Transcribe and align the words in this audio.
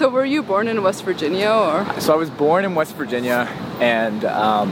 So, 0.00 0.08
were 0.08 0.24
you 0.24 0.42
born 0.42 0.66
in 0.66 0.82
West 0.82 1.04
Virginia 1.04 1.50
or? 1.50 2.00
So 2.00 2.14
I 2.14 2.16
was 2.16 2.30
born 2.30 2.64
in 2.64 2.74
West 2.74 2.96
Virginia, 2.96 3.46
and 3.80 4.24
um, 4.24 4.70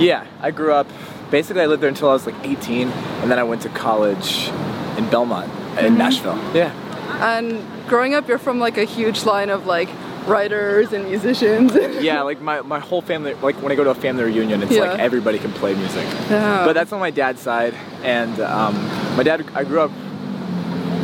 yeah, 0.00 0.26
I 0.40 0.50
grew 0.50 0.72
up. 0.72 0.86
Basically, 1.30 1.60
I 1.60 1.66
lived 1.66 1.82
there 1.82 1.90
until 1.90 2.08
I 2.08 2.14
was 2.14 2.24
like 2.24 2.34
18, 2.42 2.88
and 2.88 3.30
then 3.30 3.38
I 3.38 3.42
went 3.42 3.60
to 3.62 3.68
college 3.68 4.48
in 4.96 5.10
Belmont, 5.10 5.52
in 5.78 5.98
Nashville. 5.98 6.38
Yeah. 6.54 6.72
And 7.20 7.62
growing 7.86 8.14
up, 8.14 8.28
you're 8.28 8.38
from 8.38 8.60
like 8.60 8.78
a 8.78 8.84
huge 8.84 9.24
line 9.24 9.50
of 9.50 9.66
like 9.66 9.90
writers 10.26 10.94
and 10.94 11.04
musicians. 11.04 11.74
Yeah, 12.02 12.22
like 12.22 12.40
my, 12.40 12.62
my 12.62 12.78
whole 12.78 13.02
family, 13.02 13.34
like 13.34 13.56
when 13.56 13.72
I 13.72 13.74
go 13.74 13.84
to 13.84 13.90
a 13.90 13.94
family 13.94 14.24
reunion, 14.24 14.62
it's 14.62 14.72
Yeah. 14.72 14.92
like 14.92 15.00
everybody 15.00 15.38
can 15.38 15.52
play 15.52 15.74
music. 15.74 16.06
Yeah. 16.30 16.64
But 16.64 16.72
that's 16.72 16.94
on 16.94 17.00
my 17.00 17.10
dad's 17.10 17.42
side, 17.42 17.74
and 18.02 18.40
um, 18.40 18.74
my 19.18 19.22
dad, 19.22 19.44
I 19.54 19.64
grew 19.64 19.80
up, 19.82 19.90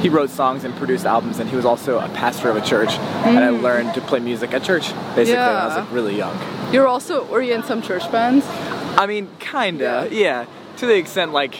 he 0.00 0.08
wrote 0.08 0.30
songs 0.30 0.64
and 0.64 0.74
produced 0.76 1.04
albums, 1.04 1.38
and 1.38 1.48
he 1.50 1.56
was 1.56 1.64
also 1.64 1.98
a 1.98 2.08
pastor 2.10 2.50
of 2.50 2.56
a 2.56 2.60
church, 2.60 2.90
and 3.24 3.38
I 3.38 3.48
mm. 3.48 3.62
learned 3.62 3.94
to 3.94 4.00
play 4.00 4.20
music 4.20 4.52
at 4.52 4.62
church, 4.62 4.92
basically, 5.14 5.34
when 5.34 5.56
I 5.56 5.66
was 5.66 5.76
like 5.76 5.92
really 5.92 6.16
young. 6.16 6.38
You're 6.72 6.86
also 6.86 7.24
were 7.26 7.42
you 7.42 7.54
in 7.54 7.62
some 7.62 7.82
church 7.82 8.10
bands? 8.12 8.44
I 8.48 9.06
mean, 9.06 9.28
kinda, 9.38 10.08
yeah. 10.10 10.46
To 10.78 10.86
the 10.86 10.96
extent, 10.96 11.32
like, 11.32 11.54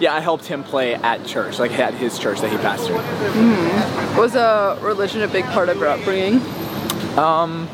yeah, 0.00 0.14
I 0.14 0.20
helped 0.20 0.46
him 0.46 0.64
play 0.64 0.94
at 0.94 1.24
church, 1.26 1.58
like 1.58 1.72
at 1.78 1.94
his 1.94 2.18
church 2.18 2.40
that 2.40 2.50
he 2.50 2.56
pastored. 2.58 3.02
Mm. 3.32 4.18
Was 4.18 4.34
a 4.34 4.78
religion 4.82 5.22
a 5.22 5.28
big 5.28 5.44
part 5.46 5.68
of 5.68 5.76
your 5.78 5.88
upbringing? 5.88 6.40
Um, 7.18 7.68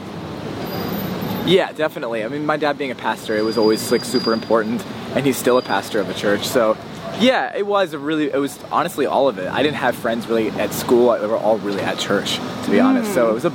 Yeah, 1.48 1.72
definitely. 1.72 2.24
I 2.24 2.28
mean, 2.28 2.44
my 2.44 2.58
dad 2.58 2.76
being 2.76 2.90
a 2.90 2.94
pastor, 2.94 3.34
it 3.34 3.42
was 3.42 3.56
always 3.56 3.90
like 3.90 4.04
super 4.04 4.34
important, 4.34 4.84
and 5.14 5.24
he's 5.24 5.38
still 5.38 5.56
a 5.56 5.62
pastor 5.62 5.98
of 5.98 6.10
a 6.10 6.14
church, 6.14 6.46
so. 6.46 6.76
Yeah, 7.20 7.56
it 7.56 7.66
was 7.66 7.92
a 7.92 7.98
really. 7.98 8.30
It 8.30 8.38
was 8.38 8.58
honestly 8.70 9.06
all 9.06 9.28
of 9.28 9.38
it. 9.38 9.48
I 9.48 9.62
didn't 9.62 9.76
have 9.76 9.96
friends 9.96 10.26
really 10.28 10.50
at 10.50 10.72
school. 10.72 11.18
They 11.18 11.26
were 11.26 11.36
all 11.36 11.58
really 11.58 11.80
at 11.80 11.98
church, 11.98 12.36
to 12.36 12.70
be 12.70 12.80
honest. 12.80 13.12
So 13.14 13.30
it 13.30 13.34
was 13.34 13.44
a 13.44 13.50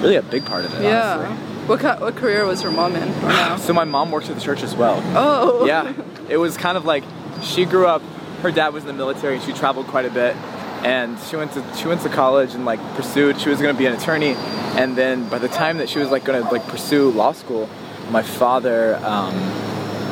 really 0.00 0.16
a 0.16 0.22
big 0.22 0.44
part 0.44 0.64
of 0.64 0.74
it. 0.74 0.82
Yeah. 0.82 1.16
honestly. 1.16 1.54
What 1.66 2.00
what 2.00 2.16
career 2.16 2.44
was 2.44 2.62
your 2.62 2.72
mom 2.72 2.94
in? 2.94 3.58
So 3.58 3.72
my 3.72 3.84
mom 3.84 4.10
worked 4.10 4.28
at 4.28 4.34
the 4.34 4.40
church 4.42 4.62
as 4.62 4.74
well. 4.74 5.00
Oh. 5.16 5.64
yeah, 5.64 5.94
it 6.28 6.36
was 6.36 6.56
kind 6.56 6.76
of 6.76 6.84
like 6.84 7.04
she 7.42 7.64
grew 7.64 7.86
up. 7.86 8.02
Her 8.42 8.50
dad 8.50 8.74
was 8.74 8.82
in 8.82 8.88
the 8.88 8.92
military, 8.92 9.36
and 9.36 9.42
she 9.42 9.52
traveled 9.52 9.86
quite 9.86 10.04
a 10.04 10.10
bit. 10.10 10.36
And 10.84 11.18
she 11.20 11.36
went 11.36 11.52
to 11.52 11.64
she 11.76 11.86
went 11.86 12.02
to 12.02 12.10
college 12.10 12.54
and 12.54 12.66
like 12.66 12.80
pursued. 12.94 13.40
She 13.40 13.48
was 13.48 13.60
going 13.62 13.74
to 13.74 13.78
be 13.78 13.86
an 13.86 13.94
attorney, 13.94 14.34
and 14.76 14.96
then 14.96 15.26
by 15.30 15.38
the 15.38 15.48
time 15.48 15.78
that 15.78 15.88
she 15.88 15.98
was 15.98 16.10
like 16.10 16.24
going 16.24 16.42
to 16.42 16.50
like 16.50 16.66
pursue 16.66 17.10
law 17.10 17.32
school, 17.32 17.70
my 18.10 18.22
father 18.22 18.96
um, 18.96 19.34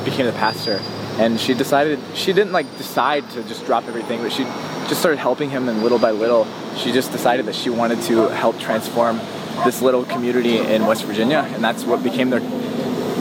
became 0.06 0.25
the 0.25 0.33
pastor, 0.33 0.80
and 1.19 1.39
she 1.39 1.55
decided 1.55 1.99
she 2.15 2.33
didn't 2.33 2.53
like 2.53 2.67
decide 2.79 3.29
to 3.31 3.43
just 3.45 3.65
drop 3.67 3.85
everything, 3.87 4.23
but 4.23 4.33
she 4.33 4.45
just 4.89 5.01
started 5.01 5.19
helping 5.19 5.51
him, 5.51 5.69
and 5.69 5.83
little 5.83 5.99
by 5.99 6.11
little, 6.11 6.47
she 6.77 6.93
just 6.93 7.13
decided 7.13 7.47
that 7.47 7.55
she 7.55 7.71
wanted 7.71 8.01
to 8.03 8.29
help 8.29 8.59
transform 8.59 9.19
this 9.65 9.83
little 9.83 10.05
community 10.05 10.59
in 10.59 10.87
West 10.87 11.05
Virginia, 11.05 11.49
and 11.55 11.63
that's 11.63 11.85
what 11.85 12.03
became 12.03 12.31
their 12.31 12.41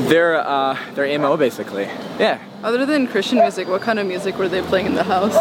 their 0.07 0.35
uh, 0.35 0.77
their 0.95 1.19
mo 1.19 1.37
basically. 1.37 1.83
Yeah. 2.19 2.39
Other 2.63 2.85
than 2.85 3.07
Christian 3.07 3.39
music, 3.39 3.67
what 3.67 3.81
kind 3.81 3.99
of 3.99 4.07
music 4.07 4.37
were 4.37 4.47
they 4.47 4.61
playing 4.61 4.85
in 4.87 4.95
the 4.95 5.03
house? 5.03 5.35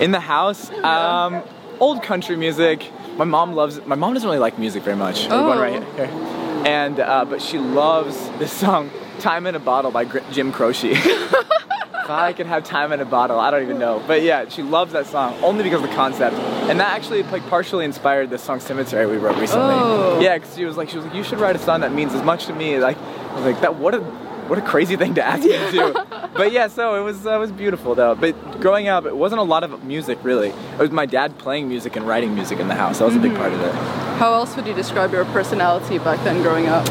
In 0.00 0.12
the 0.12 0.20
house, 0.20 0.70
um, 0.70 1.42
old 1.80 2.02
country 2.02 2.36
music. 2.36 2.90
My 3.16 3.24
mom 3.24 3.54
loves. 3.54 3.84
My 3.86 3.96
mom 3.96 4.14
doesn't 4.14 4.26
really 4.26 4.38
like 4.38 4.58
music 4.58 4.82
very 4.82 4.96
much. 4.96 5.26
Oh. 5.30 5.58
right 5.58 5.82
here. 5.94 6.06
And 6.64 7.00
uh, 7.00 7.24
but 7.24 7.42
she 7.42 7.58
loves 7.58 8.16
this 8.38 8.52
song 8.52 8.90
"Time 9.18 9.46
in 9.46 9.54
a 9.54 9.58
Bottle" 9.58 9.90
by 9.90 10.04
Jim 10.30 10.52
Croce. 10.52 10.94
I 12.10 12.32
could 12.32 12.46
have 12.46 12.64
time 12.64 12.92
in 12.92 13.00
a 13.00 13.04
bottle, 13.04 13.38
I 13.38 13.50
don't 13.50 13.62
even 13.62 13.78
know. 13.78 14.02
But 14.06 14.22
yeah, 14.22 14.48
she 14.48 14.62
loves 14.62 14.92
that 14.92 15.06
song 15.06 15.38
only 15.42 15.62
because 15.62 15.82
of 15.82 15.88
the 15.88 15.94
concept, 15.94 16.36
and 16.36 16.80
that 16.80 16.92
actually 16.92 17.22
like 17.24 17.46
partially 17.48 17.84
inspired 17.84 18.30
the 18.30 18.38
song 18.38 18.60
"Cemetery" 18.60 19.06
we 19.06 19.16
wrote 19.16 19.38
recently. 19.38 19.74
Oh. 19.74 20.20
Yeah, 20.20 20.38
because 20.38 20.54
she 20.54 20.64
was 20.64 20.76
like, 20.76 20.90
she 20.90 20.96
was 20.96 21.06
like, 21.06 21.14
you 21.14 21.24
should 21.24 21.38
write 21.38 21.56
a 21.56 21.58
song 21.58 21.80
that 21.80 21.92
means 21.92 22.14
as 22.14 22.22
much 22.22 22.46
to 22.46 22.52
me. 22.52 22.78
Like, 22.78 22.98
I 22.98 23.34
was 23.34 23.44
like, 23.44 23.60
that 23.60 23.76
what 23.76 23.94
a 23.94 24.00
what 24.50 24.58
a 24.58 24.62
crazy 24.62 24.96
thing 24.96 25.14
to 25.14 25.24
ask 25.24 25.44
me 25.44 25.52
to 25.52 25.70
do. 25.70 25.92
but 26.34 26.50
yeah, 26.50 26.66
so 26.66 27.00
it 27.00 27.04
was 27.04 27.24
uh, 27.24 27.36
it 27.36 27.38
was 27.38 27.52
beautiful 27.52 27.94
though. 27.94 28.16
But 28.16 28.60
growing 28.60 28.88
up, 28.88 29.06
it 29.06 29.16
wasn't 29.16 29.40
a 29.40 29.44
lot 29.44 29.62
of 29.62 29.84
music 29.84 30.18
really. 30.22 30.48
It 30.48 30.78
was 30.78 30.90
my 30.90 31.06
dad 31.06 31.38
playing 31.38 31.68
music 31.68 31.94
and 31.94 32.06
writing 32.06 32.34
music 32.34 32.58
in 32.58 32.66
the 32.66 32.74
house. 32.74 32.98
That 32.98 33.04
was 33.04 33.16
a 33.16 33.20
big 33.20 33.36
part 33.36 33.52
of 33.52 33.60
it. 33.60 33.72
How 34.18 34.34
else 34.34 34.56
would 34.56 34.66
you 34.66 34.74
describe 34.74 35.12
your 35.12 35.24
personality 35.26 35.98
back 35.98 36.22
then 36.24 36.42
growing 36.42 36.66
up? 36.66 36.84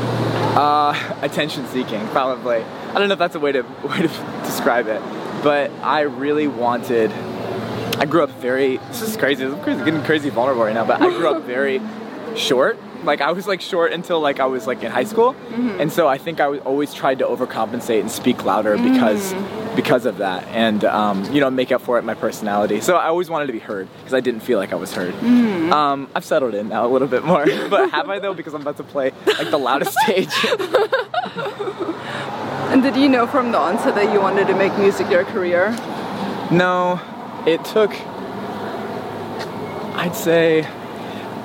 Uh, 0.55 1.17
attention 1.21 1.65
seeking, 1.67 2.05
probably. 2.07 2.57
I 2.57 2.93
don't 2.93 3.07
know 3.07 3.13
if 3.13 3.19
that's 3.19 3.35
a 3.35 3.39
way 3.39 3.51
to 3.51 3.61
way 3.83 4.01
to 4.01 4.07
describe 4.43 4.87
it, 4.87 5.01
but 5.43 5.71
I 5.81 6.01
really 6.01 6.47
wanted. 6.47 7.11
I 7.97 8.05
grew 8.05 8.23
up 8.23 8.31
very. 8.31 8.77
This 8.77 9.01
is 9.01 9.17
crazy. 9.17 9.43
Is 9.43 9.53
crazy, 9.63 9.83
getting 9.83 10.03
crazy 10.03 10.29
vulnerable 10.29 10.63
right 10.63 10.73
now. 10.73 10.85
But 10.85 11.01
I 11.01 11.09
grew 11.09 11.29
up 11.29 11.43
very 11.55 11.81
short. 12.35 12.77
Like 13.03 13.21
I 13.21 13.31
was 13.31 13.47
like 13.47 13.61
short 13.61 13.93
until 13.93 14.19
like 14.19 14.39
I 14.39 14.45
was 14.45 14.67
like 14.67 14.83
in 14.83 14.91
high 14.91 15.03
school, 15.05 15.35
and 15.79 15.91
so 15.91 16.07
I 16.07 16.17
think 16.17 16.39
I 16.39 16.47
was 16.47 16.59
always 16.61 16.93
tried 16.93 17.19
to 17.19 17.25
overcompensate 17.25 18.01
and 18.01 18.11
speak 18.11 18.43
louder 18.43 18.77
because 18.77 19.33
because 19.79 20.06
of 20.06 20.17
that, 20.17 20.45
and 20.50 20.84
um, 20.84 21.23
you 21.34 21.40
know 21.40 21.50
make 21.50 21.72
up 21.72 21.81
for 21.81 21.97
it 21.97 22.03
my 22.03 22.13
personality. 22.13 22.81
So 22.81 22.97
I 22.97 23.07
always 23.07 23.29
wanted 23.29 23.47
to 23.47 23.53
be 23.53 23.59
heard 23.59 23.88
because 24.00 24.13
I 24.13 24.19
didn't 24.19 24.41
feel 24.41 24.59
like 24.59 24.73
I 24.73 24.75
was 24.75 24.94
heard. 24.94 25.13
Um, 25.72 26.09
I've 26.13 26.25
settled 26.25 26.53
in 26.53 26.67
now 26.67 26.85
a 26.85 26.90
little 26.90 27.07
bit 27.07 27.23
more, 27.23 27.45
but 27.69 27.89
have 27.91 28.09
I 28.09 28.19
though? 28.19 28.34
Because 28.34 28.53
I'm 28.53 28.62
about 28.62 28.75
to 28.78 28.84
play 28.84 29.13
like 29.25 29.50
the 29.50 29.57
loudest 29.57 29.97
stage. 30.03 30.34
And 32.69 32.84
did 32.84 32.95
you 32.95 33.09
know 33.09 33.25
from 33.25 33.51
the 33.51 33.57
onset 33.57 33.95
that 33.95 34.13
you 34.13 34.22
wanted 34.22 34.45
to 34.45 34.56
make 34.56 34.78
music 34.78 35.09
your 35.09 35.23
career? 35.23 35.72
No, 36.51 37.01
it 37.47 37.66
took. 37.66 37.91
I'd 39.95 40.13
say 40.13 40.68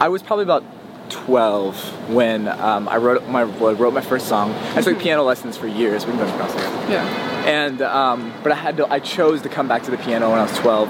I 0.00 0.08
was 0.08 0.22
probably 0.22 0.42
about 0.42 0.62
12 1.10 2.10
when 2.10 2.48
um, 2.48 2.88
I 2.88 2.96
wrote 2.96 3.26
my 3.28 3.42
wrote 3.42 3.94
my 3.94 4.00
first 4.00 4.28
song. 4.28 4.52
I 4.74 4.82
took 4.82 4.98
piano 4.98 5.22
lessons 5.22 5.56
for 5.56 5.66
years. 5.66 6.06
We 6.06 6.12
can 6.12 6.20
go 6.20 6.32
across 6.32 6.52
here. 6.52 6.62
Yeah. 6.90 7.04
And 7.46 7.82
um, 7.82 8.32
but 8.42 8.52
I 8.52 8.56
had 8.56 8.76
to. 8.78 8.92
I 8.92 9.00
chose 9.00 9.42
to 9.42 9.48
come 9.48 9.68
back 9.68 9.82
to 9.84 9.90
the 9.90 9.98
piano 9.98 10.30
when 10.30 10.38
I 10.38 10.42
was 10.42 10.58
12, 10.58 10.88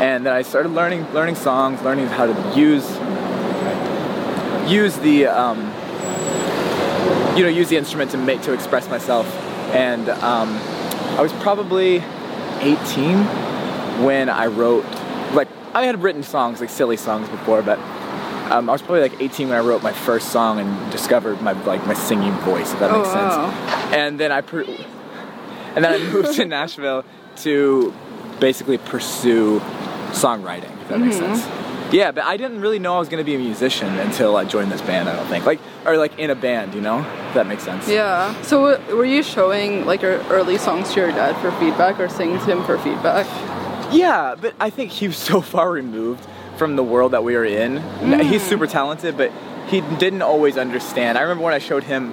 and 0.00 0.26
then 0.26 0.32
I 0.32 0.42
started 0.42 0.70
learning 0.70 1.10
learning 1.12 1.34
songs, 1.36 1.82
learning 1.82 2.06
how 2.06 2.26
to 2.26 2.58
use 2.58 2.88
use 4.70 4.96
the 4.98 5.26
um, 5.26 5.58
you 7.36 7.42
know 7.42 7.48
use 7.48 7.68
the 7.68 7.76
instrument 7.76 8.10
to 8.12 8.16
make 8.16 8.42
to 8.42 8.52
express 8.52 8.88
myself. 8.88 9.26
And 9.74 10.08
um, 10.08 10.56
I 11.16 11.20
was 11.22 11.32
probably 11.34 12.02
18 12.60 13.18
when 14.04 14.28
I 14.28 14.46
wrote 14.46 14.84
like 15.32 15.48
I 15.74 15.84
had 15.84 16.02
written 16.02 16.22
songs 16.22 16.60
like 16.60 16.70
silly 16.70 16.96
songs 16.96 17.28
before, 17.28 17.62
but 17.62 17.78
um, 18.50 18.68
I 18.68 18.72
was 18.72 18.82
probably 18.82 19.00
like 19.02 19.20
18 19.20 19.48
when 19.48 19.56
I 19.56 19.60
wrote 19.60 19.82
my 19.82 19.92
first 19.92 20.30
song 20.30 20.58
and 20.60 20.92
discovered 20.92 21.40
my 21.40 21.52
like 21.64 21.86
my 21.86 21.94
singing 21.94 22.32
voice. 22.40 22.72
If 22.72 22.80
that 22.80 22.90
Oh, 22.90 22.98
makes 22.98 23.08
sense. 23.08 23.34
wow. 23.34 23.90
And 23.92 24.18
then 24.20 24.32
I 24.32 24.40
per- 24.40 24.64
and 25.74 25.84
then 25.84 25.92
I 25.94 25.98
moved 26.12 26.34
to 26.34 26.44
Nashville 26.58 27.04
to 27.38 27.92
basically 28.40 28.78
pursue 28.78 29.60
songwriting. 30.10 30.70
If 30.82 30.88
that 30.88 31.00
makes 31.00 31.16
Mm-hmm. 31.16 31.34
sense. 31.36 31.66
Yeah, 31.92 32.12
but 32.12 32.22
I 32.22 32.36
didn't 32.36 32.60
really 32.60 32.78
know 32.78 32.94
I 32.94 32.98
was 33.00 33.08
going 33.08 33.18
to 33.18 33.24
be 33.24 33.34
a 33.34 33.38
musician 33.38 33.88
until 33.98 34.36
I 34.36 34.44
joined 34.44 34.70
this 34.70 34.80
band. 34.80 35.08
I 35.08 35.16
don't 35.16 35.26
think 35.26 35.44
like 35.44 35.58
or 35.84 35.96
like 35.96 36.16
in 36.20 36.30
a 36.30 36.36
band, 36.36 36.72
you 36.74 36.80
know. 36.80 37.00
If 37.00 37.34
that 37.34 37.48
makes 37.48 37.64
sense. 37.64 37.88
Yeah. 37.88 38.40
So 38.42 38.70
w- 38.76 38.96
were 38.96 39.04
you 39.04 39.24
showing 39.24 39.86
like 39.86 40.00
your 40.02 40.18
early 40.28 40.56
songs 40.56 40.92
to 40.94 41.00
your 41.00 41.10
dad 41.10 41.36
for 41.40 41.50
feedback 41.58 41.98
or 41.98 42.08
singing 42.08 42.38
to 42.38 42.44
him 42.44 42.64
for 42.64 42.78
feedback? 42.78 43.26
Yeah, 43.92 44.36
but 44.40 44.54
I 44.60 44.70
think 44.70 44.92
he 44.92 45.08
was 45.08 45.16
so 45.16 45.40
far 45.40 45.68
removed 45.72 46.24
from 46.60 46.76
the 46.76 46.84
world 46.84 47.12
that 47.12 47.24
we 47.24 47.34
were 47.34 47.44
in. 47.46 47.78
Mm. 47.78 48.22
He's 48.22 48.42
super 48.42 48.66
talented, 48.66 49.16
but 49.16 49.32
he 49.68 49.80
didn't 49.80 50.20
always 50.20 50.58
understand. 50.58 51.16
I 51.16 51.22
remember 51.22 51.42
when 51.42 51.54
I 51.54 51.58
showed 51.58 51.84
him, 51.84 52.12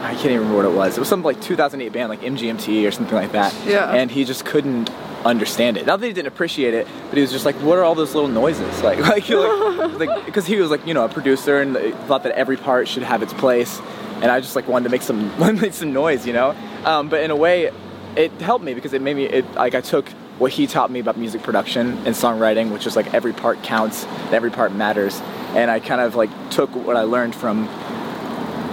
I 0.00 0.12
can't 0.14 0.26
even 0.26 0.38
remember 0.38 0.56
what 0.56 0.64
it 0.64 0.76
was. 0.76 0.96
It 0.96 1.00
was 1.00 1.08
some 1.08 1.22
like 1.22 1.40
2008 1.40 1.92
band, 1.92 2.08
like 2.08 2.20
MGMT 2.20 2.84
or 2.86 2.90
something 2.90 3.14
like 3.14 3.30
that. 3.30 3.54
Yeah. 3.64 3.92
And 3.92 4.10
he 4.10 4.24
just 4.24 4.44
couldn't 4.44 4.90
understand 5.24 5.76
it. 5.76 5.86
Not 5.86 6.00
that 6.00 6.06
he 6.08 6.12
didn't 6.12 6.26
appreciate 6.26 6.74
it, 6.74 6.88
but 7.08 7.14
he 7.14 7.20
was 7.20 7.30
just 7.30 7.44
like, 7.44 7.54
"What 7.56 7.78
are 7.78 7.84
all 7.84 7.94
those 7.94 8.12
little 8.12 8.28
noises?" 8.28 8.82
Like, 8.82 8.98
like, 8.98 9.28
like, 9.28 9.98
like, 10.00 10.26
because 10.26 10.46
he 10.46 10.56
was 10.56 10.68
like, 10.68 10.84
you 10.84 10.92
know, 10.92 11.04
a 11.04 11.08
producer 11.08 11.60
and 11.60 11.76
thought 12.08 12.24
that 12.24 12.32
every 12.32 12.56
part 12.56 12.88
should 12.88 13.04
have 13.04 13.22
its 13.22 13.34
place. 13.34 13.80
And 14.20 14.32
I 14.32 14.40
just 14.40 14.56
like 14.56 14.66
wanted 14.66 14.84
to 14.84 14.90
make 14.90 15.02
some 15.02 15.20
make 15.60 15.74
some 15.74 15.92
noise, 15.92 16.26
you 16.26 16.32
know. 16.32 16.56
Um, 16.84 17.08
but 17.08 17.22
in 17.22 17.30
a 17.30 17.36
way, 17.36 17.70
it 18.16 18.32
helped 18.40 18.64
me 18.64 18.74
because 18.74 18.94
it 18.94 19.00
made 19.00 19.14
me 19.14 19.26
it 19.26 19.54
like 19.54 19.76
I 19.76 19.80
took 19.80 20.06
what 20.38 20.52
he 20.52 20.66
taught 20.66 20.90
me 20.90 21.00
about 21.00 21.16
music 21.16 21.42
production 21.42 21.92
and 22.06 22.14
songwriting, 22.14 22.70
which 22.72 22.86
is 22.86 22.94
like 22.96 23.12
every 23.14 23.32
part 23.32 23.62
counts, 23.62 24.04
and 24.04 24.34
every 24.34 24.50
part 24.50 24.72
matters, 24.74 25.20
and 25.54 25.70
I 25.70 25.80
kind 25.80 26.00
of 26.00 26.14
like 26.14 26.30
took 26.50 26.74
what 26.74 26.96
I 26.96 27.02
learned 27.02 27.34
from 27.34 27.68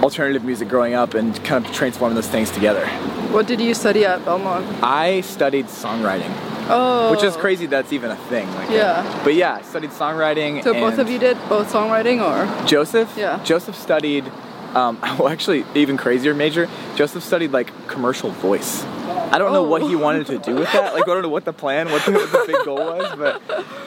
alternative 0.04 0.44
music 0.44 0.68
growing 0.68 0.94
up 0.94 1.14
and 1.14 1.34
kind 1.46 1.66
of 1.66 1.72
transforming 1.72 2.16
those 2.16 2.28
things 2.28 2.52
together. 2.52 2.86
What 3.32 3.48
did 3.48 3.62
you 3.62 3.74
study 3.74 4.04
at 4.06 4.26
Belmont? 4.26 4.66
I 4.84 5.22
studied 5.22 5.68
songwriting, 5.68 6.30
Oh. 6.70 7.12
which 7.12 7.24
is 7.24 7.38
crazy 7.38 7.68
that's 7.68 7.94
even 7.94 8.12
a 8.12 8.16
thing. 8.28 8.54
Like 8.56 8.70
Yeah. 8.70 9.22
But 9.24 9.36
yeah, 9.36 9.56
I 9.56 9.62
studied 9.62 9.92
songwriting. 9.92 10.62
So 10.64 10.74
both 10.74 10.98
of 11.00 11.10
you 11.10 11.20
did 11.20 11.38
both 11.48 11.72
songwriting 11.72 12.20
or? 12.22 12.66
Joseph? 12.68 13.14
Yeah. 13.18 13.42
Joseph 13.46 13.76
studied, 13.78 14.30
um, 14.76 15.00
well, 15.18 15.30
actually, 15.30 15.64
even 15.74 15.96
crazier 15.96 16.34
major. 16.34 16.68
Joseph 16.98 17.24
studied 17.24 17.54
like 17.54 17.72
commercial 17.88 18.32
voice. 18.32 18.84
I 19.32 19.38
don't 19.38 19.54
know 19.54 19.64
what 19.64 19.82
he 19.84 19.96
Oh. 19.96 20.00
wanted 20.00 20.28
to 20.28 20.38
do 20.38 20.56
with 20.56 20.72
that. 20.74 20.94
Like, 20.94 21.04
I 21.08 21.14
don't 21.14 21.22
know 21.24 21.30
what 21.30 21.46
the 21.46 21.54
plan, 21.54 21.92
what 21.92 22.04
the, 22.06 22.12
what 22.14 22.32
the 22.32 22.44
big 22.48 22.64
goal 22.66 22.78
was, 22.78 23.16
but 23.18 23.42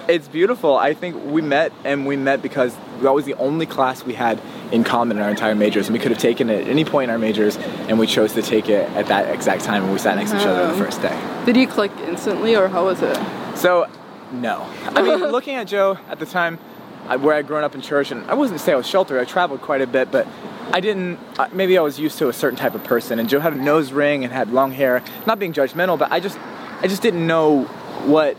it's 0.09 0.29
beautiful. 0.29 0.77
I 0.77 0.95
think 0.95 1.25
we 1.25 1.41
met, 1.43 1.73
and 1.85 2.07
we 2.07 2.17
met 2.17 2.43
because 2.43 2.75
that 3.03 3.13
was 3.13 3.25
the 3.25 3.35
only 3.35 3.67
class 3.67 4.03
we 4.05 4.15
had 4.15 4.41
in 4.73 4.83
common 4.83 5.17
in 5.19 5.23
our 5.23 5.31
entire 5.31 5.55
majors, 5.55 5.87
and 5.87 5.95
we 5.95 6.01
could 6.01 6.11
have 6.11 6.21
taken 6.21 6.51
it 6.51 6.63
at 6.63 6.69
any 6.69 6.85
point 6.85 7.05
in 7.05 7.11
our 7.11 7.19
majors, 7.19 7.57
and 7.89 7.99
we 7.99 8.07
chose 8.07 8.33
to 8.33 8.43
take 8.43 8.69
it 8.69 8.89
at 8.97 9.07
that 9.07 9.33
exact 9.33 9.63
time, 9.65 9.85
and 9.85 9.93
we 9.93 9.99
sat 9.99 10.17
next 10.17 10.33
to 10.33 10.37
each 10.41 10.47
other 10.47 10.63
on 10.63 10.69
the 10.77 10.83
Oh. 10.83 10.85
first 10.85 11.01
day. 11.03 11.17
Did 11.45 11.57
you 11.57 11.67
click 11.69 11.93
instantly 12.09 12.57
or 12.57 12.69
how 12.69 12.85
was 12.87 13.01
it? 13.03 13.17
So, 13.55 13.87
no. 14.33 14.67
I 14.87 15.03
mean, 15.03 15.19
looking 15.31 15.55
at 15.55 15.69
Joe 15.69 15.99
at 16.11 16.19
the 16.19 16.27
time, 16.27 16.59
I, 17.09 17.17
where 17.17 17.35
I'd 17.35 17.47
grown 17.47 17.65
up 17.65 17.75
in 17.75 17.81
church, 17.81 18.11
and 18.11 18.25
I 18.31 18.35
wasn't 18.35 18.61
say 18.61 18.73
I 18.73 18.77
was 18.77 18.87
sheltered. 18.87 19.21
I 19.21 19.25
traveled 19.25 19.63
quite 19.63 19.81
a 19.81 19.87
bit, 19.87 20.11
but 20.11 20.27
I 20.73 20.81
didn't. 20.81 21.19
Uh, 21.39 21.49
maybe 21.53 21.79
I 21.79 21.83
was 21.83 21.99
used 21.99 22.19
to 22.19 22.29
a 22.29 22.33
certain 22.33 22.59
type 22.59 22.75
of 22.75 22.85
person, 22.85 23.19
and 23.19 23.29
Joe 23.29 23.41
had 23.41 23.53
a 23.53 23.57
nose 23.57 23.93
ring 23.93 24.25
and 24.25 24.33
had 24.33 24.53
long 24.53 24.73
hair. 24.73 25.03
Not 25.27 25.39
being 25.39 25.53
judgmental, 25.53 25.99
but 25.99 26.11
I 26.11 26.21
just, 26.21 26.39
I 26.81 26.89
just 26.89 27.03
didn't 27.03 27.27
know 27.27 27.65
what. 28.05 28.37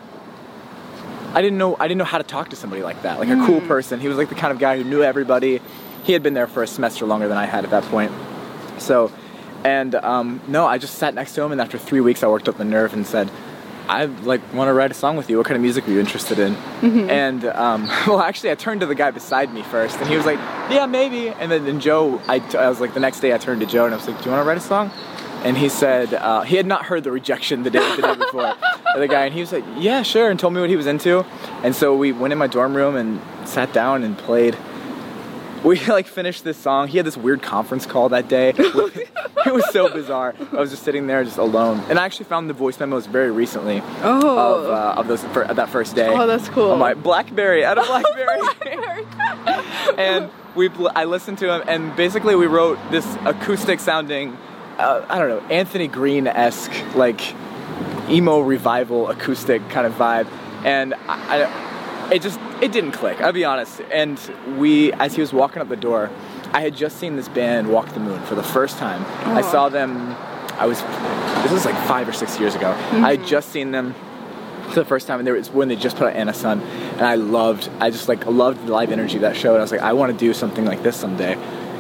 I 1.34 1.42
didn't 1.42 1.58
know. 1.58 1.76
I 1.80 1.88
didn't 1.88 2.00
know 2.00 2.06
how 2.06 2.18
to 2.18 2.24
talk 2.24 2.50
to 2.50 2.56
somebody 2.56 2.84
like 2.84 3.02
that, 3.04 3.20
like 3.20 3.30
a 3.30 3.46
cool 3.46 3.62
person. 3.62 4.00
He 4.00 4.08
was 4.08 4.18
like 4.18 4.30
the 4.30 4.36
kind 4.36 4.52
of 4.52 4.60
guy 4.60 4.78
who 4.78 4.84
knew 4.84 5.04
everybody. 5.04 5.62
He 6.04 6.14
had 6.14 6.24
been 6.24 6.34
there 6.34 6.48
for 6.48 6.64
a 6.64 6.68
semester 6.68 7.06
longer 7.06 7.28
than 7.28 7.38
I 7.38 7.46
had 7.46 7.64
at 7.64 7.72
that 7.72 7.84
point. 7.84 8.12
So, 8.78 9.12
and 9.64 9.94
um, 9.96 10.42
no, 10.48 10.66
I 10.66 10.78
just 10.78 10.96
sat 10.96 11.14
next 11.14 11.36
to 11.36 11.42
him, 11.42 11.52
and 11.52 11.60
after 11.60 11.78
three 11.78 12.02
weeks, 12.02 12.24
I 12.24 12.28
worked 12.28 12.48
up 12.48 12.58
the 12.58 12.66
nerve 12.66 12.94
and 12.94 13.06
said, 13.06 13.30
"I 13.90 14.06
like 14.06 14.42
want 14.54 14.70
to 14.70 14.74
write 14.74 14.92
a 14.92 14.94
song 14.94 15.18
with 15.18 15.30
you. 15.30 15.38
What 15.38 15.46
kind 15.46 15.56
of 15.56 15.62
music 15.62 15.88
are 15.88 15.92
you 15.92 16.00
interested 16.00 16.40
in?" 16.40 16.56
And 17.10 17.46
um, 17.46 17.86
well, 18.08 18.22
actually, 18.22 18.52
I 18.52 18.56
turned 18.56 18.82
to 18.82 18.88
the 18.88 18.96
guy 18.96 19.12
beside 19.12 19.54
me 19.54 19.64
first, 19.64 19.98
and 19.98 20.08
he 20.08 20.16
was 20.16 20.26
like, 20.26 20.40
"Yeah, 20.70 20.86
maybe." 20.86 21.30
And 21.30 21.52
then, 21.52 21.66
then 21.66 21.80
Joe, 21.80 22.22
I, 22.28 22.42
I 22.58 22.70
was 22.70 22.80
like, 22.80 22.94
the 22.94 23.00
next 23.00 23.20
day, 23.20 23.34
I 23.34 23.38
turned 23.38 23.62
to 23.62 23.68
Joe, 23.68 23.86
and 23.86 23.94
I 23.94 23.98
was 23.98 24.08
like, 24.08 24.18
"Do 24.20 24.26
you 24.26 24.32
want 24.32 24.44
to 24.44 24.48
write 24.48 24.58
a 24.58 24.62
song?" 24.62 24.92
And 25.44 25.58
he 25.58 25.70
said 25.70 26.14
uh, 26.14 26.42
he 26.42 26.56
had 26.56 26.66
not 26.66 26.86
heard 26.86 27.04
the 27.04 27.12
rejection 27.12 27.64
the 27.64 27.70
day 27.70 27.96
the 27.96 28.02
day 28.02 28.16
before. 28.16 28.46
of 28.96 29.00
the 29.00 29.08
guy, 29.08 29.26
and 29.26 29.34
he 29.34 29.42
was 29.42 29.52
like, 29.52 29.64
"Yeah, 29.78 30.02
sure," 30.02 30.30
and 30.30 30.40
told 30.40 30.54
me 30.54 30.62
what 30.62 30.70
he 30.70 30.76
was 30.76 30.88
into. 30.88 31.26
And 31.64 31.76
so 31.76 31.96
we 31.96 32.12
went 32.12 32.32
in 32.34 32.38
my 32.40 32.48
dorm 32.48 32.76
room 32.76 32.96
and 32.96 33.22
sat 33.48 33.74
down 33.74 34.04
and 34.04 34.18
played 34.18 34.58
we 35.64 35.80
like 35.86 36.08
finished 36.08 36.44
this 36.44 36.58
song. 36.58 36.88
He 36.88 36.98
had 36.98 37.06
this 37.06 37.18
weird 37.18 37.42
conference 37.42 37.86
call 37.86 38.10
that 38.10 38.28
day. 38.28 38.54
it 39.52 39.54
was 39.54 39.70
so 39.72 39.90
bizarre. 39.92 40.36
I 40.52 40.56
was 40.56 40.70
just 40.72 40.84
sitting 40.84 41.08
there, 41.08 41.24
just 41.24 41.38
alone. 41.38 41.80
And 41.90 41.98
I 42.00 42.06
actually 42.06 42.26
found 42.26 42.50
the 42.50 42.54
voice 42.54 42.80
memos 42.80 43.06
very 43.08 43.32
recently 43.32 43.82
Oh. 44.02 44.64
of, 44.64 44.70
uh, 44.70 45.00
of 45.00 45.08
those 45.08 45.24
for, 45.26 45.46
that 45.46 45.70
first 45.70 45.96
day. 45.96 46.08
Oh, 46.08 46.28
that's 46.28 46.50
cool. 46.50 46.72
On 46.72 46.80
my 46.80 46.94
BlackBerry, 46.94 47.64
out 47.66 47.78
of 47.80 47.88
BlackBerry. 47.88 49.06
and 49.98 50.30
we, 50.56 50.70
I 50.96 51.06
listened 51.06 51.38
to 51.40 51.54
him, 51.54 51.64
and 51.68 51.96
basically 51.96 52.36
we 52.36 52.48
wrote 52.48 52.80
this 52.92 53.06
acoustic 53.26 53.80
sounding, 53.80 54.36
uh, 54.78 55.06
I 55.10 55.20
don't 55.20 55.30
know, 55.30 55.48
Anthony 55.50 55.88
Green 55.88 56.28
esque 56.28 56.72
like 56.96 57.22
emo 58.10 58.40
revival 58.40 59.10
acoustic 59.10 59.68
kind 59.70 59.86
of 59.88 59.94
vibe. 59.94 60.28
And 60.64 60.94
I, 61.08 61.44
I 61.46 62.12
it 62.14 62.22
just 62.22 62.40
it 62.62 62.72
didn't 62.72 62.94
click 62.94 63.20
i'll 63.20 63.34
be 63.34 63.44
honest 63.44 63.82
and 63.92 64.18
we 64.58 64.94
as 64.94 65.14
he 65.14 65.20
was 65.20 65.34
walking 65.34 65.62
up 65.62 65.68
the 65.68 65.76
door 65.76 66.10
i 66.54 66.62
had 66.62 66.76
just 66.76 66.98
seen 66.98 67.16
this 67.16 67.28
band 67.30 67.72
walk 67.72 67.88
the 67.94 68.00
moon 68.00 68.22
for 68.24 68.36
the 68.36 68.44
first 68.44 68.78
time. 68.78 69.04
I 69.28 69.42
oh. 69.42 69.52
saw 69.52 69.70
them 69.70 70.16
i 70.58 70.66
was 70.66 70.82
this 71.44 71.52
was 71.52 71.66
like 71.66 71.76
five 71.88 72.08
or 72.08 72.14
six 72.14 72.40
years 72.40 72.56
ago. 72.56 72.70
I 72.70 72.74
had 72.74 73.20
mm-hmm. 73.20 73.28
just 73.28 73.50
seen 73.50 73.72
them 73.72 73.94
for 74.70 74.76
the 74.76 74.86
first 74.86 75.08
time 75.08 75.20
and 75.20 75.28
there 75.28 75.34
was 75.34 75.50
when 75.50 75.68
they 75.68 75.76
just 75.76 75.96
put 75.96 76.08
out 76.08 76.16
anna 76.16 76.34
sun 76.34 76.60
and 76.62 77.02
i 77.02 77.16
loved 77.16 77.70
i 77.80 77.90
just 77.90 78.10
like 78.10 78.26
loved 78.26 78.66
the 78.68 78.72
live 78.72 78.92
energy 78.92 79.16
of 79.16 79.22
that 79.22 79.36
show 79.36 79.52
and 79.52 79.60
i 79.60 79.62
was 79.62 79.72
like 79.72 79.80
i 79.80 79.94
want 79.94 80.12
to 80.12 80.18
do 80.18 80.34
something 80.34 80.66
like 80.66 80.84
this 80.84 80.96
someday. 80.98 81.36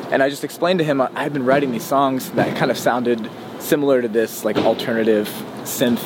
And 0.09 0.23
i 0.23 0.29
just 0.29 0.45
explained 0.45 0.79
to 0.79 0.85
him 0.85 1.01
i 1.01 1.23
had 1.23 1.33
been 1.33 1.43
writing 1.43 1.71
these 1.71 1.83
songs 1.83 2.31
that 2.31 2.55
kind 2.55 2.71
of 2.71 2.77
sounded 2.77 3.29
similar 3.59 4.01
to 4.01 4.07
this 4.07 4.45
like 4.45 4.55
alternative 4.57 5.27
synth 5.63 5.99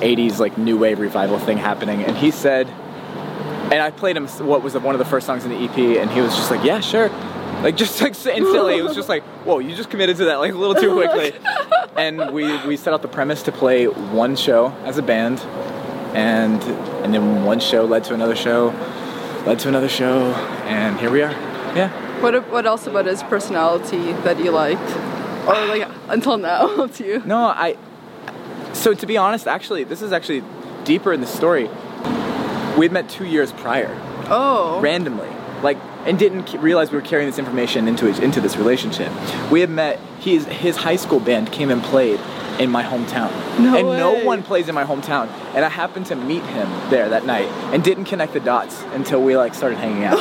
80s 0.00 0.38
like 0.38 0.56
new 0.56 0.78
wave 0.78 1.00
revival 1.00 1.40
thing 1.40 1.58
happening 1.58 2.04
and 2.04 2.16
he 2.16 2.30
said 2.30 2.68
and 3.66 3.82
I 3.82 3.90
played 3.90 4.16
him 4.16 4.28
what 4.46 4.62
was 4.62 4.74
one 4.74 4.94
of 4.94 5.00
the 5.00 5.04
first 5.04 5.26
songs 5.26 5.44
in 5.44 5.50
the 5.50 5.56
EP, 5.56 5.76
and 6.00 6.08
he 6.10 6.20
was 6.20 6.34
just 6.36 6.50
like, 6.52 6.62
"Yeah, 6.62 6.80
sure," 6.80 7.08
like 7.62 7.76
just 7.76 8.00
like 8.00 8.12
instantly. 8.12 8.78
It 8.78 8.82
was 8.82 8.94
just 8.94 9.08
like, 9.08 9.22
"Whoa, 9.44 9.58
you 9.58 9.74
just 9.74 9.90
committed 9.90 10.16
to 10.18 10.26
that 10.26 10.36
like 10.36 10.52
a 10.52 10.56
little 10.56 10.74
too 10.74 10.92
quickly." 10.94 11.32
and 11.96 12.32
we 12.32 12.56
we 12.66 12.76
set 12.76 12.92
out 12.92 13.02
the 13.02 13.08
premise 13.08 13.42
to 13.44 13.52
play 13.52 13.86
one 13.86 14.36
show 14.36 14.68
as 14.84 14.98
a 14.98 15.02
band, 15.02 15.40
and 16.14 16.62
and 17.04 17.14
then 17.14 17.44
one 17.44 17.60
show 17.60 17.84
led 17.84 18.04
to 18.04 18.14
another 18.14 18.36
show, 18.36 18.68
led 19.46 19.58
to 19.60 19.68
another 19.68 19.88
show, 19.88 20.32
and 20.66 20.98
here 20.98 21.10
we 21.10 21.22
are. 21.22 21.32
Yeah. 21.74 21.90
What 22.22 22.48
what 22.50 22.66
else 22.66 22.86
about 22.86 23.06
his 23.06 23.22
personality 23.24 24.12
that 24.24 24.38
you 24.38 24.50
liked? 24.50 24.90
Or 25.46 25.54
like 25.66 25.88
until 26.08 26.38
now 26.38 26.86
to 26.94 27.06
you? 27.06 27.22
No, 27.24 27.38
I. 27.38 27.76
So 28.72 28.92
to 28.94 29.06
be 29.06 29.16
honest, 29.16 29.46
actually, 29.46 29.84
this 29.84 30.02
is 30.02 30.12
actually 30.12 30.42
deeper 30.84 31.12
in 31.12 31.20
the 31.20 31.26
story. 31.26 31.68
We 32.76 32.84
had 32.84 32.92
met 32.92 33.08
two 33.08 33.24
years 33.24 33.52
prior. 33.52 33.90
Oh. 34.28 34.80
randomly, 34.80 35.28
like, 35.62 35.78
and 36.06 36.18
didn't 36.18 36.52
realize 36.54 36.90
we 36.90 36.96
were 36.96 37.04
carrying 37.04 37.28
this 37.28 37.38
information 37.38 37.88
into 37.88 38.06
into 38.22 38.40
this 38.40 38.56
relationship. 38.56 39.12
We 39.50 39.60
had 39.60 39.70
met. 39.70 39.98
His 40.20 40.46
his 40.46 40.76
high 40.76 40.96
school 40.96 41.20
band 41.20 41.52
came 41.52 41.70
and 41.70 41.80
played 41.82 42.18
in 42.58 42.70
my 42.70 42.82
hometown, 42.82 43.30
No 43.58 43.76
and 43.76 43.86
no 43.98 44.24
one 44.24 44.42
plays 44.42 44.68
in 44.68 44.74
my 44.74 44.84
hometown. 44.84 45.28
And 45.54 45.64
I 45.64 45.68
happened 45.68 46.06
to 46.06 46.16
meet 46.16 46.42
him 46.42 46.68
there 46.90 47.08
that 47.08 47.26
night, 47.26 47.46
and 47.72 47.82
didn't 47.84 48.06
connect 48.06 48.32
the 48.32 48.40
dots 48.40 48.82
until 48.94 49.22
we 49.22 49.36
like 49.36 49.54
started 49.54 49.78
hanging 49.78 50.04
out. 50.04 50.18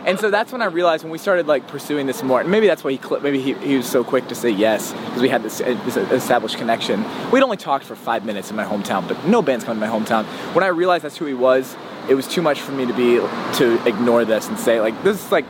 and 0.06 0.18
so 0.18 0.30
that's 0.30 0.52
when 0.52 0.62
I 0.62 0.66
realized 0.66 1.04
when 1.04 1.10
we 1.10 1.18
started 1.18 1.46
like 1.46 1.66
pursuing 1.68 2.06
this 2.06 2.22
more. 2.22 2.40
And 2.40 2.50
maybe 2.50 2.66
that's 2.66 2.84
why 2.84 2.92
he 2.92 2.98
cl- 2.98 3.20
maybe 3.20 3.40
he, 3.40 3.54
he 3.54 3.76
was 3.76 3.86
so 3.86 4.04
quick 4.04 4.28
to 4.28 4.34
say 4.34 4.50
yes 4.50 4.92
because 4.92 5.22
we 5.22 5.28
had 5.28 5.42
this, 5.42 5.60
uh, 5.60 5.78
this 5.84 5.96
established 5.96 6.56
connection. 6.56 7.04
We'd 7.30 7.42
only 7.42 7.56
talked 7.56 7.84
for 7.84 7.96
five 7.96 8.24
minutes 8.24 8.50
in 8.50 8.56
my 8.56 8.64
hometown, 8.64 9.06
but 9.06 9.24
no 9.26 9.42
band's 9.42 9.64
come 9.64 9.78
to 9.78 9.86
my 9.86 9.92
hometown. 9.92 10.24
When 10.54 10.64
I 10.64 10.68
realized 10.68 11.04
that's 11.04 11.16
who 11.16 11.26
he 11.26 11.34
was, 11.34 11.76
it 12.08 12.14
was 12.14 12.26
too 12.28 12.42
much 12.42 12.60
for 12.60 12.72
me 12.72 12.86
to 12.86 12.92
be 12.92 13.16
to 13.58 13.86
ignore 13.86 14.24
this 14.24 14.48
and 14.48 14.58
say 14.58 14.80
like 14.80 15.00
this 15.02 15.24
is 15.24 15.32
like 15.32 15.44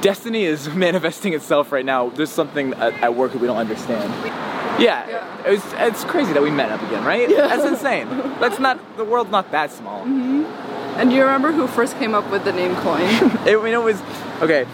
destiny 0.00 0.44
is 0.44 0.68
manifesting 0.74 1.32
itself 1.32 1.72
right 1.72 1.84
now. 1.84 2.10
There's 2.10 2.30
something 2.30 2.74
at, 2.74 2.92
at 3.02 3.14
work 3.14 3.32
that 3.32 3.40
we 3.40 3.46
don't 3.46 3.56
understand. 3.56 4.12
Yeah, 4.80 5.08
Yeah. 5.08 5.46
It 5.46 5.50
was, 5.50 5.62
it's 5.74 6.04
crazy 6.04 6.32
that 6.32 6.42
we 6.42 6.50
met 6.50 6.72
up 6.72 6.82
again, 6.82 7.04
right? 7.04 7.28
Yeah. 7.28 7.48
That's 7.48 7.64
insane. 7.64 8.08
That's 8.40 8.58
not 8.58 8.96
the 8.96 9.04
world's 9.04 9.30
not 9.30 9.50
that 9.52 9.70
small. 9.70 10.00
Mm-hmm. 10.00 10.44
And 10.98 11.10
do 11.10 11.16
you 11.16 11.22
remember 11.22 11.52
who 11.52 11.66
first 11.66 11.98
came 11.98 12.14
up 12.14 12.30
with 12.30 12.44
the 12.44 12.52
name 12.52 12.74
Coin? 12.76 13.02
It, 13.02 13.56
I 13.58 13.62
mean, 13.62 13.74
it 13.74 13.82
was 13.82 14.00
okay. 14.40 14.66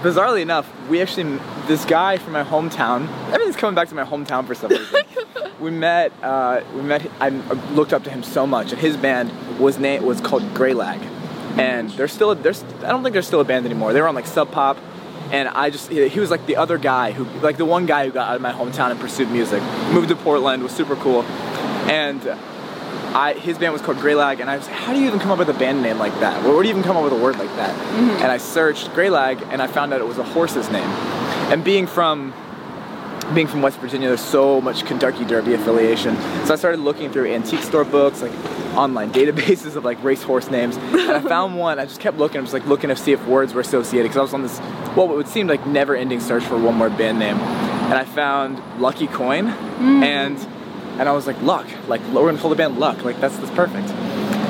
Bizarrely 0.00 0.42
enough, 0.42 0.70
we 0.88 1.00
actually 1.00 1.38
this 1.66 1.84
guy 1.84 2.16
from 2.18 2.32
my 2.32 2.44
hometown. 2.44 3.08
Everything's 3.28 3.56
coming 3.56 3.74
back 3.74 3.88
to 3.88 3.94
my 3.94 4.04
hometown 4.04 4.46
for 4.46 4.54
some 4.54 4.70
reason. 4.70 5.02
We 5.60 5.70
met. 5.70 6.12
Uh, 6.22 6.62
we 6.74 6.82
met. 6.82 7.10
I 7.20 7.30
looked 7.72 7.92
up 7.92 8.04
to 8.04 8.10
him 8.10 8.22
so 8.22 8.46
much, 8.46 8.72
and 8.72 8.80
his 8.80 8.96
band 8.96 9.32
was 9.58 9.78
name 9.78 10.04
was 10.04 10.20
called 10.20 10.42
Greylag, 10.54 11.00
and 11.58 11.90
they're 11.90 12.08
still. 12.08 12.34
There's. 12.34 12.62
I 12.84 12.88
don't 12.88 13.02
think 13.02 13.14
they're 13.14 13.22
still 13.22 13.40
a 13.40 13.44
band 13.44 13.64
anymore. 13.64 13.92
They 13.92 14.00
were 14.00 14.08
on 14.08 14.14
like 14.14 14.26
Sub 14.26 14.50
Pop, 14.50 14.76
and 15.32 15.48
I 15.48 15.70
just 15.70 15.90
he 15.90 16.20
was 16.20 16.30
like 16.30 16.44
the 16.46 16.56
other 16.56 16.76
guy 16.76 17.12
who 17.12 17.24
like 17.40 17.56
the 17.56 17.64
one 17.64 17.86
guy 17.86 18.04
who 18.04 18.12
got 18.12 18.28
out 18.28 18.36
of 18.36 18.42
my 18.42 18.52
hometown 18.52 18.90
and 18.90 19.00
pursued 19.00 19.30
music. 19.30 19.62
Moved 19.92 20.08
to 20.08 20.16
Portland, 20.16 20.62
was 20.62 20.72
super 20.72 20.96
cool, 20.96 21.22
and 21.88 22.20
I, 23.14 23.32
his 23.32 23.56
band 23.56 23.72
was 23.72 23.80
called 23.80 23.96
Greylag, 23.96 24.40
and 24.40 24.50
I 24.50 24.58
was 24.58 24.66
like, 24.66 24.76
how 24.76 24.92
do 24.92 25.00
you 25.00 25.06
even 25.06 25.20
come 25.20 25.30
up 25.30 25.38
with 25.38 25.48
a 25.48 25.58
band 25.58 25.82
name 25.82 25.98
like 25.98 26.12
that? 26.20 26.44
Where, 26.44 26.52
do 26.62 26.68
you 26.68 26.74
even 26.74 26.82
come 26.82 26.98
up 26.98 27.04
with 27.04 27.14
a 27.14 27.22
word 27.22 27.38
like 27.38 27.48
that? 27.56 27.74
And 28.20 28.30
I 28.30 28.36
searched 28.36 28.88
Greylag, 28.90 29.40
and 29.50 29.62
I 29.62 29.68
found 29.68 29.94
out 29.94 30.00
it 30.02 30.06
was 30.06 30.18
a 30.18 30.22
horse's 30.22 30.68
name. 30.70 30.88
And 31.50 31.64
being 31.64 31.86
from 31.86 32.34
being 33.34 33.46
from 33.46 33.62
West 33.62 33.78
Virginia, 33.78 34.08
there's 34.08 34.20
so 34.20 34.60
much 34.60 34.84
Kentucky 34.84 35.24
Derby 35.24 35.54
affiliation. 35.54 36.16
So 36.46 36.52
I 36.52 36.56
started 36.56 36.80
looking 36.80 37.10
through 37.10 37.32
antique 37.32 37.62
store 37.62 37.84
books, 37.84 38.22
like 38.22 38.32
online 38.76 39.12
databases 39.12 39.76
of 39.76 39.84
like 39.84 40.02
racehorse 40.04 40.50
names, 40.50 40.76
and 40.76 41.10
I 41.10 41.20
found 41.20 41.58
one. 41.58 41.78
I 41.78 41.86
just 41.86 42.00
kept 42.00 42.18
looking. 42.18 42.38
I 42.38 42.42
was 42.42 42.52
like 42.52 42.66
looking 42.66 42.88
to 42.88 42.96
see 42.96 43.12
if 43.12 43.26
words 43.26 43.54
were 43.54 43.60
associated 43.60 44.04
because 44.04 44.18
I 44.18 44.22
was 44.22 44.34
on 44.34 44.42
this, 44.42 44.58
well, 44.96 45.08
what 45.08 45.16
would 45.16 45.28
seem 45.28 45.46
like 45.46 45.66
never-ending 45.66 46.20
search 46.20 46.44
for 46.44 46.58
one 46.58 46.74
more 46.74 46.90
band 46.90 47.18
name, 47.18 47.36
and 47.36 47.94
I 47.94 48.04
found 48.04 48.60
Lucky 48.80 49.06
Coin, 49.06 49.48
and 49.48 50.38
and 50.98 51.08
I 51.08 51.12
was 51.12 51.26
like, 51.26 51.40
Luck, 51.42 51.66
like 51.88 52.00
we're 52.08 52.26
gonna 52.26 52.38
call 52.38 52.50
the 52.50 52.56
band 52.56 52.78
Luck, 52.78 53.04
like 53.04 53.20
that's 53.20 53.36
that's 53.38 53.54
perfect, 53.54 53.88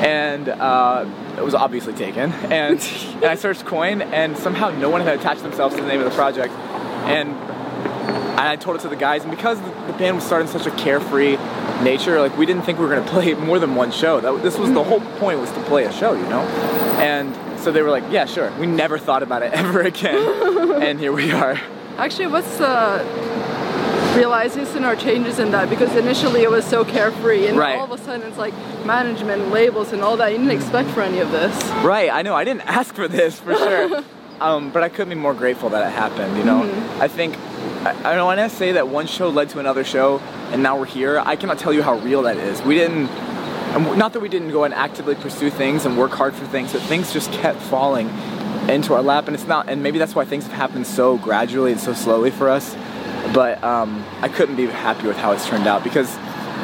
and. 0.03 0.49
uh 0.49 1.05
it 1.37 1.43
was 1.43 1.53
obviously 1.53 1.93
taken, 1.93 2.31
and, 2.31 2.79
and 3.13 3.25
I 3.25 3.35
searched 3.35 3.63
Coin, 3.63 4.01
and 4.01 4.35
somehow 4.35 4.69
no 4.69 4.89
one 4.89 5.01
had 5.01 5.19
attached 5.19 5.43
themselves 5.43 5.75
to 5.75 5.81
the 5.83 5.87
name 5.87 5.99
of 5.99 6.05
the 6.05 6.15
project, 6.15 6.51
and 7.05 7.35
and 8.07 8.47
I 8.47 8.55
told 8.55 8.77
it 8.77 8.81
to 8.81 8.89
the 8.89 8.95
guys, 8.95 9.23
and 9.23 9.31
because 9.31 9.59
the, 9.59 9.93
band 9.97 10.15
was 10.15 10.25
starting 10.25 10.47
such 10.47 10.67
a 10.67 10.71
carefree 10.71 11.37
nature, 11.81 12.21
like 12.21 12.37
we 12.37 12.45
didn't 12.45 12.63
think 12.63 12.77
we 12.77 12.85
were 12.85 12.95
gonna 12.95 13.09
play 13.09 13.33
more 13.33 13.57
than 13.59 13.75
one 13.75 13.91
show. 13.91 14.19
That 14.19 14.43
this 14.43 14.57
was 14.57 14.71
the 14.71 14.81
mm. 14.81 14.85
whole 14.85 15.01
point 15.17 15.39
was 15.39 15.51
to 15.51 15.61
play 15.63 15.85
a 15.85 15.91
show, 15.91 16.13
you 16.13 16.27
know. 16.29 16.41
And 16.99 17.35
so 17.59 17.71
they 17.71 17.81
were 17.81 17.89
like, 17.89 18.03
"Yeah, 18.11 18.25
sure." 18.25 18.51
We 18.59 18.67
never 18.67 18.99
thought 18.99 19.23
about 19.23 19.41
it 19.41 19.53
ever 19.53 19.81
again, 19.81 20.81
and 20.81 20.99
here 20.99 21.11
we 21.11 21.31
are. 21.31 21.59
Actually, 21.97 22.27
what's 22.27 22.61
uh, 22.61 23.03
the 24.13 24.19
realization 24.19 24.85
or 24.85 24.95
changes 24.95 25.39
in 25.39 25.51
that? 25.51 25.67
Because 25.67 25.95
initially 25.95 26.43
it 26.43 26.51
was 26.51 26.63
so 26.63 26.85
carefree, 26.85 27.47
and 27.47 27.57
Right. 27.57 27.79
all 27.79 27.91
of 27.91 27.99
a 27.99 28.03
sudden 28.03 28.27
it's 28.27 28.37
like 28.37 28.53
management, 28.85 29.49
labels, 29.49 29.93
and 29.93 30.03
all 30.03 30.15
that. 30.17 30.31
You 30.31 30.37
didn't 30.37 30.51
mm-hmm. 30.51 30.61
expect 30.61 30.89
for 30.91 31.01
any 31.01 31.19
of 31.19 31.31
this. 31.31 31.55
Right, 31.83 32.11
I 32.11 32.21
know. 32.21 32.35
I 32.35 32.43
didn't 32.43 32.67
ask 32.67 32.93
for 32.93 33.07
this 33.07 33.39
for 33.39 33.55
sure, 33.55 34.03
um, 34.39 34.69
but 34.69 34.83
I 34.83 34.89
couldn't 34.89 35.09
be 35.09 35.15
more 35.15 35.33
grateful 35.33 35.69
that 35.69 35.87
it 35.87 35.91
happened. 35.91 36.37
You 36.37 36.43
know, 36.43 36.61
mm-hmm. 36.61 37.01
I 37.01 37.07
think 37.07 37.35
I, 37.85 38.21
want 38.21 38.39
to 38.39 38.49
say 38.49 38.73
that 38.73 38.87
one 38.87 39.07
show 39.07 39.29
led 39.29 39.49
to 39.49 39.59
another 39.59 39.83
show, 39.83 40.19
and 40.51 40.63
now 40.63 40.77
we're 40.77 40.85
here. 40.85 41.19
I 41.19 41.35
cannot 41.35 41.59
tell 41.59 41.73
you 41.73 41.83
how 41.83 41.99
real 41.99 42.23
that 42.23 42.37
is. 42.37 42.61
We 42.61 42.75
didn't 42.75 43.09
not 43.97 44.13
that 44.13 44.21
we 44.21 44.29
didn't 44.29 44.51
go 44.51 44.63
and 44.63 44.73
actively 44.73 45.15
pursue 45.15 45.49
things 45.49 45.85
and 45.85 45.97
work 45.97 46.11
hard 46.11 46.33
for 46.33 46.45
things, 46.47 46.73
but 46.73 46.81
things 46.83 47.13
just 47.13 47.31
kept 47.31 47.59
falling 47.59 48.09
into 48.69 48.93
our 48.93 49.01
lap, 49.01 49.27
and 49.27 49.35
it's 49.35 49.47
not. 49.47 49.69
And 49.69 49.83
maybe 49.83 49.99
that's 49.99 50.15
why 50.15 50.25
things 50.25 50.45
have 50.45 50.53
happened 50.53 50.87
so 50.87 51.17
gradually 51.17 51.71
and 51.71 51.79
so 51.79 51.93
slowly 51.93 52.31
for 52.31 52.49
us. 52.49 52.75
But 53.33 53.63
um, 53.63 54.03
I 54.21 54.29
couldn't 54.29 54.55
be 54.55 54.65
happy 54.67 55.07
with 55.07 55.17
how 55.17 55.31
it's 55.33 55.45
turned 55.47 55.67
out 55.67 55.83
because 55.83 56.15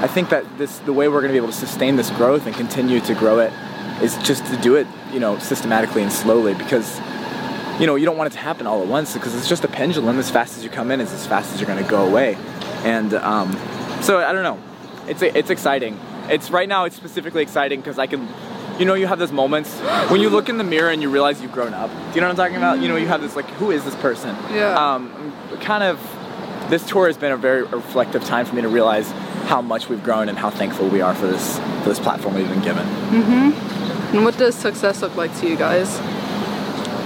I 0.02 0.08
think 0.08 0.30
that 0.30 0.58
this 0.58 0.80
the 0.80 0.94
way 0.94 1.08
we're 1.08 1.22
going 1.22 1.30
to 1.30 1.34
be 1.34 1.38
able 1.38 1.48
to 1.48 1.54
sustain 1.54 1.96
this 1.96 2.10
growth 2.12 2.46
and 2.46 2.56
continue 2.56 3.00
to 3.02 3.14
grow 3.14 3.40
it 3.40 3.54
is 4.02 4.18
just 4.18 4.46
to 4.48 4.58
do 4.58 4.76
it, 4.76 4.88
you 5.12 5.20
know, 5.20 5.38
systematically 5.40 6.02
and 6.02 6.12
slowly 6.12 6.54
because 6.54 7.00
you 7.80 7.88
know, 7.88 7.96
you 7.96 8.06
don't 8.06 8.18
want 8.18 8.28
it 8.32 8.34
to 8.34 8.40
happen 8.40 8.68
all 8.68 8.82
at 8.82 8.88
once 8.88 9.14
because 9.14 9.36
it's 9.36 9.48
just 9.50 9.64
a 9.64 9.68
pendulum. 9.68 10.20
As 10.20 10.30
fast 10.30 10.58
as 10.58 10.64
you 10.64 10.70
come 10.70 10.92
in, 10.92 11.02
is 11.02 11.12
as 11.12 11.26
fast 11.26 11.54
as 11.54 11.60
you're 11.60 11.68
going 11.68 11.84
to 11.84 11.90
go 11.90 12.06
away. 12.06 12.38
And 12.84 13.14
um, 13.16 13.54
so 14.02 14.20
I 14.20 14.32
don't 14.34 14.44
know. 14.44 14.60
It's 15.08 15.22
it's 15.22 15.50
exciting. 15.50 16.00
It's 16.30 16.50
right 16.52 16.70
now. 16.70 16.86
It's 16.86 16.96
specifically 16.96 17.42
exciting 17.42 17.80
because 17.82 18.00
I 18.00 18.08
can, 18.08 18.28
you 18.80 18.86
know, 18.86 18.94
you 18.94 19.08
have 19.08 19.20
those 19.20 19.32
moments 19.32 19.74
when 20.10 20.22
you 20.22 20.30
look 20.30 20.50
in 20.50 20.58
the 20.58 20.64
mirror 20.64 20.90
and 20.90 21.02
you 21.02 21.10
realize 21.10 21.42
you've 21.42 21.52
grown 21.52 21.74
up. 21.74 21.90
Do 21.90 22.16
you 22.16 22.22
know 22.22 22.28
what 22.28 22.32
I'm 22.32 22.36
talking 22.36 22.58
about? 22.58 22.80
You 22.80 22.88
know, 22.88 22.96
you 22.96 23.08
have 23.08 23.22
this 23.22 23.36
like, 23.36 23.50
who 23.52 23.72
is 23.72 23.84
this 23.84 23.96
person? 23.96 24.36
Yeah. 24.52 24.76
Um, 24.78 25.34
kind 25.62 25.84
of. 25.84 26.00
This 26.70 26.88
tour 26.88 27.08
has 27.08 27.18
been 27.18 27.34
a 27.34 27.38
very 27.38 27.64
reflective 27.64 28.24
time 28.24 28.46
for 28.46 28.56
me 28.56 28.62
to 28.62 28.70
realize 28.70 29.12
how 29.48 29.62
much 29.62 29.90
we've 29.90 30.02
grown 30.02 30.30
and 30.30 30.38
how 30.38 30.50
thankful 30.50 30.88
we 30.88 31.02
are 31.02 31.14
for 31.14 31.28
this 31.28 31.60
for 31.60 31.90
this 31.90 32.00
platform 32.00 32.36
we've 32.36 32.48
been 32.48 32.62
given. 32.62 32.86
Mhm. 33.12 34.14
And 34.14 34.24
what 34.24 34.38
does 34.38 34.56
success 34.56 35.02
look 35.02 35.16
like 35.18 35.38
to 35.42 35.48
you 35.48 35.58
guys? 35.58 36.00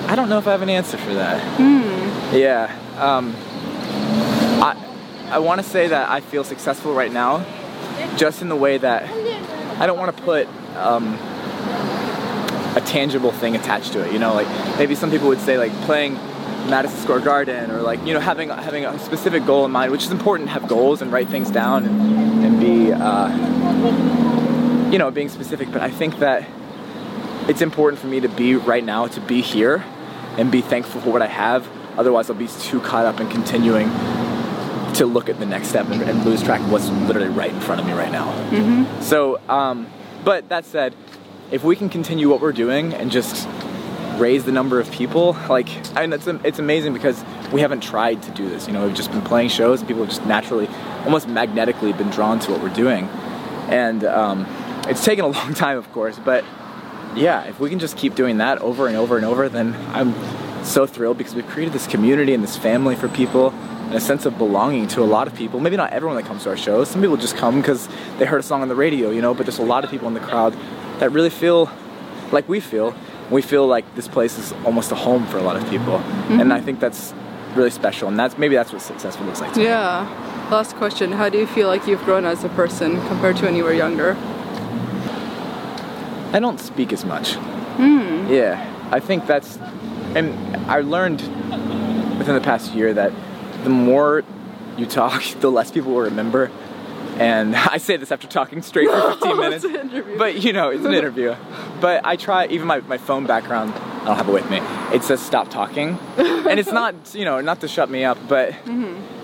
I 0.07 0.15
don't 0.15 0.29
know 0.29 0.37
if 0.37 0.47
I 0.47 0.51
have 0.51 0.61
an 0.61 0.69
answer 0.69 0.97
for 0.97 1.13
that. 1.15 1.59
Yeah. 2.33 2.73
Um, 2.97 3.35
I 4.63 4.75
I 5.29 5.39
want 5.39 5.61
to 5.61 5.67
say 5.67 5.89
that 5.89 6.09
I 6.09 6.21
feel 6.21 6.45
successful 6.45 6.93
right 6.93 7.11
now, 7.11 7.45
just 8.15 8.41
in 8.41 8.47
the 8.47 8.55
way 8.55 8.77
that 8.77 9.03
I 9.79 9.85
don't 9.85 9.97
want 9.97 10.15
to 10.15 10.23
put 10.23 10.47
um, 10.77 11.15
a 12.75 12.81
tangible 12.85 13.33
thing 13.33 13.57
attached 13.57 13.91
to 13.93 14.05
it. 14.05 14.13
You 14.13 14.19
know, 14.19 14.33
like 14.33 14.47
maybe 14.77 14.95
some 14.95 15.11
people 15.11 15.27
would 15.27 15.41
say 15.41 15.57
like 15.57 15.73
playing 15.81 16.13
Madison 16.69 16.97
Square 16.99 17.21
Garden 17.21 17.69
or 17.69 17.81
like 17.81 17.99
you 18.05 18.13
know 18.13 18.21
having 18.21 18.47
having 18.47 18.85
a 18.85 18.97
specific 18.99 19.45
goal 19.45 19.65
in 19.65 19.71
mind, 19.71 19.91
which 19.91 20.05
is 20.05 20.11
important 20.11 20.47
to 20.47 20.53
have 20.53 20.69
goals 20.69 21.01
and 21.01 21.11
write 21.11 21.27
things 21.27 21.51
down 21.51 21.85
and 21.85 22.45
and 22.45 22.59
be 22.61 22.93
uh, 22.93 23.29
you 24.89 24.99
know 24.99 25.11
being 25.11 25.27
specific. 25.27 25.69
But 25.69 25.81
I 25.81 25.91
think 25.91 26.19
that 26.19 26.47
it's 27.49 27.61
important 27.61 28.01
for 28.01 28.07
me 28.07 28.21
to 28.21 28.29
be 28.29 28.55
right 28.55 28.85
now 28.85 29.07
to 29.07 29.19
be 29.19 29.41
here 29.41 29.83
and 30.37 30.51
be 30.51 30.61
thankful 30.61 31.01
for 31.01 31.11
what 31.11 31.21
I 31.21 31.27
have. 31.27 31.67
Otherwise, 31.97 32.29
I'll 32.29 32.35
be 32.35 32.47
too 32.47 32.79
caught 32.79 33.05
up 33.05 33.19
in 33.19 33.27
continuing 33.29 33.89
to 34.93 35.05
look 35.05 35.29
at 35.29 35.39
the 35.39 35.45
next 35.45 35.67
step 35.67 35.87
and, 35.89 36.01
and 36.01 36.25
lose 36.25 36.41
track 36.41 36.59
of 36.61 36.71
what's 36.71 36.89
literally 36.89 37.29
right 37.29 37.51
in 37.51 37.59
front 37.59 37.81
of 37.81 37.87
me 37.87 37.93
right 37.93 38.11
now. 38.11 38.31
Mm-hmm. 38.49 39.01
So, 39.01 39.39
um, 39.49 39.87
but 40.23 40.49
that 40.49 40.65
said, 40.65 40.95
if 41.51 41.63
we 41.63 41.75
can 41.75 41.89
continue 41.89 42.29
what 42.29 42.41
we're 42.41 42.51
doing 42.51 42.93
and 42.93 43.11
just 43.11 43.47
raise 44.17 44.43
the 44.43 44.51
number 44.51 44.79
of 44.79 44.91
people, 44.91 45.33
like 45.49 45.69
I 45.95 46.01
mean, 46.01 46.13
it's 46.13 46.27
it's 46.27 46.59
amazing 46.59 46.93
because 46.93 47.23
we 47.51 47.61
haven't 47.61 47.81
tried 47.81 48.21
to 48.23 48.31
do 48.31 48.49
this. 48.49 48.67
You 48.67 48.73
know, 48.73 48.85
we've 48.85 48.95
just 48.95 49.11
been 49.11 49.21
playing 49.21 49.49
shows, 49.49 49.79
and 49.79 49.87
people 49.87 50.03
have 50.03 50.13
just 50.13 50.25
naturally, 50.25 50.67
almost 51.05 51.27
magnetically, 51.27 51.93
been 51.93 52.09
drawn 52.09 52.39
to 52.39 52.51
what 52.51 52.61
we're 52.61 52.73
doing, 52.73 53.05
and 53.69 54.03
um, 54.03 54.45
it's 54.87 55.03
taken 55.05 55.25
a 55.25 55.27
long 55.39 55.53
time, 55.53 55.77
of 55.77 55.91
course, 55.91 56.19
but 56.19 56.43
yeah, 57.17 57.43
if 57.43 57.59
we 57.59 57.69
can 57.69 57.79
just 57.79 57.97
keep 57.97 58.15
doing 58.15 58.37
that 58.37 58.59
over 58.59 58.87
and 58.87 58.95
over 58.95 59.17
and 59.17 59.25
over, 59.25 59.49
then 59.49 59.75
I'm 59.93 60.13
so 60.63 60.85
thrilled 60.85 61.17
because 61.17 61.35
we've 61.35 61.47
created 61.47 61.73
this 61.73 61.87
community 61.87 62.33
and 62.33 62.43
this 62.43 62.57
family 62.57 62.95
for 62.95 63.07
people 63.07 63.51
and 63.51 63.95
a 63.95 64.01
sense 64.01 64.25
of 64.25 64.37
belonging 64.37 64.87
to 64.89 65.01
a 65.01 65.05
lot 65.05 65.27
of 65.27 65.35
people. 65.35 65.59
Maybe 65.59 65.77
not 65.77 65.93
everyone 65.93 66.17
that 66.17 66.25
comes 66.25 66.43
to 66.43 66.49
our 66.49 66.57
shows. 66.57 66.89
Some 66.89 67.01
people 67.01 67.17
just 67.17 67.37
come 67.37 67.61
because 67.61 67.87
they 68.17 68.25
heard 68.25 68.39
a 68.39 68.43
song 68.43 68.61
on 68.61 68.67
the 68.67 68.75
radio, 68.75 69.09
you 69.09 69.21
know, 69.21 69.33
but 69.33 69.45
there's 69.45 69.59
a 69.59 69.63
lot 69.63 69.83
of 69.83 69.89
people 69.89 70.07
in 70.07 70.13
the 70.13 70.19
crowd 70.19 70.53
that 70.99 71.11
really 71.11 71.29
feel 71.29 71.71
like 72.31 72.47
we 72.49 72.59
feel. 72.59 72.93
We 73.31 73.41
feel 73.41 73.65
like 73.65 73.95
this 73.95 74.07
place 74.07 74.37
is 74.37 74.51
almost 74.65 74.91
a 74.91 74.95
home 74.95 75.25
for 75.27 75.37
a 75.37 75.41
lot 75.41 75.55
of 75.55 75.67
people. 75.69 75.95
And 75.95 76.51
I 76.53 76.57
mm-hmm. 76.57 76.65
think 76.65 76.79
that's 76.79 77.13
really 77.55 77.69
special. 77.71 78.07
And 78.07 78.19
that's 78.19 78.37
maybe 78.37 78.55
that's 78.55 78.71
what 78.71 78.81
successful 78.81 79.25
looks 79.25 79.41
like 79.41 79.53
to 79.53 79.59
me. 79.59 79.65
Yeah. 79.65 80.47
Last 80.51 80.75
question. 80.75 81.11
How 81.11 81.27
do 81.29 81.37
you 81.37 81.47
feel 81.47 81.67
like 81.67 81.87
you've 81.87 82.03
grown 82.03 82.25
as 82.25 82.43
a 82.43 82.49
person 82.49 82.95
compared 83.07 83.37
to 83.37 83.45
when 83.45 83.55
you 83.55 83.63
were 83.63 83.73
younger? 83.73 84.15
I 86.33 86.39
don't 86.39 86.59
speak 86.59 86.91
as 86.93 87.05
much. 87.05 87.35
Yeah, 88.29 88.89
I 88.91 88.99
think 88.99 89.27
that's, 89.27 89.57
and 90.15 90.33
I 90.69 90.81
learned 90.81 91.21
within 92.17 92.35
the 92.35 92.41
past 92.41 92.73
year 92.73 92.93
that 92.93 93.13
the 93.63 93.69
more 93.69 94.23
you 94.77 94.85
talk, 94.85 95.23
the 95.39 95.51
less 95.51 95.71
people 95.71 95.93
will 95.93 96.01
remember. 96.01 96.51
And 97.17 97.55
I 97.75 97.77
say 97.77 97.97
this 97.97 98.11
after 98.11 98.27
talking 98.27 98.61
straight 98.61 98.89
for 98.89 99.11
15 99.19 99.37
minutes. 99.37 99.65
But 100.17 100.43
you 100.43 100.53
know, 100.53 100.69
it's 100.69 100.85
an 100.85 100.93
interview. 100.93 101.35
But 101.79 102.05
I 102.05 102.15
try, 102.15 102.47
even 102.47 102.67
my, 102.67 102.79
my 102.81 102.97
phone 102.97 103.25
background, 103.25 103.73
I 103.73 104.05
don't 104.05 104.17
have 104.17 104.29
it 104.29 104.33
with 104.33 104.49
me, 104.49 104.59
it 104.93 105.03
says 105.03 105.21
stop 105.21 105.49
talking. 105.49 105.97
and 106.17 106.59
it's 106.59 106.71
not, 106.71 106.95
you 107.13 107.25
know, 107.25 107.41
not 107.41 107.61
to 107.61 107.67
shut 107.67 107.89
me 107.89 108.03
up, 108.03 108.17
but 108.27 108.53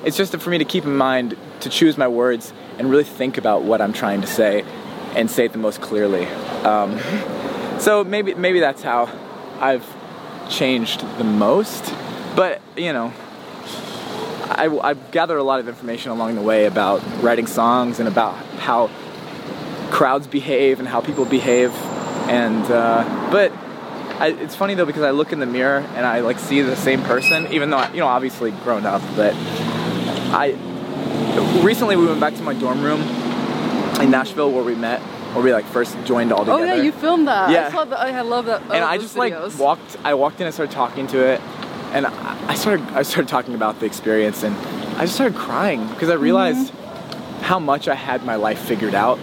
it's 0.04 0.18
just 0.18 0.36
for 0.38 0.50
me 0.50 0.58
to 0.58 0.66
keep 0.66 0.86
in 0.86 0.96
mind 0.96 1.38
to 1.62 1.70
choose 1.70 1.98
my 1.98 2.08
words 2.08 2.54
and 2.78 2.90
really 2.90 3.04
think 3.04 3.38
about 3.38 3.64
what 3.64 3.82
I'm 3.82 3.94
trying 3.94 4.22
to 4.22 4.28
say 4.28 4.66
and 5.16 5.30
say 5.30 5.46
it 5.46 5.52
the 5.52 5.58
most 5.58 5.82
clearly. 5.82 6.26
Um, 6.64 7.00
so 7.80 8.04
maybe 8.04 8.34
maybe 8.34 8.60
that's 8.60 8.82
how 8.82 9.10
I've 9.60 9.86
changed 10.50 11.02
the 11.18 11.24
most. 11.24 11.94
But 12.36 12.62
you 12.76 12.94
know, 12.94 13.14
I, 14.46 14.80
I've 14.82 15.12
gathered 15.12 15.38
a 15.38 15.44
lot 15.44 15.60
of 15.60 15.68
information 15.68 16.12
along 16.12 16.36
the 16.36 16.42
way 16.42 16.66
about 16.66 17.02
writing 17.22 17.48
songs 17.48 18.00
and 18.00 18.08
about 18.08 18.36
how 18.58 18.90
crowds 19.92 20.28
behave 20.28 20.80
and 20.80 20.88
how 20.88 21.02
people 21.02 21.26
behave. 21.26 21.72
And 22.28 22.64
uh, 22.72 23.30
but 23.32 23.52
I, 24.20 24.28
it's 24.40 24.56
funny 24.56 24.76
though 24.76 24.86
because 24.86 25.04
I 25.04 25.12
look 25.12 25.32
in 25.34 25.40
the 25.40 25.46
mirror 25.46 25.80
and 25.96 26.06
I 26.06 26.22
like 26.22 26.40
see 26.40 26.62
the 26.62 26.76
same 26.76 27.02
person, 27.04 27.52
even 27.52 27.70
though 27.70 27.78
I, 27.78 27.92
you 27.92 28.00
know 28.00 28.08
obviously 28.08 28.52
grown 28.52 28.86
up. 28.86 29.02
But 29.16 29.34
I 30.34 30.58
recently 31.64 31.96
we 31.96 32.06
went 32.06 32.20
back 32.20 32.36
to 32.36 32.44
my 32.44 32.54
dorm 32.54 32.82
room 32.82 33.02
in 34.02 34.12
Nashville 34.12 34.52
where 34.52 34.64
we 34.64 34.76
met, 34.76 35.02
where 35.34 35.44
we 35.44 35.54
like 35.54 35.66
first 35.66 35.98
joined 36.06 36.32
all 36.32 36.40
together. 36.40 36.64
Oh 36.64 36.66
yeah, 36.66 36.82
you 36.82 36.92
filmed 36.92 37.28
that. 37.28 37.52
Yeah. 37.52 37.68
I 37.68 37.86
that. 37.86 38.00
I 38.00 38.22
love 38.22 38.46
that. 38.46 38.62
and 38.64 38.84
uh, 38.84 38.88
I 38.88 38.98
just 38.98 39.16
like 39.16 39.34
walked. 39.58 39.98
I 40.04 40.14
walked 40.14 40.40
in 40.40 40.46
and 40.46 40.54
started 40.54 40.74
talking 40.74 41.08
to 41.08 41.20
it, 41.20 41.42
and 41.92 42.06
I 42.06 42.50
I 42.50 42.56
started. 42.56 42.86
I 42.90 43.04
started 43.04 43.28
talking 43.28 43.56
about 43.56 43.80
the 43.80 43.86
experience, 43.86 44.44
and 44.44 44.56
I 44.98 45.02
just 45.02 45.16
started 45.16 45.38
crying 45.38 45.88
because 45.88 46.10
I 46.10 46.16
realized 46.16 46.72
mm-hmm. 46.72 47.44
how 47.44 47.60
much 47.60 47.88
I 47.88 47.96
had 47.96 48.26
my 48.26 48.36
life 48.36 48.60
figured 48.60 48.96
out 48.96 49.20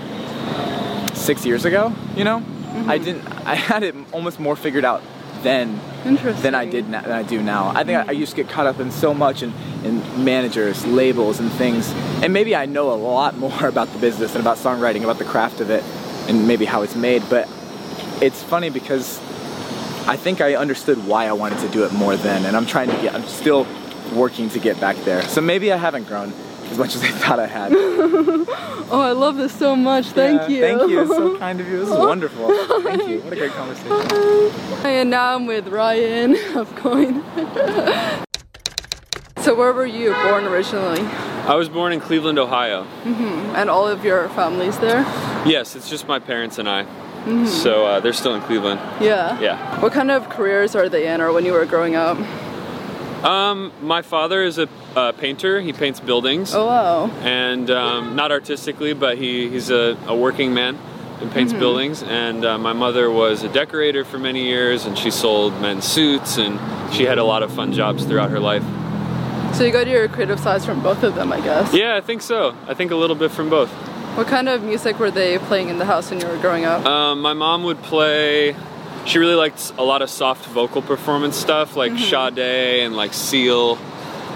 six 1.15 1.45
years 1.45 1.65
ago. 1.65 1.93
You 2.17 2.25
know, 2.25 2.41
mm-hmm. 2.41 2.91
I 2.91 2.99
didn't. 2.99 3.27
I 3.47 3.55
had 3.55 3.83
it 3.83 3.95
almost 4.12 4.41
more 4.41 4.57
figured 4.57 4.85
out 4.85 5.03
then 5.43 5.81
than 6.05 6.55
I 6.55 6.65
did 6.65 6.89
na- 6.89 7.03
than 7.03 7.13
I 7.13 7.23
do 7.23 7.43
now. 7.43 7.71
I 7.75 7.85
think 7.85 7.99
I, 7.99 8.09
I 8.09 8.13
used 8.13 8.33
to 8.33 8.37
get 8.37 8.49
caught 8.49 8.67
up 8.67 8.81
in 8.81 8.91
so 8.91 9.13
much 9.13 9.43
in, 9.43 9.53
in 9.85 10.25
managers, 10.25 10.85
labels, 10.87 11.41
and 11.41 11.51
things, 11.53 11.91
and 12.23 12.33
maybe 12.33 12.57
I 12.57 12.67
know 12.67 12.93
a 12.93 12.95
lot 12.95 13.37
more 13.47 13.67
about 13.67 13.93
the 13.93 13.99
business 13.99 14.35
and 14.35 14.41
about 14.41 14.59
songwriting, 14.59 15.03
about 15.03 15.19
the 15.19 15.25
craft 15.25 15.61
of 15.61 15.71
it, 15.71 15.85
and 16.29 16.47
maybe 16.47 16.65
how 16.65 16.83
it's 16.83 16.97
made. 16.97 17.23
But 17.29 17.49
it's 18.21 18.43
funny 18.43 18.71
because 18.71 19.19
I 20.07 20.17
think 20.17 20.41
I 20.41 20.55
understood 20.55 21.07
why 21.07 21.27
I 21.27 21.33
wanted 21.33 21.59
to 21.61 21.69
do 21.69 21.85
it 21.85 21.93
more 21.93 22.17
then, 22.17 22.45
and 22.47 22.57
I'm 22.57 22.67
trying 22.67 22.89
to 22.89 22.97
get. 23.03 23.15
I'm 23.15 23.25
still 23.25 23.67
working 24.15 24.49
to 24.51 24.59
get 24.59 24.81
back 24.81 24.97
there. 25.05 25.23
So 25.23 25.41
maybe 25.41 25.73
I 25.73 25.77
haven't 25.77 26.05
grown 26.05 26.33
as 26.71 26.79
much 26.79 26.95
as 26.97 27.03
I 27.03 27.09
thought 27.09 27.39
I 27.41 27.47
had. 27.47 27.73
Oh, 28.93 29.00
I 29.00 29.12
love 29.12 29.37
this 29.37 29.57
so 29.57 29.77
much. 29.77 30.07
Thank 30.07 30.41
Yeah, 30.43 30.49
you. 30.49 30.61
Thank 30.62 30.91
you. 30.91 31.00
It's 31.03 31.11
so 31.11 31.39
kind 31.45 31.61
of 31.61 31.69
you. 31.69 31.79
This 31.79 31.91
is 31.91 31.95
wonderful. 31.97 32.49
Thank 32.83 33.07
you. 33.09 33.21
What 33.21 33.33
a 33.33 33.37
great 33.37 33.53
conversation. 33.53 33.89
Hi. 34.83 34.89
And 34.99 35.11
now 35.11 35.37
I'm 35.37 35.47
with 35.47 35.69
Ryan 35.69 36.35
of 36.57 36.75
Coin. 36.75 37.23
so 39.39 39.55
where 39.55 39.73
were 39.73 39.87
you 39.87 40.12
born 40.12 40.45
originally? 40.47 41.03
I 41.47 41.55
was 41.55 41.69
born 41.69 41.93
in 41.93 42.00
Cleveland, 42.00 42.39
Ohio. 42.41 42.85
Mhm. 43.05 43.55
And 43.55 43.71
all 43.71 43.87
of 43.87 44.05
your 44.05 44.29
families 44.31 44.77
there? 44.81 45.03
Yes, 45.47 45.77
it's 45.77 45.89
just 45.89 46.09
my 46.09 46.19
parents 46.19 46.59
and 46.59 46.69
I. 46.69 46.85
Mhm. 47.27 47.47
So 47.47 47.87
uh, 47.87 48.00
they're 48.00 48.12
still 48.12 48.35
in 48.35 48.43
Cleveland. 48.43 48.81
Yeah. 49.00 49.39
Yeah. 49.41 49.81
What 49.81 49.93
kind 49.93 50.11
of 50.11 50.29
careers 50.29 50.75
are 50.75 50.89
they 50.89 51.07
in 51.07 51.21
or 51.21 51.33
when 51.33 51.45
you 51.47 51.53
were 51.53 51.65
growing 51.65 51.95
up? 51.95 52.19
Um, 53.25 53.73
my 53.83 54.03
father 54.03 54.43
is 54.43 54.59
a 54.59 54.69
uh, 54.97 55.12
painter. 55.12 55.61
He 55.61 55.73
paints 55.73 56.00
buildings, 56.00 56.55
Oh 56.55 56.67
wow. 56.67 57.11
and 57.23 57.71
um, 57.71 58.17
not 58.17 58.33
artistically, 58.33 58.93
but 58.95 59.19
he, 59.19 59.49
he's 59.50 59.71
a, 59.71 59.97
a 60.07 60.17
working 60.17 60.55
man 60.55 60.79
and 61.21 61.31
paints 61.31 61.53
buildings. 61.53 62.03
And 62.03 62.45
uh, 62.45 62.57
my 62.59 62.73
mother 62.73 63.11
was 63.11 63.43
a 63.43 63.49
decorator 63.50 64.05
for 64.07 64.19
many 64.19 64.45
years, 64.47 64.87
and 64.87 64.97
she 64.97 65.11
sold 65.11 65.53
men's 65.61 65.85
suits, 65.85 66.39
and 66.39 66.59
she 66.95 67.05
had 67.05 67.19
a 67.19 67.25
lot 67.25 67.43
of 67.43 67.53
fun 67.53 67.73
jobs 67.75 68.05
throughout 68.05 68.31
her 68.31 68.41
life. 68.41 68.65
So 69.55 69.65
you 69.65 69.73
got 69.73 69.87
your 69.87 70.09
creative 70.09 70.41
sides 70.41 70.65
from 70.65 70.83
both 70.83 71.03
of 71.03 71.15
them, 71.15 71.31
I 71.33 71.41
guess. 71.43 71.75
Yeah, 71.75 71.97
I 71.97 72.00
think 72.00 72.23
so. 72.23 72.55
I 72.67 72.73
think 72.75 72.91
a 72.91 72.97
little 72.97 73.17
bit 73.17 73.31
from 73.33 73.50
both. 73.50 73.69
What 74.17 74.29
kind 74.29 74.49
of 74.49 74.62
music 74.62 74.99
were 74.99 75.11
they 75.11 75.39
playing 75.39 75.69
in 75.69 75.79
the 75.79 75.85
house 75.85 76.11
when 76.11 76.21
you 76.21 76.27
were 76.27 76.39
growing 76.39 76.65
up? 76.65 76.87
Um, 76.87 77.21
my 77.21 77.33
mom 77.35 77.65
would 77.65 77.83
play. 77.83 78.57
She 79.11 79.19
really 79.19 79.35
liked 79.35 79.73
a 79.76 79.83
lot 79.83 80.02
of 80.02 80.09
soft 80.09 80.47
vocal 80.47 80.83
performance 80.83 81.37
stuff, 81.37 81.75
like 81.75 81.99
Sade 81.99 82.85
and 82.85 82.95
like 82.95 83.12
Seal, 83.12 83.76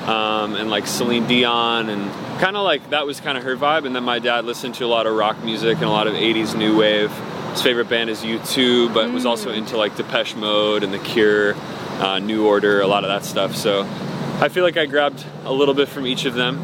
um, 0.08 0.56
and 0.56 0.68
like 0.68 0.88
Celine 0.88 1.28
Dion, 1.28 1.88
and 1.88 2.10
kind 2.40 2.56
of 2.56 2.64
like 2.64 2.90
that 2.90 3.06
was 3.06 3.20
kind 3.20 3.38
of 3.38 3.44
her 3.44 3.56
vibe. 3.56 3.86
And 3.86 3.94
then 3.94 4.02
my 4.02 4.18
dad 4.18 4.44
listened 4.44 4.74
to 4.74 4.84
a 4.84 4.88
lot 4.88 5.06
of 5.06 5.14
rock 5.14 5.44
music 5.44 5.76
and 5.76 5.84
a 5.84 5.90
lot 5.90 6.08
of 6.08 6.14
'80s 6.14 6.56
new 6.56 6.76
wave. 6.76 7.12
His 7.52 7.62
favorite 7.62 7.88
band 7.88 8.10
is 8.10 8.24
U2, 8.24 8.92
but 8.92 9.12
was 9.12 9.24
also 9.24 9.52
into 9.52 9.76
like 9.76 9.94
Depeche 9.94 10.34
Mode 10.34 10.82
and 10.82 10.92
The 10.92 10.98
Cure, 10.98 11.54
uh, 12.00 12.18
New 12.18 12.44
Order, 12.44 12.80
a 12.80 12.88
lot 12.88 13.04
of 13.04 13.10
that 13.10 13.24
stuff. 13.24 13.54
So 13.54 13.82
I 14.40 14.48
feel 14.48 14.64
like 14.64 14.76
I 14.76 14.86
grabbed 14.86 15.24
a 15.44 15.52
little 15.52 15.74
bit 15.74 15.86
from 15.86 16.04
each 16.04 16.24
of 16.24 16.34
them. 16.34 16.58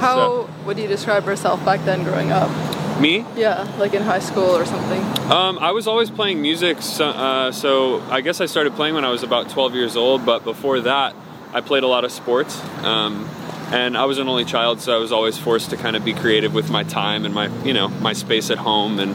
How 0.00 0.14
so- 0.14 0.50
would 0.64 0.78
you 0.78 0.88
describe 0.88 1.26
yourself 1.26 1.62
back 1.66 1.84
then 1.84 2.02
growing 2.02 2.32
up? 2.32 2.75
Me, 3.00 3.24
Yeah, 3.36 3.70
like 3.78 3.92
in 3.94 4.02
high 4.02 4.20
school 4.20 4.56
or 4.56 4.64
something. 4.64 5.02
Um, 5.30 5.58
I 5.58 5.72
was 5.72 5.86
always 5.86 6.10
playing 6.10 6.40
music, 6.40 6.80
so, 6.80 7.08
uh, 7.08 7.52
so 7.52 8.00
I 8.10 8.22
guess 8.22 8.40
I 8.40 8.46
started 8.46 8.74
playing 8.74 8.94
when 8.94 9.04
I 9.04 9.10
was 9.10 9.22
about 9.22 9.50
12 9.50 9.74
years 9.74 9.96
old. 9.96 10.24
But 10.24 10.44
before 10.44 10.80
that, 10.80 11.14
I 11.52 11.60
played 11.60 11.82
a 11.82 11.88
lot 11.88 12.04
of 12.04 12.12
sports, 12.12 12.58
um, 12.84 13.28
and 13.70 13.98
I 13.98 14.06
was 14.06 14.18
an 14.18 14.28
only 14.28 14.44
child, 14.44 14.80
so 14.80 14.94
I 14.94 14.98
was 14.98 15.12
always 15.12 15.36
forced 15.36 15.70
to 15.70 15.76
kind 15.76 15.94
of 15.94 16.04
be 16.04 16.14
creative 16.14 16.54
with 16.54 16.70
my 16.70 16.84
time 16.84 17.24
and 17.24 17.34
my, 17.34 17.48
you 17.64 17.74
know, 17.74 17.88
my 17.88 18.14
space 18.14 18.50
at 18.50 18.58
home. 18.58 18.98
And 18.98 19.14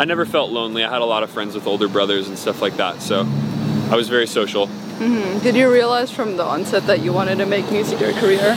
I 0.00 0.04
never 0.04 0.24
felt 0.24 0.50
lonely. 0.50 0.82
I 0.84 0.90
had 0.90 1.02
a 1.02 1.06
lot 1.06 1.22
of 1.22 1.30
friends 1.30 1.54
with 1.54 1.66
older 1.66 1.88
brothers 1.88 2.28
and 2.28 2.38
stuff 2.38 2.62
like 2.62 2.76
that, 2.78 3.02
so 3.02 3.26
I 3.90 3.96
was 3.96 4.08
very 4.08 4.26
social. 4.26 4.68
Did 4.98 5.54
you 5.54 5.70
realize 5.70 6.10
from 6.10 6.36
the 6.36 6.44
onset 6.44 6.86
that 6.86 7.00
you 7.02 7.12
wanted 7.12 7.38
to 7.38 7.46
make 7.46 7.70
music 7.70 8.00
your 8.00 8.12
career? 8.14 8.56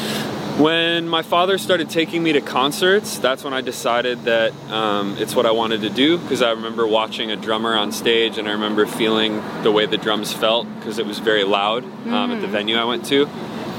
When 0.57 1.07
my 1.07 1.23
father 1.23 1.57
started 1.57 1.89
taking 1.89 2.21
me 2.21 2.33
to 2.33 2.41
concerts, 2.41 3.17
that's 3.17 3.43
when 3.43 3.53
I 3.53 3.61
decided 3.61 4.25
that 4.25 4.53
um, 4.69 5.17
it's 5.17 5.35
what 5.35 5.45
I 5.45 5.51
wanted 5.51 5.81
to 5.81 5.89
do 5.89 6.17
because 6.19 6.41
I 6.41 6.51
remember 6.51 6.85
watching 6.85 7.31
a 7.31 7.35
drummer 7.35 7.75
on 7.75 7.91
stage 7.91 8.37
and 8.37 8.47
I 8.47 8.51
remember 8.51 8.85
feeling 8.85 9.41
the 9.63 9.71
way 9.71 9.85
the 9.87 9.97
drums 9.97 10.33
felt 10.33 10.67
because 10.75 10.99
it 10.99 11.05
was 11.07 11.19
very 11.19 11.43
loud 11.45 11.83
um, 12.07 12.31
at 12.31 12.41
the 12.41 12.47
venue 12.47 12.75
I 12.75 12.83
went 12.83 13.05
to. 13.05 13.25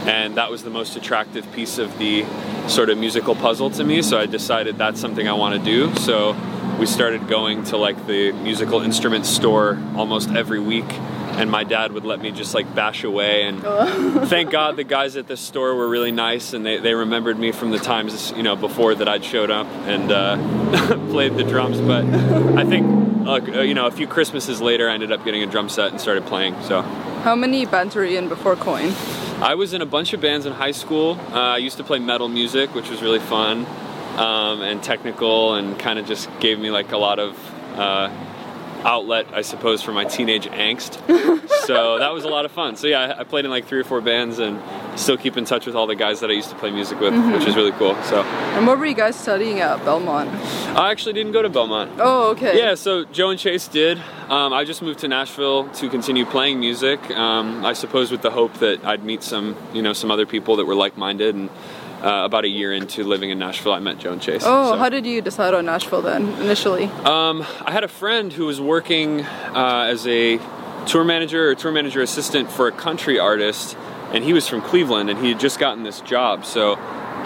And 0.06 0.36
that 0.36 0.50
was 0.50 0.64
the 0.64 0.70
most 0.70 0.96
attractive 0.96 1.50
piece 1.52 1.78
of 1.78 1.96
the 1.98 2.24
sort 2.66 2.90
of 2.90 2.98
musical 2.98 3.36
puzzle 3.36 3.70
to 3.70 3.84
me. 3.84 4.02
So 4.02 4.18
I 4.18 4.26
decided 4.26 4.78
that's 4.78 5.00
something 5.00 5.28
I 5.28 5.34
want 5.34 5.54
to 5.54 5.64
do. 5.64 5.94
So 5.96 6.36
we 6.80 6.86
started 6.86 7.28
going 7.28 7.62
to 7.64 7.76
like 7.76 8.06
the 8.06 8.32
musical 8.32 8.80
instrument 8.80 9.26
store 9.26 9.80
almost 9.94 10.30
every 10.30 10.58
week. 10.58 10.90
And 11.32 11.50
my 11.50 11.64
dad 11.64 11.92
would 11.92 12.04
let 12.04 12.20
me 12.20 12.30
just 12.30 12.54
like 12.54 12.72
bash 12.74 13.04
away 13.04 13.44
and 13.44 13.62
thank 14.28 14.50
God 14.50 14.76
the 14.76 14.84
guys 14.84 15.16
at 15.16 15.26
the 15.26 15.36
store 15.36 15.74
were 15.74 15.88
really 15.88 16.12
nice 16.12 16.52
and 16.52 16.64
they, 16.64 16.78
they 16.78 16.94
remembered 16.94 17.38
me 17.38 17.52
from 17.52 17.70
the 17.70 17.78
times 17.78 18.32
you 18.36 18.42
know 18.42 18.54
before 18.54 18.94
that 18.94 19.08
I'd 19.08 19.24
showed 19.24 19.50
up 19.50 19.66
and 19.86 20.12
uh, 20.12 20.36
played 21.10 21.36
the 21.36 21.44
drums. 21.44 21.80
But 21.80 22.04
I 22.58 22.64
think 22.64 23.26
uh, 23.26 23.60
you 23.62 23.74
know 23.74 23.86
a 23.86 23.90
few 23.90 24.06
Christmases 24.06 24.60
later 24.60 24.88
I 24.88 24.94
ended 24.94 25.10
up 25.10 25.24
getting 25.24 25.42
a 25.42 25.46
drum 25.46 25.68
set 25.68 25.90
and 25.90 26.00
started 26.00 26.26
playing. 26.26 26.60
So 26.62 26.82
How 26.82 27.34
many 27.34 27.66
bands 27.66 27.94
were 27.96 28.04
you 28.04 28.18
in 28.18 28.28
before 28.28 28.56
Coin? 28.56 28.92
I 29.40 29.54
was 29.56 29.72
in 29.72 29.82
a 29.82 29.86
bunch 29.86 30.12
of 30.12 30.20
bands 30.20 30.46
in 30.46 30.52
high 30.52 30.70
school. 30.70 31.18
Uh, 31.32 31.54
I 31.54 31.56
used 31.56 31.76
to 31.78 31.84
play 31.84 31.98
metal 31.98 32.28
music, 32.28 32.74
which 32.74 32.88
was 32.90 33.02
really 33.02 33.18
fun 33.18 33.66
um, 34.16 34.60
and 34.60 34.82
technical 34.82 35.54
and 35.54 35.78
kind 35.78 35.98
of 35.98 36.06
just 36.06 36.28
gave 36.38 36.58
me 36.60 36.70
like 36.70 36.92
a 36.92 36.98
lot 36.98 37.18
of. 37.18 37.36
Outlet 38.84 39.26
I 39.32 39.42
suppose 39.42 39.82
for 39.82 39.92
my 39.92 40.04
teenage 40.04 40.46
angst 40.46 40.98
so 41.66 41.98
that 41.98 42.12
was 42.12 42.24
a 42.24 42.28
lot 42.28 42.44
of 42.44 42.52
fun 42.52 42.76
so 42.76 42.86
yeah 42.86 43.14
I 43.18 43.24
played 43.24 43.44
in 43.44 43.50
like 43.50 43.66
three 43.66 43.80
or 43.80 43.84
four 43.84 44.00
bands 44.00 44.38
and 44.38 44.60
still 44.98 45.16
keep 45.16 45.36
in 45.36 45.44
touch 45.44 45.66
with 45.66 45.74
all 45.74 45.86
the 45.86 45.94
guys 45.94 46.20
that 46.20 46.30
I 46.30 46.34
used 46.34 46.50
to 46.50 46.56
play 46.56 46.70
music 46.70 47.00
with 47.00 47.14
which 47.32 47.46
is 47.46 47.56
really 47.56 47.72
cool 47.72 47.94
so 48.02 48.22
And 48.22 48.66
what 48.66 48.78
were 48.78 48.86
you 48.86 48.94
guys 48.94 49.16
studying 49.16 49.60
at 49.60 49.84
Belmont? 49.84 50.28
I 50.76 50.90
actually 50.90 51.12
didn't 51.12 51.32
go 51.32 51.42
to 51.42 51.48
Belmont. 51.50 51.92
Oh, 51.98 52.30
okay. 52.30 52.56
Yeah, 52.58 52.74
so 52.74 53.04
Joe 53.04 53.30
and 53.30 53.38
Chase 53.38 53.68
did. 53.68 53.98
Um, 54.28 54.52
I 54.54 54.64
just 54.64 54.80
moved 54.82 55.00
to 55.00 55.08
Nashville 55.08 55.68
to 55.68 55.88
continue 55.90 56.24
playing 56.24 56.60
music. 56.60 57.10
Um, 57.10 57.64
I 57.64 57.74
suppose 57.74 58.10
with 58.10 58.22
the 58.22 58.30
hope 58.30 58.54
that 58.54 58.82
I'd 58.84 59.04
meet 59.04 59.22
some, 59.22 59.54
you 59.74 59.82
know, 59.82 59.92
some 59.92 60.10
other 60.10 60.24
people 60.24 60.56
that 60.56 60.64
were 60.64 60.74
like-minded. 60.74 61.34
And 61.34 61.50
uh, 62.02 62.24
about 62.24 62.44
a 62.44 62.48
year 62.48 62.72
into 62.72 63.04
living 63.04 63.30
in 63.30 63.38
Nashville, 63.38 63.72
I 63.72 63.78
met 63.78 63.98
Joe 63.98 64.12
and 64.12 64.20
Chase. 64.20 64.42
Oh, 64.44 64.72
So- 64.72 64.76
how 64.78 64.88
did 64.88 65.06
you 65.06 65.20
decide 65.22 65.54
on 65.54 65.64
Nashville 65.66 66.02
then, 66.02 66.28
initially? 66.40 66.84
um, 67.04 67.44
I 67.64 67.70
had 67.70 67.84
a 67.84 67.88
friend 67.88 68.32
who 68.32 68.46
was 68.46 68.60
working 68.60 69.20
uh, 69.22 69.86
as 69.88 70.06
a 70.06 70.38
tour 70.86 71.04
manager 71.04 71.48
or 71.50 71.54
tour 71.54 71.70
manager 71.72 72.02
assistant 72.02 72.50
for 72.50 72.66
a 72.66 72.72
country 72.72 73.18
artist, 73.18 73.76
and 74.12 74.24
he 74.24 74.32
was 74.32 74.48
from 74.48 74.60
Cleveland, 74.62 75.10
and 75.10 75.18
he 75.20 75.28
had 75.30 75.40
just 75.40 75.58
gotten 75.60 75.84
this 75.84 76.00
job. 76.00 76.44
So 76.44 76.76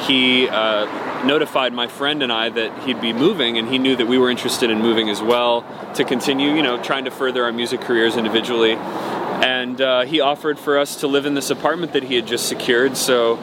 he 0.00 0.46
uh, 0.46 0.84
notified 1.24 1.72
my 1.72 1.86
friend 1.86 2.22
and 2.22 2.30
I 2.30 2.50
that 2.50 2.82
he'd 2.84 3.00
be 3.00 3.14
moving, 3.14 3.56
and 3.56 3.66
he 3.68 3.78
knew 3.78 3.96
that 3.96 4.06
we 4.06 4.18
were 4.18 4.28
interested 4.28 4.68
in 4.70 4.80
moving 4.82 5.08
as 5.08 5.22
well 5.22 5.64
to 5.94 6.04
continue, 6.04 6.50
you 6.54 6.62
know, 6.62 6.76
trying 6.82 7.06
to 7.06 7.10
further 7.10 7.44
our 7.44 7.52
music 7.52 7.80
careers 7.80 8.16
individually. 8.18 8.72
And 8.72 9.80
uh, 9.80 10.02
he 10.04 10.20
offered 10.20 10.58
for 10.58 10.78
us 10.78 10.96
to 11.00 11.06
live 11.06 11.24
in 11.24 11.32
this 11.34 11.48
apartment 11.50 11.92
that 11.94 12.02
he 12.02 12.14
had 12.14 12.26
just 12.26 12.46
secured. 12.46 12.96
So 12.96 13.36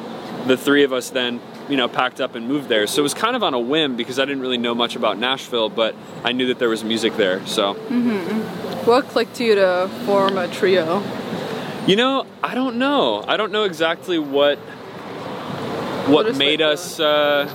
the 0.48 0.58
three 0.58 0.84
of 0.84 0.92
us 0.94 1.10
then 1.10 1.40
you 1.70 1.78
know 1.78 1.88
packed 1.88 2.20
up 2.20 2.36
and 2.36 2.48
moved 2.48 2.68
there. 2.70 2.86
So 2.88 3.02
it 3.02 3.04
was 3.04 3.14
kind 3.14 3.36
of 3.36 3.44
on 3.44 3.54
a 3.54 3.60
whim 3.60 3.96
because 3.96 4.20
i 4.20 4.26
didn't 4.26 4.42
really 4.42 4.58
know 4.58 4.76
much 4.76 4.96
about 4.96 5.18
nashville 5.18 5.70
but 5.70 5.96
i 6.24 6.32
knew 6.32 6.48
that 6.48 6.60
there 6.60 6.70
was 6.70 6.84
music 6.84 7.16
there 7.16 7.46
so. 7.46 7.74
What 8.86 9.06
clicked 9.08 9.40
you 9.40 9.56
to 9.56 9.90
form 10.06 10.38
a 10.38 10.48
trio? 10.48 11.02
you 11.88 11.96
know 11.96 12.26
i 12.44 12.54
don't 12.56 12.78
know. 12.78 13.24
I 13.28 13.38
don't 13.38 13.52
know 13.52 13.64
exactly 13.64 14.20
what 14.20 14.58
what, 16.08 16.26
What 16.26 16.36
made 16.36 16.60
like 16.60 16.74
us 16.74 17.00
uh, 17.00 17.48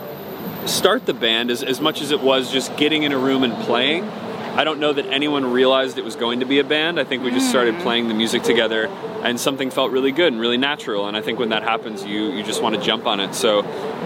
start 0.67 1.05
the 1.05 1.13
band 1.15 1.51
as, 1.51 1.63
as 1.63 1.81
much 1.81 2.01
as 2.01 2.11
it 2.13 2.21
was 2.21 2.51
just 2.51 2.75
getting 2.79 3.03
in 3.03 3.13
a 3.13 3.19
room 3.19 3.45
and 3.45 3.53
playing 3.65 4.05
i 4.59 4.65
don't 4.65 4.81
know 4.81 4.93
that 4.93 5.07
anyone 5.07 5.45
realized 5.53 5.99
it 5.99 6.05
was 6.05 6.17
going 6.17 6.41
to 6.41 6.47
be 6.47 6.59
a 6.59 6.65
band. 6.65 6.99
I 6.99 7.05
think 7.05 7.23
we 7.23 7.31
just 7.31 7.49
started 7.49 7.79
playing 7.81 8.09
the 8.09 8.15
music 8.15 8.43
together 8.43 8.89
and 9.23 9.39
something 9.39 9.71
felt 9.71 9.93
really 9.93 10.13
good 10.13 10.33
and 10.33 10.41
really 10.41 10.57
natural. 10.57 11.07
And 11.07 11.17
i 11.17 11.23
think 11.23 11.39
when 11.39 11.51
that 11.51 11.63
happens 11.63 12.05
you 12.05 12.33
you 12.33 12.43
just 12.43 12.61
want 12.61 12.75
to 12.75 12.81
jump 12.81 13.07
on 13.07 13.21
it. 13.21 13.35
So 13.35 13.51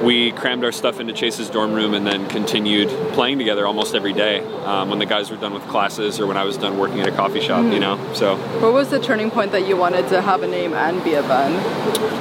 we 0.03 0.31
crammed 0.33 0.65
our 0.65 0.73
stuff 0.73 1.01
into 1.01 1.15
chase's 1.15 1.49
dorm 1.49 1.73
room 1.73 1.95
and 1.95 2.07
then 2.07 2.29
continued 2.29 2.88
playing 3.15 3.38
together 3.38 3.67
almost 3.67 3.95
every 3.95 4.12
day 4.12 4.41
um, 4.65 4.91
when 4.91 4.99
the 4.99 5.07
guys 5.07 5.31
were 5.31 5.37
done 5.38 5.55
with 5.55 5.62
classes 5.69 6.21
or 6.21 6.27
when 6.27 6.37
i 6.37 6.45
was 6.45 6.57
done 6.59 6.79
working 6.79 7.01
at 7.01 7.09
a 7.09 7.12
coffee 7.12 7.41
shop 7.41 7.65
you 7.73 7.81
know? 7.81 7.97
So 8.12 8.37
What 8.61 8.75
was 8.75 8.91
the 8.91 9.01
turning 9.01 9.31
point 9.31 9.53
that 9.53 9.67
you 9.67 9.77
wanted 9.77 10.09
to 10.09 10.21
have 10.21 10.43
a 10.43 10.49
name 10.49 10.75
and 10.75 11.03
be 11.03 11.15
a 11.15 11.23
band? 11.23 11.55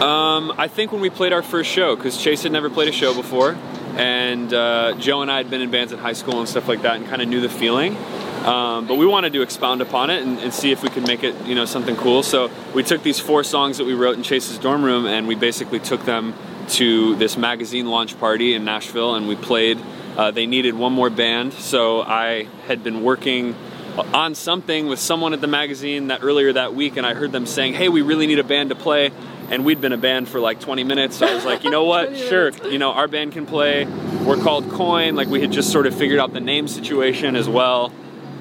Um, 0.01 0.53
I 0.57 0.67
think 0.67 0.91
when 0.93 1.01
we 1.01 1.09
played 1.09 1.33
our 1.33 1.43
first 1.43 1.69
show, 1.69 1.95
because 1.95 2.17
Chase 2.17 2.43
had 2.43 2.51
never 2.51 2.69
played 2.69 2.87
a 2.87 2.91
show 2.91 3.13
before, 3.13 3.55
and 3.97 4.51
uh, 4.53 4.93
Joe 4.97 5.21
and 5.21 5.29
I 5.29 5.37
had 5.37 5.49
been 5.49 5.61
in 5.61 5.69
bands 5.69 5.91
in 5.93 5.99
high 5.99 6.13
school 6.13 6.39
and 6.39 6.49
stuff 6.49 6.67
like 6.67 6.81
that, 6.83 6.95
and 6.95 7.05
kind 7.07 7.21
of 7.21 7.27
knew 7.27 7.41
the 7.41 7.49
feeling. 7.49 7.95
Um, 8.45 8.87
but 8.87 8.95
we 8.95 9.05
wanted 9.05 9.33
to 9.33 9.41
expound 9.43 9.81
upon 9.81 10.09
it 10.09 10.23
and, 10.23 10.39
and 10.39 10.53
see 10.53 10.71
if 10.71 10.81
we 10.81 10.89
could 10.89 11.05
make 11.05 11.23
it, 11.23 11.35
you 11.45 11.53
know, 11.53 11.65
something 11.65 11.95
cool. 11.95 12.23
So 12.23 12.49
we 12.73 12.81
took 12.83 13.03
these 13.03 13.19
four 13.19 13.43
songs 13.43 13.77
that 13.77 13.85
we 13.85 13.93
wrote 13.93 14.17
in 14.17 14.23
Chase's 14.23 14.57
dorm 14.57 14.83
room, 14.83 15.05
and 15.05 15.27
we 15.27 15.35
basically 15.35 15.79
took 15.79 16.03
them 16.05 16.33
to 16.69 17.15
this 17.17 17.37
magazine 17.37 17.87
launch 17.87 18.19
party 18.19 18.53
in 18.53 18.65
Nashville, 18.65 19.15
and 19.15 19.27
we 19.27 19.35
played. 19.35 19.79
Uh, 20.17 20.31
they 20.31 20.45
needed 20.45 20.73
one 20.73 20.91
more 20.91 21.09
band, 21.09 21.53
so 21.53 22.01
I 22.01 22.47
had 22.67 22.83
been 22.83 23.03
working 23.03 23.55
on 24.13 24.35
something 24.35 24.87
with 24.87 24.99
someone 24.99 25.33
at 25.33 25.41
the 25.41 25.47
magazine 25.47 26.07
that 26.07 26.23
earlier 26.23 26.53
that 26.53 26.73
week, 26.73 26.97
and 26.97 27.05
I 27.05 27.13
heard 27.13 27.31
them 27.31 27.45
saying, 27.45 27.73
"Hey, 27.73 27.89
we 27.89 28.01
really 28.01 28.27
need 28.27 28.39
a 28.39 28.43
band 28.43 28.69
to 28.69 28.75
play." 28.75 29.11
And 29.49 29.65
we'd 29.65 29.81
been 29.81 29.91
a 29.91 29.97
band 29.97 30.29
for 30.29 30.39
like 30.39 30.61
20 30.61 30.85
minutes, 30.85 31.17
so 31.17 31.27
I 31.27 31.35
was 31.35 31.43
like, 31.43 31.65
you 31.65 31.71
know 31.71 31.83
what? 31.83 32.15
Sure, 32.29 32.51
you 32.69 32.79
know, 32.79 32.93
our 32.93 33.09
band 33.09 33.33
can 33.33 33.45
play. 33.45 33.83
We're 34.25 34.37
called 34.37 34.69
Coin. 34.71 35.15
Like 35.15 35.27
we 35.27 35.41
had 35.41 35.51
just 35.51 35.73
sort 35.73 35.87
of 35.87 35.93
figured 35.93 36.19
out 36.19 36.31
the 36.31 36.39
name 36.39 36.69
situation 36.69 37.35
as 37.35 37.49
well, 37.49 37.91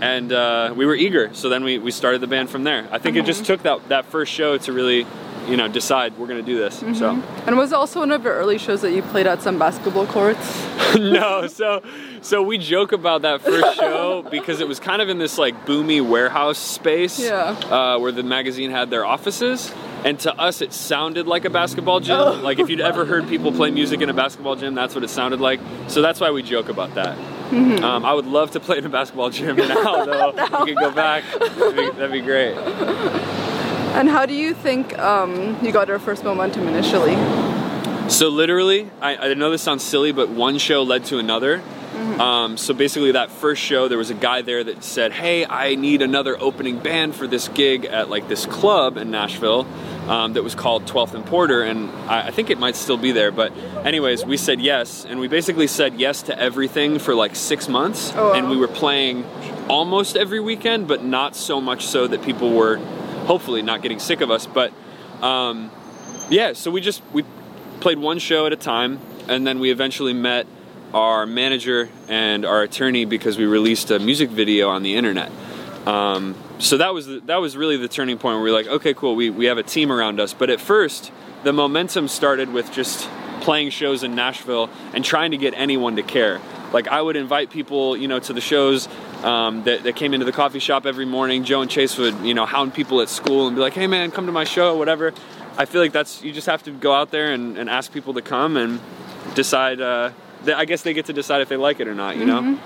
and 0.00 0.32
uh, 0.32 0.72
we 0.76 0.86
were 0.86 0.94
eager. 0.94 1.32
So 1.34 1.48
then 1.48 1.64
we, 1.64 1.78
we 1.78 1.90
started 1.90 2.20
the 2.20 2.26
band 2.26 2.50
from 2.50 2.64
there. 2.64 2.88
I 2.90 2.98
think 2.98 3.16
it 3.16 3.24
just 3.24 3.44
took 3.44 3.62
that 3.62 3.88
that 3.88 4.04
first 4.06 4.32
show 4.32 4.58
to 4.58 4.72
really, 4.72 5.06
you 5.48 5.56
know, 5.56 5.68
decide 5.68 6.16
we're 6.18 6.26
gonna 6.26 6.42
do 6.42 6.58
this. 6.58 6.78
So. 6.98 7.22
And 7.46 7.56
was 7.56 7.72
it 7.72 7.76
also 7.76 8.00
one 8.00 8.10
of 8.12 8.22
your 8.24 8.34
early 8.34 8.58
shows 8.58 8.82
that 8.82 8.92
you 8.92 9.02
played 9.02 9.26
at 9.26 9.42
some 9.42 9.58
basketball 9.58 10.06
courts? 10.06 10.66
no, 10.96 11.46
so 11.46 11.82
so 12.22 12.42
we 12.42 12.58
joke 12.58 12.92
about 12.92 13.22
that 13.22 13.40
first 13.42 13.76
show 13.78 14.22
because 14.30 14.60
it 14.60 14.68
was 14.68 14.80
kind 14.80 15.00
of 15.02 15.08
in 15.08 15.18
this 15.18 15.38
like 15.38 15.66
boomy 15.66 16.06
warehouse 16.06 16.58
space 16.58 17.18
Yeah. 17.18 17.50
uh, 17.70 17.98
where 17.98 18.12
the 18.12 18.22
magazine 18.22 18.70
had 18.70 18.90
their 18.90 19.04
offices. 19.04 19.72
And 20.02 20.18
to 20.20 20.34
us, 20.34 20.62
it 20.62 20.72
sounded 20.72 21.26
like 21.26 21.44
a 21.44 21.50
basketball 21.50 22.00
gym. 22.00 22.18
Oh. 22.18 22.32
Like 22.32 22.58
if 22.58 22.70
you'd 22.70 22.80
ever 22.80 23.04
heard 23.04 23.28
people 23.28 23.52
play 23.52 23.70
music 23.70 24.00
in 24.00 24.08
a 24.08 24.14
basketball 24.14 24.56
gym, 24.56 24.74
that's 24.74 24.94
what 24.94 25.04
it 25.04 25.10
sounded 25.10 25.40
like. 25.42 25.60
So 25.88 26.00
that's 26.00 26.18
why 26.20 26.30
we 26.30 26.42
joke 26.42 26.70
about 26.70 26.94
that. 26.94 27.18
Mm-hmm. 27.50 27.84
Um, 27.84 28.04
I 28.04 28.12
would 28.12 28.26
love 28.26 28.52
to 28.52 28.60
play 28.60 28.78
in 28.78 28.86
a 28.86 28.88
basketball 28.88 29.30
gym 29.30 29.56
now, 29.56 30.04
though. 30.04 30.30
We 30.60 30.66
could 30.66 30.78
go 30.78 30.90
back. 30.92 31.24
That'd 31.38 31.76
be, 31.76 31.90
that'd 31.90 32.12
be 32.12 32.20
great. 32.20 32.56
And 32.56 34.08
how 34.08 34.24
do 34.24 34.34
you 34.34 34.54
think 34.54 34.96
um, 34.98 35.58
you 35.64 35.72
got 35.72 35.88
your 35.88 35.98
first 35.98 36.22
momentum 36.22 36.68
initially? 36.68 37.16
So 38.08 38.28
literally, 38.28 38.88
I, 39.00 39.16
I 39.16 39.34
know 39.34 39.50
this 39.50 39.62
sounds 39.62 39.82
silly, 39.84 40.12
but 40.12 40.28
one 40.28 40.58
show 40.58 40.82
led 40.82 41.04
to 41.06 41.18
another. 41.18 41.62
Um, 42.20 42.56
so 42.56 42.74
basically, 42.74 43.12
that 43.12 43.30
first 43.30 43.62
show, 43.62 43.88
there 43.88 43.98
was 43.98 44.10
a 44.10 44.14
guy 44.14 44.42
there 44.42 44.62
that 44.62 44.84
said, 44.84 45.12
"Hey, 45.12 45.46
I 45.46 45.74
need 45.74 46.02
another 46.02 46.38
opening 46.40 46.78
band 46.78 47.14
for 47.14 47.26
this 47.26 47.48
gig 47.48 47.84
at 47.84 48.08
like 48.10 48.28
this 48.28 48.46
club 48.46 48.96
in 48.96 49.10
Nashville. 49.10 49.66
Um, 50.10 50.32
that 50.32 50.42
was 50.42 50.54
called 50.54 50.86
12th 50.86 51.14
and 51.14 51.24
Porter, 51.24 51.62
and 51.62 51.88
I, 52.10 52.26
I 52.26 52.30
think 52.32 52.50
it 52.50 52.58
might 52.58 52.74
still 52.76 52.96
be 52.96 53.12
there. 53.12 53.30
But, 53.30 53.52
anyways, 53.86 54.24
we 54.26 54.36
said 54.36 54.60
yes, 54.60 55.04
and 55.04 55.20
we 55.20 55.28
basically 55.28 55.68
said 55.68 56.00
yes 56.00 56.22
to 56.22 56.36
everything 56.38 56.98
for 56.98 57.14
like 57.14 57.36
six 57.36 57.68
months, 57.68 58.12
Oh, 58.14 58.30
wow. 58.30 58.34
and 58.34 58.50
we 58.50 58.56
were 58.56 58.68
playing 58.68 59.24
almost 59.68 60.16
every 60.16 60.40
weekend, 60.40 60.88
but 60.88 61.04
not 61.04 61.36
so 61.36 61.60
much 61.60 61.86
so 61.86 62.06
that 62.08 62.22
people 62.22 62.50
were 62.50 62.76
hopefully 63.26 63.62
not 63.62 63.82
getting 63.82 64.00
sick 64.00 64.20
of 64.20 64.30
us. 64.32 64.46
But 64.46 64.72
um, 65.22 65.70
yeah, 66.28 66.54
so 66.54 66.70
we 66.72 66.80
just 66.80 67.02
we 67.12 67.24
played 67.80 67.98
one 67.98 68.18
show 68.18 68.46
at 68.46 68.52
a 68.52 68.56
time, 68.56 68.98
and 69.28 69.46
then 69.46 69.60
we 69.60 69.70
eventually 69.70 70.12
met 70.12 70.46
our 70.92 71.24
manager 71.24 71.88
and 72.08 72.44
our 72.44 72.62
attorney 72.62 73.04
because 73.04 73.38
we 73.38 73.44
released 73.46 73.92
a 73.92 74.00
music 74.00 74.28
video 74.30 74.68
on 74.70 74.82
the 74.82 74.96
internet. 74.96 75.30
Um, 75.86 76.34
so 76.60 76.76
that 76.76 76.94
was 76.94 77.06
the, 77.06 77.20
that 77.20 77.36
was 77.36 77.56
really 77.56 77.76
the 77.76 77.88
turning 77.88 78.18
point 78.18 78.36
where 78.36 78.44
we 78.44 78.50
were 78.50 78.56
like, 78.56 78.66
okay, 78.66 78.94
cool, 78.94 79.16
we, 79.16 79.30
we 79.30 79.46
have 79.46 79.58
a 79.58 79.62
team 79.62 79.90
around 79.90 80.20
us. 80.20 80.34
But 80.34 80.50
at 80.50 80.60
first, 80.60 81.10
the 81.42 81.52
momentum 81.52 82.08
started 82.08 82.52
with 82.52 82.70
just 82.72 83.08
playing 83.40 83.70
shows 83.70 84.02
in 84.02 84.14
Nashville 84.14 84.68
and 84.92 85.04
trying 85.04 85.30
to 85.30 85.36
get 85.36 85.54
anyone 85.54 85.96
to 85.96 86.02
care. 86.02 86.40
Like 86.72 86.88
I 86.88 87.00
would 87.00 87.16
invite 87.16 87.50
people, 87.50 87.96
you 87.96 88.06
know, 88.06 88.18
to 88.20 88.32
the 88.32 88.40
shows 88.40 88.88
um, 89.24 89.64
that, 89.64 89.82
that 89.82 89.96
came 89.96 90.14
into 90.14 90.26
the 90.26 90.32
coffee 90.32 90.58
shop 90.58 90.86
every 90.86 91.06
morning. 91.06 91.44
Joe 91.44 91.62
and 91.62 91.70
Chase 91.70 91.98
would, 91.98 92.14
you 92.20 92.34
know, 92.34 92.46
hound 92.46 92.74
people 92.74 93.00
at 93.00 93.08
school 93.08 93.46
and 93.46 93.56
be 93.56 93.60
like, 93.60 93.72
"Hey, 93.72 93.86
man, 93.86 94.10
come 94.10 94.26
to 94.26 94.32
my 94.32 94.44
show, 94.44 94.76
whatever." 94.76 95.12
I 95.56 95.64
feel 95.64 95.80
like 95.80 95.92
that's 95.92 96.22
you 96.22 96.32
just 96.32 96.46
have 96.46 96.62
to 96.64 96.70
go 96.70 96.92
out 96.92 97.10
there 97.10 97.32
and, 97.32 97.58
and 97.58 97.68
ask 97.68 97.92
people 97.92 98.14
to 98.14 98.22
come 98.22 98.56
and 98.56 98.80
decide. 99.34 99.80
Uh, 99.80 100.12
I 100.46 100.64
guess 100.64 100.82
they 100.82 100.94
get 100.94 101.06
to 101.06 101.12
decide 101.12 101.42
if 101.42 101.48
they 101.48 101.56
like 101.56 101.80
it 101.80 101.88
or 101.88 101.94
not. 101.94 102.16
You 102.16 102.24
know. 102.24 102.58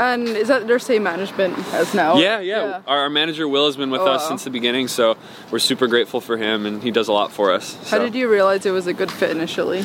And 0.00 0.26
is 0.28 0.48
that 0.48 0.66
their 0.66 0.78
same 0.78 1.02
management 1.02 1.58
as 1.74 1.92
now? 1.92 2.16
Yeah, 2.16 2.40
yeah. 2.40 2.80
Our, 2.86 3.00
our 3.00 3.10
manager 3.10 3.46
Will 3.46 3.66
has 3.66 3.76
been 3.76 3.90
with 3.90 4.00
Oh, 4.00 4.06
us 4.06 4.22
wow. 4.22 4.28
since 4.28 4.44
the 4.44 4.50
beginning, 4.50 4.88
so 4.88 5.18
we're 5.50 5.58
super 5.58 5.86
grateful 5.88 6.22
for 6.22 6.38
him, 6.38 6.64
and 6.64 6.82
he 6.82 6.90
does 6.90 7.08
a 7.08 7.12
lot 7.12 7.32
for 7.32 7.52
us. 7.52 7.76
How 7.90 7.98
did 7.98 8.14
you 8.14 8.26
realize 8.30 8.64
it 8.64 8.70
was 8.70 8.86
a 8.86 8.94
good 8.94 9.12
fit 9.12 9.30
initially? 9.30 9.84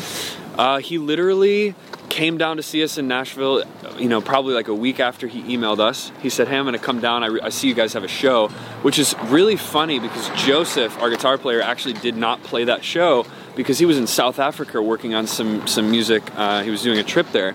Uh, 0.58 0.78
he 0.80 0.98
literally 0.98 1.76
came 2.08 2.38
down 2.38 2.56
to 2.56 2.64
see 2.64 2.82
us 2.82 2.98
in 2.98 3.10
Nashville, 3.10 3.64
you 3.98 4.08
know, 4.08 4.22
probably 4.22 4.54
like 4.54 4.70
a 4.70 4.74
week 4.74 5.02
after 5.02 5.28
he 5.28 5.42
emailed 5.58 5.80
us. 5.80 6.14
He 6.22 6.30
said, 6.30 6.48
Hey, 6.48 6.56
I'm 6.58 6.64
going 6.64 6.72
to 6.72 6.80
come 6.80 7.02
down. 7.02 7.24
I, 7.24 7.28
re- 7.28 7.42
I 7.42 7.50
see 7.50 7.68
you 7.68 7.74
guys 7.74 7.92
have 7.92 8.06
a 8.06 8.08
show, 8.08 8.48
which 8.84 8.98
is 8.98 9.14
really 9.26 9.58
funny 9.58 10.00
because 10.00 10.30
Joseph, 10.46 10.98
our 11.02 11.10
guitar 11.10 11.38
player, 11.38 11.62
actually 11.62 11.96
did 11.96 12.16
not 12.16 12.42
play 12.42 12.64
that 12.64 12.86
show 12.86 13.26
because 13.58 13.80
he 13.80 13.86
was 13.86 13.98
in 13.98 14.08
South 14.08 14.40
Africa 14.40 14.82
working 14.82 15.14
on 15.14 15.28
some, 15.28 15.68
some 15.68 15.92
music. 15.92 16.24
Uh, 16.38 16.64
he 16.64 16.70
was 16.70 16.82
doing 16.82 17.00
a 17.00 17.04
trip 17.04 17.30
there. 17.34 17.54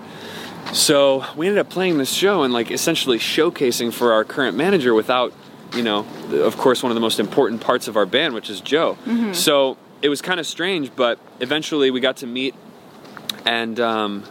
So 0.73 1.25
we 1.35 1.47
ended 1.47 1.59
up 1.59 1.69
playing 1.69 1.97
this 1.97 2.11
show 2.13 2.43
and 2.43 2.53
like 2.53 2.71
essentially 2.71 3.17
showcasing 3.17 3.93
for 3.93 4.13
our 4.13 4.23
current 4.23 4.55
manager 4.55 4.93
without, 4.93 5.33
you 5.75 5.83
know, 5.83 6.05
of 6.31 6.57
course, 6.57 6.81
one 6.81 6.91
of 6.91 6.95
the 6.95 7.01
most 7.01 7.19
important 7.19 7.61
parts 7.61 7.87
of 7.87 7.97
our 7.97 8.05
band, 8.05 8.33
which 8.33 8.49
is 8.49 8.61
Joe. 8.61 8.97
So 9.33 9.77
it 10.01 10.09
was 10.09 10.21
kind 10.21 10.39
of 10.39 10.47
strange, 10.47 10.95
but 10.95 11.19
eventually 11.39 11.91
we 11.91 11.99
got 11.99 12.17
to 12.17 12.27
meet 12.27 12.55
and 13.45 13.79
um, 13.79 14.23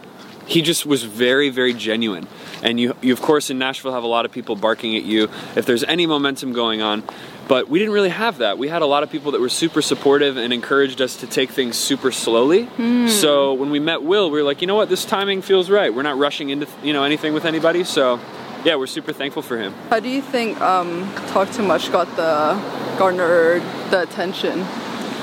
he 0.47 0.61
just 0.61 0.85
was 0.85 1.03
very 1.03 1.49
very 1.49 1.73
genuine 1.73 2.27
and 2.63 2.79
you, 2.79 2.95
you 3.01 3.13
of 3.13 3.21
course 3.21 3.49
in 3.49 3.57
nashville 3.57 3.93
have 3.93 4.03
a 4.03 4.07
lot 4.07 4.25
of 4.25 4.31
people 4.31 4.55
barking 4.55 4.95
at 4.95 5.03
you 5.03 5.29
if 5.55 5.65
there's 5.65 5.83
any 5.83 6.05
momentum 6.05 6.53
going 6.53 6.81
on. 6.81 7.03
But 7.47 7.67
we 7.67 7.79
didn't 7.79 7.93
really 7.93 8.09
have 8.09 8.37
that. 8.37 8.57
We 8.57 8.69
had 8.69 8.81
a 8.81 8.85
lot 8.85 9.03
of 9.03 9.11
people 9.11 9.33
that 9.33 9.41
were 9.41 9.49
super 9.49 9.81
supportive 9.81 10.37
and 10.37 10.53
encouraged 10.53 11.01
us 11.01 11.17
to 11.17 11.27
take 11.27 11.49
things 11.49 11.75
super 11.75 12.11
slowly. 12.11 12.69
So 13.09 13.53
when 13.55 13.71
we 13.71 13.79
met 13.79 14.03
will 14.03 14.31
we 14.31 14.39
were 14.39 14.45
like 14.45 14.61
you 14.61 14.67
know 14.67 14.75
what? 14.75 14.89
This 14.89 15.03
timing 15.03 15.41
feels 15.41 15.69
right. 15.69 15.93
We're 15.93 16.03
not 16.03 16.17
rushing 16.17 16.49
into 16.49 16.67
you 16.83 16.93
know 16.93 17.03
anything 17.03 17.33
with 17.33 17.45
anybody. 17.45 17.83
So 17.83 18.19
yeah 18.63 18.75
we're 18.75 18.87
super 18.87 19.11
thankful 19.11 19.41
for 19.41 19.57
him. 19.57 19.73
How 19.89 19.99
do 19.99 20.09
you 20.09 20.21
think 20.21 20.61
um, 20.61 21.11
Talk 21.27 21.51
Too 21.51 21.63
Much 21.63 21.91
got 21.91 22.07
the 22.15 22.53
garnered 22.97 23.63
the 23.89 24.03
attention? 24.03 24.65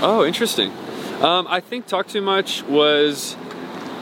Oh, 0.01 0.24
interesting. 0.24 0.70
Um, 1.22 1.46
I 1.48 1.61
think 1.61 1.87
Talk 1.87 2.07
Too 2.09 2.22
Much 2.22 2.62
was 2.64 3.37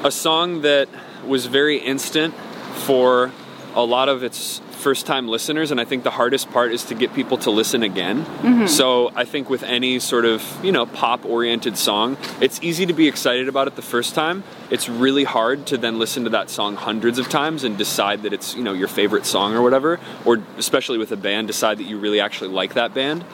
a 0.05 0.11
song 0.11 0.63
that 0.63 0.89
was 1.27 1.47
very 1.47 1.79
instant 1.79 2.35
for 2.77 3.33
a 3.75 3.85
lot 3.85 4.09
of 4.09 4.23
its 4.23 4.61
first 4.77 5.07
time 5.07 5.27
listeners, 5.27 5.71
and 5.71 5.81
I 5.81 5.85
think 5.85 6.05
the 6.05 6.11
hardest 6.11 6.51
part 6.51 6.73
is 6.73 6.85
to 6.85 6.95
get 6.95 7.13
people 7.15 7.39
to 7.39 7.51
listen 7.51 7.83
again. 7.83 8.25
So 8.69 9.11
I 9.17 9.25
think 9.25 9.51
with 9.51 9.63
any 9.63 9.99
sort 9.99 10.25
of, 10.25 10.43
you 10.65 10.71
know, 10.71 10.87
pop 10.87 11.25
oriented 11.25 11.77
song, 11.77 12.17
it's 12.41 12.63
easy 12.63 12.87
to 12.87 12.93
be 12.93 13.09
excited 13.09 13.49
about 13.49 13.67
it 13.67 13.77
the 13.77 13.83
first 13.83 14.15
time. 14.15 14.45
It's 14.71 14.89
really 14.89 15.25
hard 15.25 15.67
to 15.67 15.77
then 15.77 15.99
listen 15.99 16.25
to 16.25 16.31
that 16.31 16.51
song 16.51 16.77
hundreds 16.77 17.19
of 17.19 17.29
times 17.29 17.65
and 17.65 17.77
decide 17.77 18.23
that 18.23 18.33
it's, 18.33 18.55
you 18.55 18.63
know, 18.63 18.73
your 18.73 18.89
favorite 18.89 19.27
song 19.27 19.55
or 19.55 19.63
whatever, 19.63 19.99
or 20.25 20.43
especially 20.59 20.99
with 20.99 21.11
a 21.13 21.17
band, 21.17 21.47
decide 21.47 21.79
that 21.79 21.85
you 21.85 21.99
really 21.99 22.21
actually 22.21 22.51
like 22.51 22.75
that 22.75 22.95
band. 22.95 23.25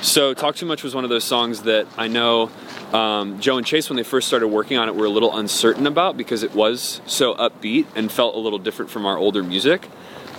So 0.00 0.34
Talk 0.34 0.56
Too 0.56 0.66
Much 0.66 0.82
was 0.82 0.94
one 0.94 1.04
of 1.04 1.10
those 1.10 1.24
songs 1.24 1.62
that 1.62 1.86
I 1.96 2.08
know 2.08 2.50
um, 2.92 3.40
Joe 3.40 3.56
and 3.56 3.66
Chase, 3.66 3.88
when 3.88 3.96
they 3.96 4.02
first 4.02 4.28
started 4.28 4.48
working 4.48 4.76
on 4.76 4.88
it, 4.88 4.94
were 4.94 5.06
a 5.06 5.10
little 5.10 5.36
uncertain 5.36 5.86
about 5.86 6.16
because 6.16 6.42
it 6.42 6.54
was 6.54 7.00
so 7.06 7.34
upbeat 7.34 7.86
and 7.96 8.10
felt 8.12 8.34
a 8.34 8.38
little 8.38 8.58
different 8.58 8.90
from 8.90 9.06
our 9.06 9.16
older 9.16 9.42
music. 9.42 9.88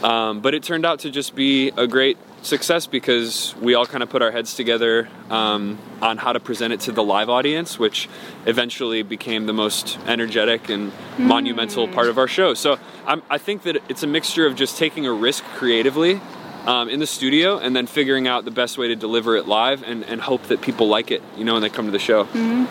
Um, 0.04 0.42
but 0.42 0.54
it 0.54 0.64
turned 0.64 0.86
out 0.86 1.00
to 1.00 1.10
just 1.10 1.34
be 1.34 1.70
a 1.78 1.88
great 1.88 2.18
success 2.42 2.88
because 2.88 3.56
we 3.62 3.74
all 3.74 3.86
kind 3.86 4.04
of 4.04 4.10
put 4.10 4.22
our 4.22 4.32
heads 4.32 4.54
together 4.54 5.08
um, 5.30 5.80
on 6.02 6.18
how 6.18 6.34
to 6.34 6.42
present 6.42 6.74
it 6.74 6.82
to 6.82 6.92
the 6.92 7.02
live 7.02 7.30
audience, 7.30 7.80
which 7.80 8.10
eventually 8.46 9.02
became 9.02 9.46
the 9.46 9.54
most 9.54 9.98
energetic 10.06 10.68
and 10.68 10.92
monumental 11.18 11.88
part 11.88 12.08
of 12.08 12.18
our 12.18 12.28
show. 12.28 12.54
So 12.54 12.78
I'm, 13.06 13.24
I 13.30 13.38
think 13.38 13.64
that 13.64 13.78
it's 13.88 14.04
a 14.04 14.08
mixture 14.08 14.46
of 14.46 14.56
just 14.56 14.78
taking 14.78 15.06
a 15.06 15.14
risk 15.14 15.46
creatively 15.56 16.20
um, 16.66 16.90
in 16.90 17.00
the 17.00 17.08
studio 17.08 17.58
and 17.58 17.74
then 17.74 17.88
figuring 17.88 18.28
out 18.28 18.44
the 18.44 18.52
best 18.52 18.78
way 18.78 18.90
to 18.90 18.96
deliver 18.98 19.38
it 19.38 19.48
live 19.48 19.84
and, 19.84 20.04
and 20.04 20.20
hope 20.20 20.44
that 20.44 20.62
people 20.62 20.88
like 20.90 21.12
it, 21.12 21.22
you 21.38 21.46
know, 21.46 21.54
when 21.54 21.62
they 21.62 21.70
come 21.70 21.86
to 21.86 21.92
the 21.92 22.00
show. 22.00 22.26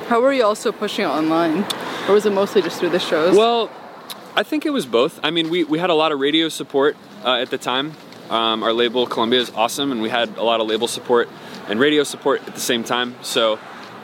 How 0.09 0.21
were 0.21 0.35
you 0.35 0.45
also 0.45 0.71
pushing 0.71 1.07
it 1.07 1.09
online? 1.09 1.65
Or 2.09 2.15
was 2.15 2.27
it 2.27 2.33
mostly 2.33 2.61
just 2.61 2.79
through 2.79 2.91
the 2.91 2.99
shows? 2.99 3.35
Well, 3.37 3.71
I 4.35 4.43
think 4.43 4.67
it 4.67 4.71
was 4.71 4.87
both. 4.87 5.21
I 5.23 5.31
mean, 5.31 5.51
we, 5.51 5.65
we 5.65 5.79
had 5.79 5.91
a 5.91 5.95
lot 5.95 6.13
of 6.13 6.21
radio 6.21 6.49
support 6.49 6.97
uh, 7.25 7.37
at 7.37 7.51
the 7.51 7.59
time. 7.59 7.93
Um, 8.31 8.63
our 8.63 8.73
label, 8.73 9.07
Columbia, 9.07 9.41
is 9.41 9.51
awesome, 9.51 9.93
and 9.93 10.01
we 10.01 10.09
had 10.09 10.37
a 10.39 10.43
lot 10.43 10.61
of 10.61 10.67
label 10.67 10.89
support 10.89 11.29
and 11.69 11.79
radio 11.79 12.03
support 12.03 12.47
at 12.47 12.55
the 12.55 12.61
same 12.61 12.85
time. 12.85 13.17
So 13.23 13.59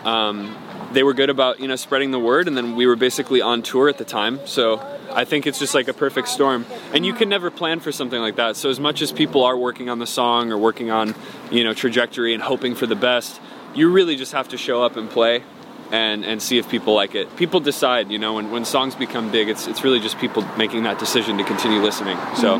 um, 0.04 0.56
they 0.92 1.02
were 1.02 1.14
good 1.14 1.30
about 1.30 1.60
you 1.60 1.68
know 1.68 1.76
spreading 1.76 2.10
the 2.10 2.18
word, 2.18 2.48
and 2.48 2.56
then 2.56 2.76
we 2.76 2.86
were 2.86 2.96
basically 2.96 3.40
on 3.40 3.62
tour 3.62 3.88
at 3.88 3.98
the 3.98 4.04
time. 4.04 4.40
So 4.46 4.80
I 5.12 5.24
think 5.24 5.46
it's 5.46 5.58
just 5.58 5.74
like 5.74 5.88
a 5.88 5.94
perfect 5.94 6.28
storm, 6.28 6.66
and 6.92 7.06
you 7.06 7.12
can 7.12 7.28
never 7.28 7.50
plan 7.50 7.80
for 7.80 7.92
something 7.92 8.20
like 8.20 8.36
that. 8.36 8.56
So 8.56 8.68
as 8.70 8.78
much 8.78 9.02
as 9.02 9.12
people 9.12 9.44
are 9.44 9.56
working 9.56 9.88
on 9.88 9.98
the 9.98 10.06
song 10.06 10.52
or 10.52 10.58
working 10.58 10.90
on 10.90 11.14
you 11.50 11.64
know 11.64 11.74
trajectory 11.74 12.34
and 12.34 12.42
hoping 12.42 12.74
for 12.74 12.86
the 12.86 12.96
best, 12.96 13.40
you 13.74 13.90
really 13.90 14.16
just 14.16 14.32
have 14.32 14.48
to 14.48 14.56
show 14.56 14.82
up 14.82 14.96
and 14.96 15.08
play 15.08 15.42
and 15.90 16.24
and 16.24 16.42
see 16.42 16.58
if 16.58 16.68
people 16.68 16.94
like 16.94 17.14
it. 17.14 17.34
People 17.36 17.60
decide, 17.60 18.10
you 18.10 18.18
know, 18.18 18.34
when, 18.34 18.50
when 18.50 18.64
songs 18.64 18.94
become 18.94 19.30
big, 19.30 19.48
it's 19.48 19.66
it's 19.66 19.84
really 19.84 20.00
just 20.00 20.18
people 20.18 20.42
making 20.56 20.82
that 20.84 20.98
decision 20.98 21.38
to 21.38 21.44
continue 21.44 21.80
listening. 21.80 22.18
So 22.36 22.58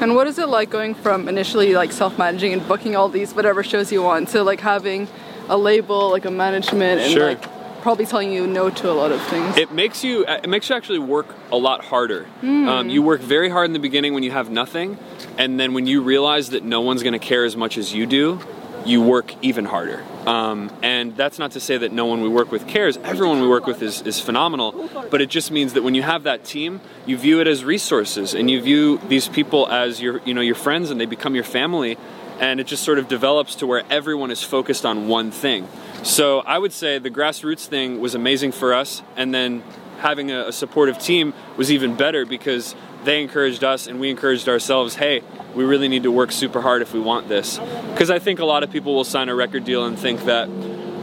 and 0.00 0.14
what 0.14 0.26
is 0.26 0.38
it 0.38 0.48
like 0.48 0.70
going 0.70 0.94
from 0.94 1.28
initially 1.28 1.74
like 1.74 1.92
self-managing 1.92 2.52
and 2.52 2.66
booking 2.68 2.96
all 2.96 3.08
these 3.08 3.34
whatever 3.34 3.62
shows 3.62 3.90
you 3.92 4.02
want 4.02 4.28
to 4.28 4.42
like 4.42 4.60
having 4.60 5.08
a 5.48 5.56
label, 5.56 6.10
like 6.10 6.24
a 6.24 6.30
management, 6.30 7.00
and 7.00 7.12
Sure. 7.12 7.26
like 7.28 7.42
probably 7.82 8.04
telling 8.04 8.30
you 8.32 8.46
no 8.46 8.68
to 8.70 8.90
a 8.90 8.92
lot 8.92 9.12
of 9.12 9.22
things? 9.28 9.56
it 9.56 9.72
makes 9.72 10.02
you 10.04 10.24
it 10.26 10.48
makes 10.48 10.68
you 10.68 10.76
actually 10.76 10.98
work 10.98 11.26
a 11.52 11.56
lot 11.56 11.84
harder. 11.84 12.26
Um, 12.42 12.88
you 12.88 13.02
work 13.02 13.20
very 13.20 13.48
hard 13.48 13.66
in 13.66 13.72
the 13.72 13.78
beginning 13.78 14.14
when 14.14 14.22
you 14.22 14.30
have 14.32 14.50
nothing, 14.50 14.98
and 15.38 15.58
then 15.58 15.72
when 15.74 15.86
you 15.86 16.02
realize 16.02 16.50
that 16.50 16.64
no 16.64 16.80
one's 16.80 17.02
going 17.02 17.12
to 17.14 17.18
care 17.18 17.44
as 17.44 17.56
much 17.56 17.78
as 17.78 17.94
you 17.94 18.04
do, 18.04 18.40
you 18.84 19.00
work 19.02 19.32
even 19.42 19.64
harder. 19.64 20.04
Um, 20.28 20.70
and 20.82 21.16
that's 21.16 21.38
not 21.38 21.52
to 21.52 21.60
say 21.60 21.78
that 21.78 21.90
no 21.90 22.04
one 22.04 22.20
we 22.20 22.28
work 22.28 22.52
with 22.52 22.66
cares. 22.66 22.98
Everyone 22.98 23.40
we 23.40 23.48
work 23.48 23.66
with 23.66 23.80
is, 23.80 24.02
is 24.02 24.20
phenomenal, 24.20 24.90
but 25.10 25.22
it 25.22 25.30
just 25.30 25.50
means 25.50 25.72
that 25.72 25.82
when 25.82 25.94
you 25.94 26.02
have 26.02 26.24
that 26.24 26.44
team, 26.44 26.82
you 27.06 27.16
view 27.16 27.40
it 27.40 27.46
as 27.46 27.64
resources, 27.64 28.34
and 28.34 28.50
you 28.50 28.60
view 28.60 28.98
these 29.08 29.26
people 29.26 29.66
as 29.68 30.02
your 30.02 30.20
you 30.26 30.34
know 30.34 30.42
your 30.42 30.54
friends, 30.54 30.90
and 30.90 31.00
they 31.00 31.06
become 31.06 31.34
your 31.34 31.44
family. 31.44 31.96
And 32.40 32.60
it 32.60 32.66
just 32.68 32.84
sort 32.84 32.98
of 32.98 33.08
develops 33.08 33.56
to 33.56 33.66
where 33.66 33.82
everyone 33.90 34.30
is 34.30 34.42
focused 34.42 34.84
on 34.84 35.08
one 35.08 35.30
thing. 35.32 35.66
So 36.04 36.40
I 36.40 36.58
would 36.58 36.72
say 36.72 36.98
the 36.98 37.10
grassroots 37.10 37.66
thing 37.66 37.98
was 37.98 38.14
amazing 38.14 38.52
for 38.52 38.74
us, 38.74 39.02
and 39.16 39.34
then 39.34 39.62
having 39.98 40.30
a, 40.30 40.48
a 40.48 40.52
supportive 40.52 40.98
team 40.98 41.32
was 41.56 41.72
even 41.72 41.96
better 41.96 42.26
because 42.26 42.76
they 43.04 43.22
encouraged 43.22 43.64
us 43.64 43.86
and 43.86 44.00
we 44.00 44.10
encouraged 44.10 44.48
ourselves 44.48 44.96
hey 44.96 45.22
we 45.54 45.64
really 45.64 45.88
need 45.88 46.02
to 46.02 46.12
work 46.12 46.30
super 46.30 46.60
hard 46.60 46.82
if 46.82 46.92
we 46.92 47.00
want 47.00 47.28
this. 47.28 47.58
Because 47.92 48.10
i 48.10 48.18
think 48.18 48.38
a 48.38 48.44
lot 48.44 48.62
of 48.62 48.70
people 48.70 48.94
will 48.94 49.04
sign 49.04 49.28
a 49.28 49.34
record 49.34 49.64
deal 49.64 49.86
and 49.86 49.98
think 49.98 50.24
that 50.24 50.48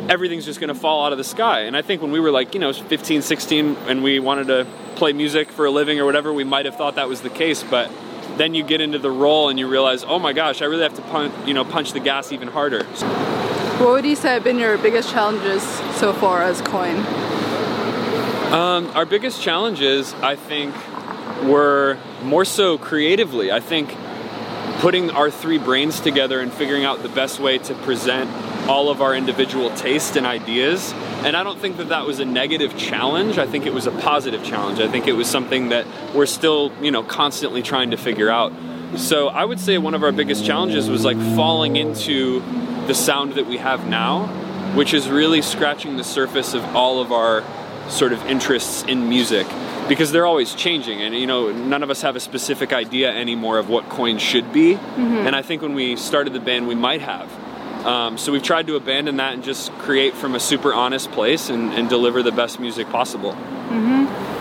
everything's 0.09 0.45
just 0.45 0.59
going 0.59 0.67
to 0.67 0.79
fall 0.79 1.05
out 1.05 1.11
of 1.11 1.17
the 1.17 1.23
sky. 1.23 1.61
And 1.61 1.75
i 1.75 1.81
think 1.81 2.01
when 2.01 2.11
we 2.11 2.19
were 2.19 2.31
like 2.31 2.53
you 2.53 2.59
know 2.59 2.73
15 2.73 3.21
16 3.21 3.77
and 3.87 4.03
we 4.03 4.19
wanted 4.19 4.47
to 4.47 4.67
play 4.95 5.13
music 5.13 5.51
for 5.51 5.65
a 5.65 5.71
living 5.71 5.99
or 5.99 6.05
whatever 6.05 6.31
we 6.31 6.43
might 6.43 6.65
have 6.65 6.75
thought 6.75 6.95
that 6.95 7.09
was 7.09 7.21
the 7.21 7.29
case. 7.29 7.63
But 7.63 7.91
then 8.37 8.53
you 8.53 8.63
get 8.63 8.81
into 8.81 8.99
the 8.99 9.11
role 9.11 9.49
and 9.49 9.57
you 9.57 9.67
realize 9.67 10.03
oh 10.03 10.19
my 10.19 10.33
gosh 10.33 10.61
i 10.61 10.65
really 10.65 10.83
have 10.83 10.95
to 10.95 11.01
punch 11.03 11.33
you 11.47 11.53
know 11.53 11.63
punch 11.63 11.93
the 11.93 11.99
gas 11.99 12.31
even 12.31 12.47
harder. 12.47 12.83
What 13.79 13.89
would 13.89 14.05
you 14.05 14.15
say 14.15 14.29
have 14.29 14.43
been 14.43 14.57
your 14.57 14.77
biggest 14.77 15.11
challenges 15.11 15.61
so 15.97 16.13
far 16.13 16.41
as 16.41 16.61
Coin? 16.61 16.95
Um, 18.53 18.87
our 18.95 19.05
biggest 19.05 19.41
challenges, 19.41 20.13
I 20.13 20.37
think, 20.37 20.73
were 21.47 21.97
more 22.23 22.45
so 22.45 22.77
creatively. 22.77 23.51
I 23.51 23.59
think 23.59 23.95
putting 24.79 25.09
our 25.09 25.31
three 25.31 25.57
brains 25.57 25.99
together 25.99 26.39
and 26.39 26.51
figuring 26.51 26.85
out 26.85 27.01
the 27.01 27.09
best 27.09 27.39
way 27.39 27.57
to 27.57 27.73
present 27.73 28.29
all 28.67 28.89
of 28.89 29.01
our 29.01 29.15
individual 29.15 29.69
taste 29.75 30.15
and 30.15 30.25
ideas. 30.25 30.93
And 31.23 31.35
I 31.35 31.43
don't 31.43 31.59
think 31.59 31.77
that 31.77 31.89
that 31.89 32.05
was 32.05 32.19
a 32.19 32.25
negative 32.25 32.77
challenge. 32.77 33.37
I 33.37 33.47
think 33.47 33.65
it 33.65 33.73
was 33.73 33.87
a 33.87 33.91
positive 33.91 34.43
challenge. 34.43 34.79
I 34.79 34.87
think 34.87 35.07
it 35.07 35.13
was 35.13 35.27
something 35.27 35.69
that 35.69 35.85
we're 36.13 36.25
still, 36.25 36.71
you 36.81 36.91
know, 36.91 37.03
constantly 37.03 37.61
trying 37.61 37.91
to 37.91 37.97
figure 37.97 38.29
out. 38.29 38.51
So 38.97 39.27
I 39.27 39.45
would 39.45 39.59
say 39.59 39.77
one 39.77 39.93
of 39.93 40.03
our 40.03 40.11
biggest 40.11 40.45
challenges 40.45 40.89
was 40.89 41.05
like 41.05 41.17
falling 41.35 41.75
into 41.75 42.41
the 42.87 42.93
sound 42.93 43.33
that 43.33 43.45
we 43.45 43.57
have 43.57 43.87
now, 43.87 44.27
which 44.75 44.93
is 44.93 45.09
really 45.09 45.41
scratching 45.41 45.97
the 45.97 46.03
surface 46.03 46.53
of 46.53 46.63
all 46.75 47.01
of 47.01 47.11
our 47.11 47.43
sort 47.89 48.13
of 48.13 48.25
interests 48.25 48.83
in 48.83 49.09
music 49.09 49.47
because 49.87 50.11
they're 50.11 50.25
always 50.25 50.53
changing 50.55 51.01
and 51.01 51.13
you 51.15 51.27
know 51.27 51.51
none 51.51 51.83
of 51.83 51.89
us 51.89 52.01
have 52.01 52.15
a 52.15 52.19
specific 52.19 52.73
idea 52.73 53.11
anymore 53.11 53.57
of 53.57 53.69
what 53.69 53.87
coins 53.89 54.21
should 54.21 54.51
be 54.51 54.73
and 54.97 55.35
i 55.35 55.41
think 55.41 55.61
when 55.61 55.73
we 55.75 55.95
started 55.95 56.33
the 56.33 56.39
band 56.39 56.67
we 56.67 56.75
might 56.75 57.01
have 57.01 57.29
um, 57.85 58.17
so 58.17 58.31
we've 58.31 58.41
tried 58.41 58.65
to 58.67 58.75
abandon 58.75 59.17
that 59.17 59.33
and 59.33 59.43
just 59.43 59.71
create 59.73 60.15
from 60.15 60.33
a 60.33 60.39
super 60.39 60.73
honest 60.73 61.11
place 61.11 61.49
and, 61.51 61.71
and 61.73 61.87
deliver 61.87 62.23
the 62.23 62.31
best 62.31 62.59
music 62.59 62.89
possible 62.89 63.33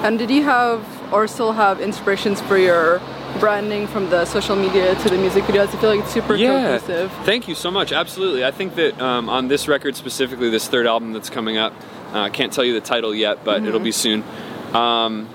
And 0.05 0.19
did 0.19 0.31
you 0.31 0.43
have 0.45 0.85
or 1.13 1.27
still 1.27 1.53
have 1.53 1.81
inspirations 1.81 2.41
for 2.43 2.59
your 2.59 3.01
branding 3.41 3.87
from 3.87 4.11
the 4.11 4.25
social 4.27 4.55
media 4.55 4.95
to 4.97 5.09
the 5.09 5.17
music 5.17 5.45
videos? 5.45 5.69
I 5.69 5.77
feel 5.81 5.91
like 5.91 6.01
it's 6.01 6.13
super 6.13 6.37
cohesive. 6.37 7.11
Thank 7.25 7.49
you 7.49 7.55
so 7.55 7.71
much. 7.71 7.91
Absolutely. 7.91 8.45
I 8.45 8.51
think 8.51 8.75
that 8.75 9.01
um, 9.01 9.31
on 9.31 9.49
this 9.49 9.67
record 9.67 9.97
specifically, 9.97 10.51
this 10.51 10.69
third 10.69 10.87
album 10.87 11.15
that's 11.15 11.31
coming 11.31 11.57
up, 11.57 11.73
uh, 12.13 12.21
I 12.21 12.31
can't 12.31 12.53
tell 12.53 12.65
you 12.65 12.75
the 12.75 12.83
title 12.83 13.15
yet, 13.15 13.45
but 13.45 13.65
it'll 13.65 13.81
be 13.81 13.93
soon. 13.93 14.23
Um, 14.75 15.27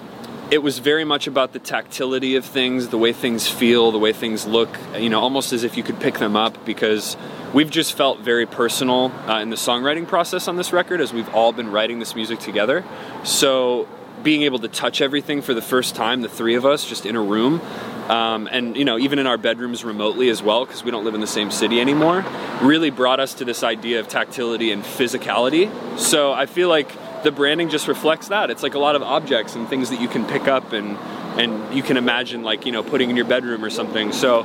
it 0.51 0.63
was 0.63 0.79
very 0.79 1.03
much 1.03 1.27
about 1.27 1.53
the 1.53 1.59
tactility 1.59 2.35
of 2.35 2.43
things, 2.43 2.88
the 2.88 2.97
way 2.97 3.13
things 3.13 3.47
feel, 3.47 3.91
the 3.91 3.99
way 3.99 4.12
things 4.12 4.47
look, 4.47 4.69
you 4.97 5.09
know, 5.09 5.19
almost 5.19 5.53
as 5.53 5.63
if 5.63 5.77
you 5.77 5.83
could 5.83 5.99
pick 5.99 6.17
them 6.17 6.35
up 6.35 6.65
because 6.65 7.15
we've 7.53 7.69
just 7.69 7.93
felt 7.93 8.19
very 8.21 8.47
personal 8.47 9.12
uh, 9.27 9.39
in 9.41 9.51
the 9.51 9.55
songwriting 9.55 10.07
process 10.07 10.47
on 10.47 10.55
this 10.55 10.73
record 10.73 11.01
as 11.01 11.13
we've 11.13 11.29
all 11.35 11.51
been 11.51 11.69
writing 11.71 11.99
this 11.99 12.15
music 12.15 12.39
together. 12.39 12.83
So 13.23 13.88
being 14.23 14.41
able 14.41 14.59
to 14.59 14.67
touch 14.67 15.01
everything 15.01 15.43
for 15.43 15.53
the 15.53 15.62
first 15.62 15.95
time, 15.95 16.21
the 16.21 16.29
three 16.29 16.55
of 16.55 16.65
us 16.65 16.83
just 16.83 17.05
in 17.05 17.15
a 17.15 17.21
room, 17.21 17.62
um, 18.09 18.49
and 18.51 18.75
you 18.75 18.83
know 18.83 18.97
even 18.97 19.19
in 19.19 19.27
our 19.27 19.38
bedrooms 19.38 19.85
remotely 19.85 20.29
as 20.29 20.41
well 20.41 20.65
because 20.65 20.83
we 20.83 20.89
don't 20.89 21.05
live 21.05 21.13
in 21.13 21.21
the 21.21 21.27
same 21.27 21.51
city 21.51 21.79
anymore, 21.79 22.25
really 22.62 22.89
brought 22.89 23.19
us 23.19 23.35
to 23.35 23.45
this 23.45 23.63
idea 23.63 23.99
of 23.99 24.07
tactility 24.07 24.71
and 24.71 24.83
physicality. 24.83 25.69
So 25.97 26.33
I 26.33 26.47
feel 26.47 26.69
like 26.69 26.91
the 27.23 27.32
branding 27.32 27.69
just 27.69 27.88
reflects 27.88 28.29
that. 28.29 28.49
It's 28.49 28.63
like 28.63 28.75
a 28.75 28.79
lot 28.79 28.95
of 28.95 29.03
objects 29.03 29.55
and 29.55 29.67
things 29.67 29.89
that 29.89 30.01
you 30.01 30.08
can 30.08 30.25
pick 30.25 30.47
up 30.47 30.73
and 30.73 30.97
and 31.39 31.73
you 31.73 31.84
can 31.84 31.97
imagine 31.97 32.43
like 32.43 32.65
you 32.65 32.71
know 32.71 32.84
putting 32.84 33.10
in 33.10 33.15
your 33.15 33.25
bedroom 33.25 33.63
or 33.63 33.69
something. 33.69 34.12
So 34.12 34.43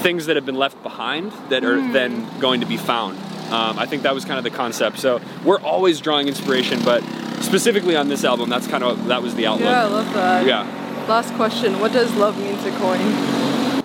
things 0.00 0.26
that 0.26 0.36
have 0.36 0.46
been 0.46 0.56
left 0.56 0.82
behind 0.82 1.32
that 1.50 1.64
are 1.64 1.76
then 1.92 2.26
going 2.40 2.60
to 2.60 2.66
be 2.66 2.76
found. 2.76 3.18
Um, 3.52 3.78
I 3.78 3.86
think 3.86 4.02
that 4.04 4.14
was 4.14 4.24
kind 4.24 4.38
of 4.38 4.44
the 4.44 4.50
concept. 4.50 4.98
So 4.98 5.20
we're 5.44 5.60
always 5.60 6.00
drawing 6.00 6.28
inspiration, 6.28 6.82
but 6.84 7.02
specifically 7.40 7.96
on 7.96 8.08
this 8.08 8.24
album, 8.24 8.48
that's 8.48 8.66
kind 8.66 8.84
of 8.84 9.06
that 9.06 9.22
was 9.22 9.34
the 9.34 9.46
outlook. 9.46 9.68
Yeah, 9.68 9.84
I 9.84 9.88
love 9.88 10.14
that. 10.14 10.46
Yeah. 10.46 11.06
Last 11.08 11.34
question. 11.34 11.80
What 11.80 11.92
does 11.92 12.14
love 12.14 12.38
mean 12.38 12.56
to 12.62 12.70
Coin? 12.78 13.00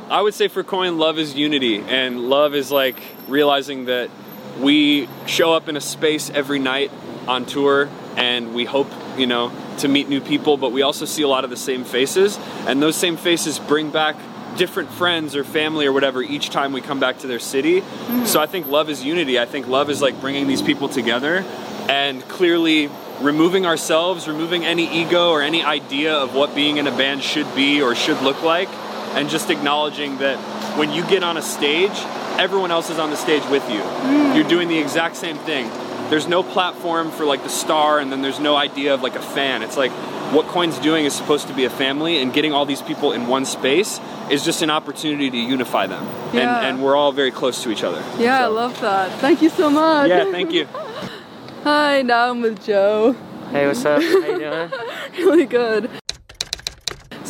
I 0.09 0.21
would 0.21 0.35
say 0.35 0.47
for 0.47 0.63
Coin, 0.63 0.99
love 0.99 1.17
is 1.17 1.33
unity, 1.35 1.79
and 1.79 2.29
love 2.29 2.53
is 2.53 2.69
like 2.69 3.01
realizing 3.27 3.85
that 3.85 4.11
we 4.59 5.09
show 5.25 5.53
up 5.53 5.67
in 5.67 5.75
a 5.75 5.81
space 5.81 6.29
every 6.29 6.59
night 6.59 6.91
on 7.27 7.45
tour, 7.45 7.89
and 8.17 8.53
we 8.53 8.65
hope, 8.65 8.87
you 9.17 9.27
know, 9.27 9.51
to 9.79 9.87
meet 9.87 10.07
new 10.07 10.21
people, 10.21 10.57
but 10.57 10.71
we 10.71 10.81
also 10.81 11.05
see 11.05 11.21
a 11.21 11.27
lot 11.27 11.43
of 11.43 11.49
the 11.49 11.57
same 11.57 11.83
faces, 11.83 12.39
and 12.67 12.81
those 12.81 12.95
same 12.95 13.17
faces 13.17 13.59
bring 13.59 13.91
back 13.91 14.15
different 14.57 14.89
friends 14.89 15.35
or 15.35 15.43
family 15.43 15.85
or 15.85 15.91
whatever 15.91 16.21
each 16.21 16.49
time 16.49 16.71
we 16.71 16.81
come 16.81 16.99
back 16.99 17.19
to 17.19 17.27
their 17.27 17.39
city. 17.39 17.81
Hmm. 17.81 18.25
So 18.25 18.41
I 18.41 18.45
think 18.45 18.67
love 18.67 18.89
is 18.89 19.03
unity. 19.03 19.37
I 19.39 19.45
think 19.45 19.67
love 19.67 19.89
is 19.89 20.01
like 20.01 20.19
bringing 20.21 20.47
these 20.47 20.61
people 20.61 20.87
together 20.87 21.43
and 21.89 22.25
clearly 22.29 22.89
removing 23.21 23.65
ourselves, 23.65 24.27
removing 24.27 24.65
any 24.65 25.01
ego 25.01 25.29
or 25.29 25.41
any 25.41 25.63
idea 25.63 26.13
of 26.13 26.33
what 26.33 26.55
being 26.55 26.77
in 26.77 26.87
a 26.87 26.91
band 26.91 27.23
should 27.23 27.53
be 27.55 27.81
or 27.81 27.95
should 27.95 28.21
look 28.21 28.41
like, 28.43 28.69
and 29.15 29.29
just 29.29 29.49
acknowledging 29.49 30.17
that 30.19 30.37
when 30.77 30.91
you 30.91 31.05
get 31.07 31.23
on 31.23 31.37
a 31.37 31.41
stage, 31.41 31.97
everyone 32.37 32.71
else 32.71 32.89
is 32.89 32.99
on 32.99 33.09
the 33.09 33.17
stage 33.17 33.43
with 33.49 33.69
you. 33.69 33.81
Hmm. 33.81 34.35
You're 34.35 34.47
doing 34.47 34.67
the 34.67 34.77
exact 34.77 35.15
same 35.15 35.37
thing. 35.39 35.69
There's 36.09 36.27
no 36.27 36.43
platform 36.43 37.11
for 37.11 37.25
like 37.25 37.43
the 37.43 37.49
star, 37.49 37.99
and 37.99 38.11
then 38.11 38.21
there's 38.21 38.39
no 38.39 38.55
idea 38.55 38.93
of 38.93 39.01
like 39.01 39.15
a 39.15 39.21
fan. 39.21 39.63
It's 39.63 39.77
like 39.77 39.91
what 40.33 40.45
Coin's 40.47 40.77
doing 40.79 41.05
is 41.05 41.13
supposed 41.13 41.47
to 41.47 41.53
be 41.53 41.65
a 41.65 41.69
family, 41.69 42.21
and 42.21 42.33
getting 42.33 42.53
all 42.53 42.65
these 42.65 42.81
people 42.81 43.11
in 43.11 43.27
one 43.27 43.45
space 43.45 43.99
is 44.29 44.45
just 44.45 44.61
an 44.61 44.69
opportunity 44.69 45.29
to 45.29 45.37
unify 45.37 45.87
them. 45.87 46.03
Yeah. 46.33 46.57
And, 46.57 46.67
and 46.67 46.83
we're 46.83 46.95
all 46.95 47.11
very 47.11 47.31
close 47.31 47.63
to 47.63 47.71
each 47.71 47.83
other. 47.83 48.03
Yeah, 48.17 48.43
I 48.43 48.47
love 48.47 48.79
that. 48.81 49.19
Thank 49.19 49.41
you 49.41 49.49
so 49.49 49.69
much. 49.69 50.09
Yeah, 50.09 50.31
thank 50.31 50.51
you. 50.51 50.65
Hi, 51.63 52.03
now 52.03 52.29
I'm 52.29 52.41
with 52.41 52.63
Joe. 52.63 53.15
Hey, 53.51 53.65
what's 53.65 53.83
up? 53.85 54.01
How 54.01 54.09
you 54.09 54.39
doing? 54.39 54.71
Really 55.17 55.45
good. 55.45 55.89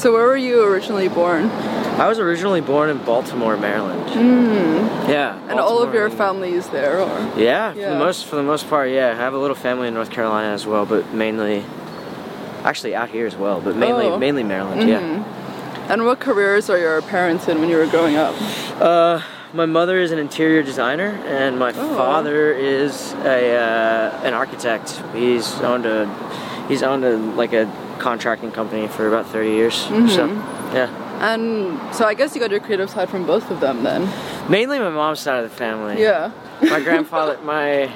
So, 0.05 0.13
where 0.13 0.27
were 0.27 0.37
you 0.37 0.63
originally 0.63 1.07
born? 1.07 1.45
I 1.97 2.07
was 2.07 2.19
originally 2.19 2.61
born 2.61 2.91
in 2.91 2.99
Baltimore, 2.99 3.57
Maryland. 3.57 4.07
Yeah. 5.09 5.35
And 5.49 5.59
all 5.59 5.81
of 5.81 5.95
your 5.95 6.11
family 6.11 6.51
is 6.51 6.69
there, 6.69 6.99
or? 7.01 7.33
Yeah, 7.35 7.73
for 7.73 7.79
the 7.79 7.95
most 7.97 8.25
for 8.27 8.35
the 8.35 8.43
most 8.43 8.69
part, 8.69 8.91
yeah. 8.91 9.09
I 9.09 9.15
have 9.15 9.33
a 9.33 9.39
little 9.39 9.55
family 9.55 9.87
in 9.87 9.95
North 9.95 10.11
Carolina 10.11 10.49
as 10.53 10.67
well, 10.67 10.85
but 10.85 11.11
mainly, 11.11 11.65
actually 12.63 12.93
out 12.93 13.09
here 13.09 13.25
as 13.25 13.35
well, 13.35 13.59
but 13.61 13.75
mainly 13.77 14.05
Oh. 14.05 14.19
mainly 14.19 14.43
Maryland. 14.43 14.87
Yeah. 14.87 15.23
And 15.89 16.05
what 16.05 16.19
careers 16.19 16.69
are 16.69 16.77
your 16.77 17.01
parents 17.01 17.47
in 17.47 17.59
when 17.59 17.69
you 17.71 17.77
were 17.77 17.87
growing 17.87 18.15
up? 18.15 18.35
Uh, 18.79 19.21
my 19.55 19.65
mother 19.65 19.97
is 19.97 20.11
an 20.11 20.19
interior 20.19 20.61
designer, 20.61 21.19
and 21.25 21.57
my 21.57 21.73
Oh. 21.75 21.95
father 21.97 22.51
is 22.51 23.13
a 23.23 23.55
uh, 23.55 24.19
an 24.23 24.35
architect. 24.35 25.01
He's 25.15 25.59
owned 25.61 25.87
a 25.87 26.05
he's 26.67 26.83
owned 26.83 27.03
a 27.05 27.17
like 27.17 27.53
a 27.53 27.65
contracting 27.99 28.51
company 28.51 28.87
for 28.87 29.07
about 29.07 29.25
thirty 29.27 29.51
years. 29.51 29.73
So 29.75 29.89
Mm-hmm. 29.89 30.75
yeah. 30.75 31.01
And 31.15 31.79
so, 31.95 32.05
I 32.05 32.13
guess 32.13 32.35
you 32.35 32.41
got 32.41 32.51
your 32.51 32.59
creative 32.59 32.89
side 32.89 33.09
from 33.09 33.25
both 33.25 33.49
of 33.49 33.61
them 33.61 33.83
then. 33.83 34.09
Mainly 34.49 34.79
my 34.79 34.89
mom's 34.89 35.21
side 35.21 35.41
of 35.43 35.49
the 35.49 35.55
family. 35.55 36.01
Yeah. 36.01 36.31
my 36.61 36.81
grandfather, 36.81 37.37
my 37.43 37.89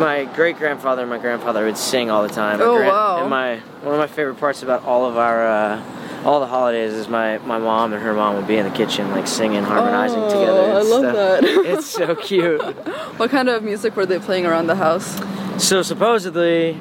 my 0.00 0.24
great 0.34 0.56
grandfather 0.58 1.02
and 1.02 1.10
my 1.10 1.18
grandfather 1.18 1.64
would 1.64 1.76
sing 1.76 2.10
all 2.10 2.22
the 2.24 2.28
time. 2.34 2.60
Oh, 2.60 2.80
wow. 2.82 3.20
And 3.20 3.30
my 3.30 3.58
one 3.82 3.94
of 3.94 4.00
my 4.00 4.08
favorite 4.08 4.38
parts 4.40 4.62
about 4.64 4.84
all 4.84 5.06
of 5.06 5.16
our 5.16 5.46
uh, 5.46 5.82
all 6.24 6.40
the 6.40 6.46
holidays 6.46 6.92
is 6.92 7.06
my 7.06 7.38
my 7.38 7.58
mom 7.58 7.92
and 7.92 8.02
her 8.02 8.12
mom 8.14 8.34
would 8.34 8.48
be 8.48 8.56
in 8.56 8.64
the 8.68 8.74
kitchen 8.76 9.08
like 9.12 9.28
singing, 9.28 9.62
harmonizing 9.62 10.18
together. 10.24 10.46
oh, 10.50 10.64
together. 10.64 10.78
I 10.78 10.82
love 10.82 11.02
stuff. 11.02 11.14
that. 11.14 11.44
It's 11.78 11.86
so 11.86 12.14
cute. 12.16 12.60
what 13.18 13.30
kind 13.30 13.48
of 13.48 13.62
music 13.62 13.94
were 13.94 14.06
they 14.06 14.18
playing 14.18 14.44
around 14.46 14.66
the 14.66 14.74
house? 14.76 15.20
So 15.62 15.82
supposedly, 15.82 16.80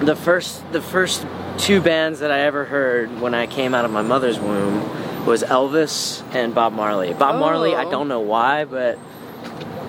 the 0.00 0.16
first 0.16 0.70
the 0.72 0.80
first 0.82 1.26
two 1.58 1.80
bands 1.80 2.20
that 2.20 2.30
I 2.30 2.40
ever 2.40 2.64
heard 2.64 3.20
when 3.20 3.34
I 3.34 3.46
came 3.46 3.74
out 3.74 3.84
of 3.84 3.90
my 3.90 4.02
mother's 4.02 4.38
womb 4.38 5.26
was 5.26 5.42
Elvis 5.42 6.22
and 6.34 6.54
Bob 6.54 6.72
Marley. 6.72 7.14
Bob 7.14 7.36
Marley, 7.36 7.74
I 7.74 7.84
Oh. 7.84 7.90
don't 7.90 8.08
know 8.08 8.20
why, 8.20 8.64
but 8.64 8.98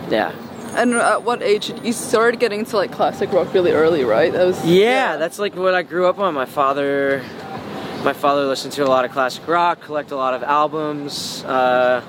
yeah. 0.10 0.32
And 0.76 0.94
at 0.96 1.24
what 1.24 1.42
age 1.42 1.72
you 1.84 1.94
started 1.94 2.40
getting 2.40 2.60
into 2.60 2.76
like 2.78 2.92
classic 2.92 3.32
rock 3.34 3.54
really 3.54 3.72
early, 3.72 4.04
right? 4.04 4.32
That 4.32 4.46
was 4.46 4.64
Yeah, 4.66 5.18
that's 5.18 5.40
like 5.40 5.56
what 5.56 5.74
I 5.74 5.82
grew 5.84 6.08
up 6.08 6.20
on. 6.20 6.34
My 6.34 6.46
father, 6.46 7.22
my 8.04 8.14
father 8.14 8.46
listened 8.46 8.74
to 8.74 8.84
a 8.86 8.88
lot 8.90 9.06
of 9.06 9.12
classic 9.12 9.48
rock, 9.48 9.82
collect 9.82 10.12
a 10.12 10.16
lot 10.16 10.34
of 10.34 10.44
albums. 10.44 11.44
Uh, 11.46 12.02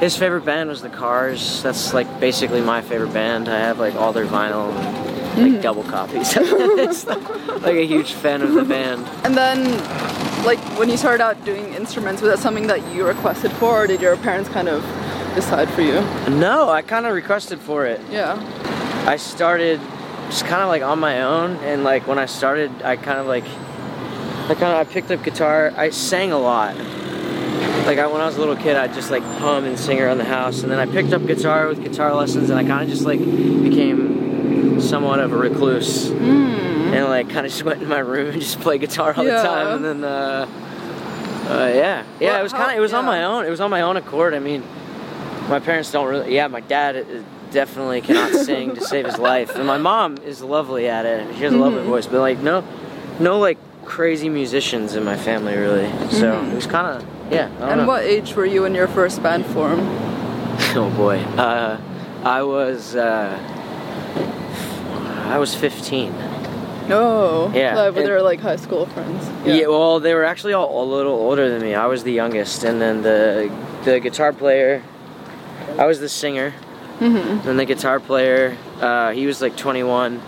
his 0.00 0.16
favorite 0.16 0.44
band 0.44 0.68
was 0.70 0.82
the 0.82 0.88
Cars. 0.88 1.62
That's 1.62 1.94
like 1.94 2.20
basically 2.20 2.60
my 2.60 2.80
favorite 2.82 3.12
band. 3.12 3.48
I 3.48 3.58
have 3.58 3.78
like 3.78 3.94
all 3.94 4.12
their 4.12 4.26
vinyl, 4.26 4.74
and, 4.74 5.09
like 5.36 5.52
mm-hmm. 5.52 5.60
double 5.60 5.84
copies. 5.84 6.36
Like 7.60 7.76
a 7.76 7.86
huge 7.86 8.14
fan 8.14 8.40
of 8.40 8.54
the 8.54 8.64
band. 8.64 9.06
And 9.22 9.36
then, 9.36 9.64
like 10.46 10.58
when 10.78 10.88
you 10.88 10.96
started 10.96 11.22
out 11.22 11.44
doing 11.44 11.74
instruments, 11.74 12.22
was 12.22 12.30
that 12.30 12.38
something 12.38 12.68
that 12.68 12.94
you 12.94 13.06
requested 13.06 13.52
for, 13.52 13.84
or 13.84 13.86
did 13.86 14.00
your 14.00 14.16
parents 14.16 14.48
kind 14.48 14.66
of 14.66 14.82
decide 15.34 15.68
for 15.68 15.82
you? 15.82 16.00
No, 16.30 16.70
I 16.70 16.80
kind 16.80 17.04
of 17.04 17.12
requested 17.12 17.60
for 17.60 17.84
it. 17.84 18.00
Yeah. 18.10 18.38
I 19.06 19.16
started 19.16 19.78
just 20.30 20.46
kind 20.46 20.62
of 20.62 20.68
like 20.68 20.82
on 20.82 20.98
my 20.98 21.22
own, 21.22 21.56
and 21.56 21.84
like 21.84 22.06
when 22.06 22.18
I 22.18 22.26
started, 22.26 22.70
I 22.82 22.96
kind 22.96 23.18
of 23.18 23.26
like, 23.26 23.44
I 23.44 24.54
kind 24.54 24.72
of 24.72 24.76
I 24.76 24.84
picked 24.84 25.10
up 25.10 25.22
guitar. 25.22 25.72
I 25.76 25.90
sang 25.90 26.32
a 26.32 26.38
lot. 26.38 26.76
Like 27.86 27.98
I, 27.98 28.06
when 28.06 28.20
I 28.20 28.26
was 28.26 28.36
a 28.36 28.40
little 28.40 28.56
kid, 28.56 28.76
I'd 28.76 28.94
just 28.94 29.10
like 29.10 29.22
hum 29.22 29.64
and 29.64 29.78
sing 29.78 30.00
around 30.00 30.18
the 30.18 30.24
house, 30.24 30.62
and 30.62 30.72
then 30.72 30.78
I 30.78 30.86
picked 30.86 31.12
up 31.12 31.26
guitar 31.26 31.68
with 31.68 31.82
guitar 31.82 32.14
lessons, 32.14 32.48
and 32.48 32.58
I 32.58 32.64
kind 32.64 32.84
of 32.84 32.88
just 32.88 33.04
like 33.04 33.18
became 33.18 34.30
somewhat 34.82 35.20
of 35.20 35.32
a 35.32 35.36
recluse, 35.36 36.10
and 36.10 37.04
like 37.06 37.28
kind 37.30 37.46
of 37.46 37.52
just 37.52 37.62
went 37.68 37.82
in 37.82 37.88
my 37.88 37.98
room 37.98 38.30
and 38.30 38.40
just 38.40 38.60
played 38.60 38.80
guitar 38.80 39.14
all 39.16 39.24
Yeah. 39.24 39.42
the 39.42 39.48
time, 39.48 39.76
and 39.76 39.84
then. 39.84 40.04
Uh, 40.04 40.46
uh, 41.48 41.66
yeah, 41.74 42.04
yeah, 42.20 42.28
Well, 42.30 42.40
it 42.40 42.42
was 42.44 42.52
kind 42.52 42.70
of 42.70 42.76
it 42.76 42.80
was 42.80 42.92
on 42.92 43.04
my 43.04 43.24
own. 43.24 43.44
It 43.44 43.50
was 43.50 43.60
on 43.60 43.70
my 43.70 43.80
own 43.80 43.96
accord. 43.96 44.34
I 44.34 44.38
mean, 44.38 44.62
my 45.48 45.58
parents 45.58 45.90
don't 45.90 46.06
really. 46.06 46.32
Yeah, 46.32 46.46
my 46.46 46.60
dad 46.60 46.94
uh, 46.96 47.04
definitely 47.50 48.02
cannot 48.02 48.32
sing 48.46 48.76
to 48.76 48.80
save 48.80 49.04
his 49.06 49.18
life, 49.18 49.56
and 49.56 49.66
my 49.66 49.76
mom 49.78 50.18
is 50.18 50.42
lovely 50.42 50.86
at 50.88 51.06
it. 51.06 51.34
She 51.36 51.42
has 51.42 51.52
a 51.52 51.56
lovely 51.58 51.82
voice, 51.82 52.06
but 52.06 52.20
like 52.20 52.38
no, 52.38 52.62
no 53.18 53.40
like 53.40 53.58
crazy 53.84 54.28
musicians 54.28 54.94
in 54.94 55.02
my 55.02 55.16
family 55.16 55.56
really. 55.56 55.90
So 56.10 56.40
it 56.40 56.54
was 56.54 56.66
kind 56.66 56.86
of 57.02 57.08
yeah. 57.32 57.46
I 57.46 57.58
don't 57.60 57.68
And 57.70 57.80
know. 57.80 57.86
what 57.88 58.04
age 58.04 58.34
were 58.36 58.46
you 58.46 58.64
in 58.64 58.72
your 58.74 58.86
first 58.86 59.20
band 59.20 59.44
form 59.46 59.80
Oh 60.76 60.92
boy. 60.96 61.18
Uh, 61.36 61.80
I 62.22 62.42
was 62.44 62.94
uh, 62.94 63.36
I 65.30 65.38
was 65.38 65.54
15. 65.54 66.12
No. 66.88 67.52
Yeah, 67.54 67.76
Like, 67.76 67.94
but 67.94 68.04
they 68.04 68.10
were 68.10 68.20
like 68.20 68.40
high 68.40 68.56
school 68.56 68.86
friends. 68.86 69.28
Yeah. 69.46 69.68
well, 69.68 70.00
they 70.00 70.12
were 70.12 70.24
actually 70.24 70.54
all 70.54 70.82
a 70.82 70.88
little 70.92 71.12
older 71.14 71.48
than 71.48 71.62
me. 71.62 71.74
I 71.74 71.86
was 71.86 72.02
the 72.02 72.12
youngest, 72.12 72.64
and 72.64 72.80
then 72.80 73.02
the 73.02 73.50
the 73.84 74.00
guitar 74.00 74.32
player, 74.32 74.82
I 75.78 75.86
was 75.86 76.00
the 76.00 76.08
singer. 76.08 76.52
Mm-hmm. 76.98 77.48
And 77.48 77.58
the 77.58 77.64
guitar 77.64 77.98
player, 77.98 78.58
uh, 78.80 79.12
he 79.12 79.24
was 79.24 79.40
like 79.40 79.56
21, 79.56 80.20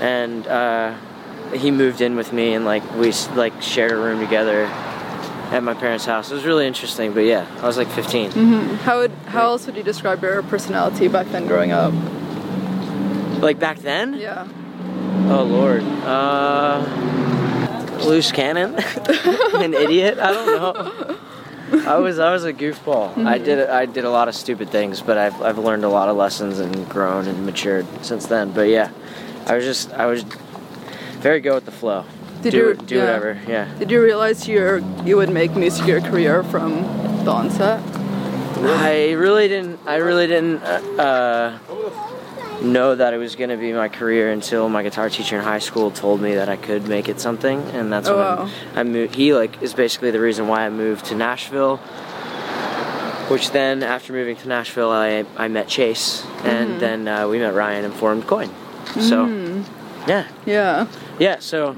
and 0.00 0.46
uh, 0.46 0.94
he 1.52 1.72
moved 1.72 2.00
in 2.00 2.14
with 2.14 2.32
me, 2.32 2.54
and 2.54 2.64
like 2.64 2.84
we 2.94 3.12
like 3.34 3.60
shared 3.60 3.90
a 3.90 3.96
room 3.96 4.20
together 4.20 4.66
at 5.52 5.62
my 5.62 5.74
parents' 5.74 6.04
house. 6.04 6.30
It 6.30 6.34
was 6.34 6.44
really 6.44 6.66
interesting, 6.66 7.12
but 7.12 7.24
yeah, 7.24 7.46
I 7.60 7.66
was 7.66 7.76
like 7.76 7.88
15. 7.88 8.30
Mm-hmm. 8.30 8.74
How 8.76 8.98
would 8.98 9.12
how 9.26 9.46
else 9.46 9.66
would 9.66 9.76
you 9.76 9.82
describe 9.82 10.22
your 10.22 10.42
personality 10.42 11.08
back 11.08 11.26
then 11.28 11.46
growing 11.46 11.72
up? 11.72 11.92
Like 13.42 13.58
back 13.58 13.78
then? 13.78 14.14
Yeah. 14.14 14.46
Oh 15.28 15.42
lord. 15.42 15.82
Uh, 15.82 16.86
loose 18.04 18.30
cannon, 18.30 18.74
an 18.76 19.74
idiot. 19.74 20.18
I 20.18 20.32
don't 20.32 20.46
know. 20.46 21.18
I 21.90 21.96
was 21.96 22.18
I 22.20 22.30
was 22.32 22.44
a 22.44 22.52
goofball. 22.52 23.26
I 23.26 23.38
did 23.38 23.68
I 23.68 23.86
did 23.86 24.04
a 24.04 24.10
lot 24.10 24.28
of 24.28 24.36
stupid 24.36 24.70
things, 24.70 25.00
but 25.00 25.18
I've 25.18 25.42
I've 25.42 25.58
learned 25.58 25.84
a 25.84 25.88
lot 25.88 26.08
of 26.08 26.16
lessons 26.16 26.60
and 26.60 26.88
grown 26.88 27.26
and 27.26 27.44
matured 27.44 27.86
since 28.04 28.26
then. 28.26 28.52
But 28.52 28.68
yeah, 28.68 28.90
I 29.46 29.56
was 29.56 29.64
just 29.64 29.92
I 29.92 30.06
was 30.06 30.22
very 31.18 31.40
go 31.40 31.54
with 31.56 31.64
the 31.64 31.72
flow. 31.72 32.04
Did 32.42 32.50
do 32.52 32.56
you- 32.58 32.74
do 32.74 32.94
yeah. 32.96 33.00
whatever. 33.02 33.40
Yeah. 33.48 33.74
Did 33.78 33.90
you 33.90 34.00
realize 34.02 34.46
you 34.46 34.84
you 35.04 35.16
would 35.16 35.30
make 35.30 35.56
music 35.56 35.86
your 35.86 36.00
career 36.00 36.44
from 36.44 36.82
the 37.24 37.30
onset? 37.30 37.80
I 38.64 39.12
really 39.12 39.48
didn't. 39.48 39.80
I 39.86 39.96
really 39.96 40.28
didn't 40.28 40.62
uh, 40.62 41.02
uh, 41.02 41.58
know 42.62 42.94
that 42.94 43.14
it 43.14 43.18
was 43.18 43.36
going 43.36 43.50
to 43.50 43.56
be 43.56 43.72
my 43.72 43.88
career 43.88 44.30
until 44.30 44.68
my 44.68 44.82
guitar 44.82 45.08
teacher 45.10 45.36
in 45.36 45.42
high 45.44 45.58
school 45.58 45.90
told 45.90 46.20
me 46.20 46.34
that 46.34 46.48
I 46.48 46.56
could 46.56 46.86
make 46.88 47.08
it 47.08 47.20
something, 47.20 47.60
and 47.70 47.92
that's 47.92 48.08
Oh, 48.08 48.16
when 48.16 48.24
wow. 48.48 48.50
I 48.74 48.82
moved. 48.82 49.14
He 49.14 49.34
like 49.34 49.62
is 49.62 49.74
basically 49.74 50.10
the 50.10 50.20
reason 50.20 50.48
why 50.48 50.64
I 50.66 50.70
moved 50.70 51.06
to 51.06 51.14
Nashville. 51.14 51.80
Which 53.28 53.50
then, 53.52 53.82
after 53.82 54.12
moving 54.12 54.36
to 54.36 54.48
Nashville, 54.48 54.90
I 54.90 55.24
I 55.36 55.48
met 55.48 55.68
Chase, 55.68 56.22
Mm-hmm. 56.22 56.46
and 56.48 56.80
then 56.80 57.08
uh, 57.08 57.28
we 57.28 57.38
met 57.38 57.54
Ryan 57.54 57.84
and 57.84 57.94
formed 57.94 58.26
Coin. 58.26 58.50
So, 59.00 59.26
Mm. 59.26 59.64
yeah, 60.06 60.26
Yeah. 60.44 60.86
yeah. 61.18 61.36
So. 61.38 61.76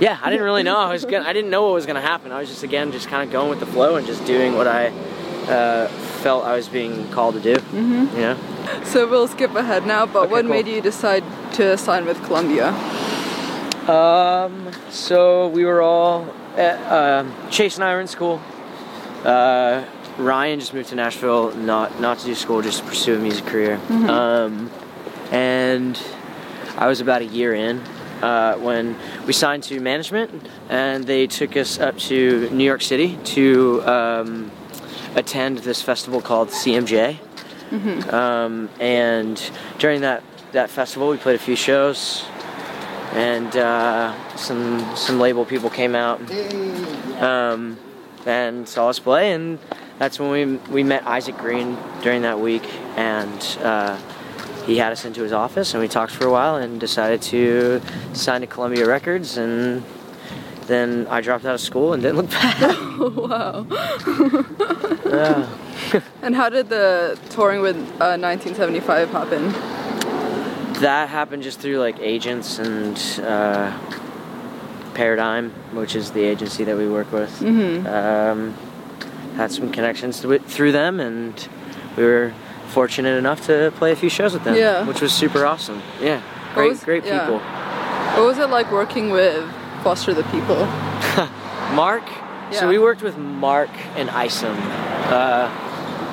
Yeah, 0.00 0.18
I 0.22 0.30
didn't 0.30 0.44
really 0.44 0.62
know 0.62 0.78
I 0.78 0.90
was 0.90 1.04
gonna. 1.04 1.26
I 1.28 1.32
didn't 1.32 1.50
know 1.50 1.62
what 1.64 1.74
was 1.74 1.86
gonna 1.86 2.00
happen. 2.00 2.32
I 2.32 2.40
was 2.40 2.48
just 2.48 2.62
again 2.62 2.90
just 2.90 3.08
kind 3.08 3.22
of 3.22 3.30
going 3.32 3.50
with 3.50 3.60
the 3.60 3.66
flow 3.66 3.96
and 3.96 4.06
just 4.06 4.24
doing 4.24 4.56
what 4.56 4.66
I 4.66 4.88
uh, 5.48 5.88
felt 6.22 6.44
I 6.44 6.54
was 6.56 6.68
being 6.68 7.06
called 7.10 7.34
to 7.34 7.40
do. 7.40 7.54
Mm-hmm. 7.54 8.16
You 8.16 8.22
know. 8.22 8.36
So 8.84 9.08
we'll 9.08 9.28
skip 9.28 9.54
ahead 9.54 9.86
now, 9.86 10.06
but 10.06 10.22
Okay, 10.24 10.32
what 10.32 10.42
cool. 10.42 10.50
made 10.50 10.66
you 10.68 10.80
decide 10.80 11.24
to 11.54 11.76
sign 11.76 12.04
with 12.06 12.22
Columbia? 12.24 12.68
Um. 13.88 14.70
So 14.90 15.48
we 15.48 15.64
were 15.64 15.80
all 15.82 16.26
at, 16.56 16.76
um 16.92 17.32
Chase 17.50 17.76
and 17.76 17.84
I 17.84 17.94
were 17.94 18.00
in 18.00 18.06
school. 18.08 18.40
Uh, 19.24 19.84
Ryan 20.18 20.60
just 20.60 20.74
moved 20.74 20.90
to 20.90 20.94
Nashville, 20.94 21.54
not 21.56 22.00
not 22.00 22.18
to 22.20 22.26
do 22.26 22.34
school, 22.34 22.62
just 22.62 22.80
to 22.80 22.84
pursue 22.84 23.16
a 23.16 23.18
music 23.18 23.46
career. 23.46 23.80
Um, 24.08 24.70
and 25.32 26.00
I 26.76 26.86
was 26.86 27.00
about 27.00 27.22
a 27.22 27.26
year 27.26 27.54
in 27.54 27.80
uh, 28.22 28.54
when 28.56 28.96
we 29.26 29.32
signed 29.32 29.62
to 29.64 29.80
management, 29.80 30.30
and 30.68 31.04
they 31.06 31.26
took 31.26 31.56
us 31.56 31.78
up 31.80 31.96
to 32.10 32.48
New 32.50 32.64
York 32.64 32.82
City 32.82 33.18
to 33.36 33.82
um, 33.86 34.50
attend 35.16 35.58
this 35.58 35.80
festival 35.82 36.20
called 36.20 36.48
CMJ. 36.50 37.18
Um, 37.70 38.68
and 38.80 39.50
during 39.78 40.00
that 40.02 40.22
that 40.52 40.70
festival, 40.70 41.08
we 41.08 41.16
played 41.16 41.36
a 41.36 41.38
few 41.42 41.56
shows, 41.56 42.24
and 43.12 43.54
uh, 43.56 44.36
some 44.36 44.96
some 44.96 45.20
label 45.20 45.44
people 45.44 45.70
came 45.70 45.94
out 45.94 46.20
um, 47.20 47.78
and 48.26 48.68
saw 48.68 48.88
us 48.88 48.98
play, 48.98 49.32
and 49.32 49.58
that's 49.98 50.18
when 50.18 50.30
we 50.30 50.44
we 50.72 50.82
met 50.82 51.06
Isaac 51.06 51.36
Green 51.36 51.76
during 52.02 52.22
that 52.22 52.40
week, 52.40 52.64
and 52.96 53.58
uh, 53.62 53.96
he 54.66 54.78
had 54.78 54.92
us 54.92 55.04
into 55.04 55.22
his 55.22 55.32
office, 55.32 55.72
and 55.74 55.80
we 55.80 55.88
talked 55.88 56.12
for 56.12 56.26
a 56.26 56.30
while, 56.32 56.56
and 56.56 56.80
decided 56.80 57.22
to 57.22 57.80
sign 58.12 58.40
to 58.40 58.46
Columbia 58.46 58.86
Records, 58.86 59.36
and 59.36 59.84
then 60.66 61.06
I 61.08 61.20
dropped 61.20 61.44
out 61.44 61.54
of 61.54 61.60
school 61.60 61.92
and 61.92 62.02
didn't 62.02 62.16
look 62.16 62.30
back. 62.30 62.60
wow. 62.98 63.66
Yeah. 65.10 65.48
And 66.22 66.34
how 66.34 66.48
did 66.48 66.68
the 66.68 67.18
touring 67.30 67.60
with 67.62 67.76
uh, 68.00 68.16
1975 68.18 69.10
happen? 69.10 69.52
that 70.80 71.10
happened 71.10 71.42
just 71.42 71.60
through 71.60 71.78
like 71.78 71.98
agents 72.00 72.58
and 72.58 72.96
uh, 73.22 73.70
Paradigm, 74.94 75.50
which 75.72 75.94
is 75.94 76.10
the 76.12 76.22
agency 76.22 76.64
that 76.64 76.76
we 76.76 76.88
work 76.88 77.12
with. 77.12 77.30
Mm-hmm. 77.40 77.86
Um, 77.86 78.54
had 79.36 79.52
some 79.52 79.70
connections 79.70 80.24
with, 80.24 80.44
through 80.46 80.72
them, 80.72 81.00
and 81.00 81.48
we 81.96 82.04
were 82.04 82.32
fortunate 82.68 83.16
enough 83.16 83.46
to 83.46 83.72
play 83.76 83.92
a 83.92 83.96
few 83.96 84.08
shows 84.10 84.32
with 84.34 84.44
them, 84.44 84.54
Yeah. 84.56 84.86
which 84.86 85.00
was 85.00 85.12
super 85.12 85.44
awesome. 85.46 85.82
Yeah, 86.00 86.22
great, 86.54 86.70
was- 86.70 86.84
great 86.84 87.04
yeah. 87.04 87.20
people. 87.20 87.40
What 88.18 88.26
was 88.26 88.38
it 88.38 88.50
like 88.50 88.70
working 88.72 89.10
with 89.10 89.48
Foster 89.82 90.12
the 90.14 90.24
People? 90.24 90.66
Mark. 91.74 92.04
Yeah. 92.50 92.60
So 92.60 92.68
we 92.68 92.78
worked 92.78 93.02
with 93.02 93.16
Mark 93.16 93.70
and 93.96 94.10
Isom, 94.10 94.56
uh, 94.58 95.48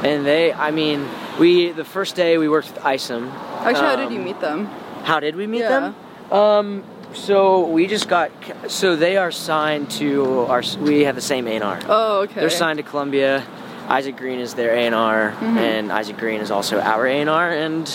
and 0.04 0.26
they. 0.26 0.54
I 0.54 0.72
mean, 0.72 1.08
we 1.40 1.72
the 1.72 1.86
first 1.86 2.16
day 2.16 2.38
we 2.38 2.48
worked 2.50 2.74
with 2.74 2.84
Isom. 2.86 3.30
Actually, 3.30 3.74
how 3.86 3.96
did 3.96 4.12
you 4.12 4.20
um, 4.20 4.26
meet 4.26 4.40
them? 4.42 4.66
How 5.04 5.20
did 5.20 5.36
we 5.36 5.48
meet 5.48 5.60
Yeah. 5.62 5.92
them? 6.30 6.34
Um, 6.34 6.84
so 7.14 7.66
we 7.68 7.88
just 7.88 8.08
got. 8.08 8.32
So 8.68 8.96
they 8.96 9.18
are 9.18 9.32
signed 9.32 9.90
to 9.92 10.42
our. 10.48 10.62
We 10.80 11.06
have 11.06 11.16
the 11.16 11.22
same 11.22 11.48
A&R. 11.48 11.80
Oh, 11.88 12.22
okay. 12.22 12.42
They're 12.42 12.50
signed 12.50 12.78
to 12.78 12.84
Columbia. 12.84 13.44
Isaac 13.88 14.18
Green 14.18 14.40
is 14.40 14.54
their 14.54 14.76
A&R, 14.76 15.32
Mm-hmm. 15.32 15.58
and 15.58 15.92
Isaac 15.94 16.18
Green 16.18 16.42
is 16.42 16.52
also 16.52 16.80
our 16.82 17.08
A&R. 17.08 17.50
And 17.52 17.88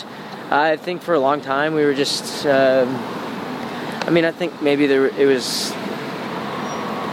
I 0.50 0.76
think 0.76 1.02
for 1.02 1.12
a 1.14 1.20
long 1.20 1.40
time 1.42 1.74
we 1.74 1.84
were 1.84 1.94
just. 1.94 2.46
Um, 2.46 2.88
I 4.06 4.10
mean, 4.10 4.24
I 4.24 4.32
think 4.32 4.60
maybe 4.62 4.86
there 4.86 5.06
it 5.06 5.26
was. 5.26 5.70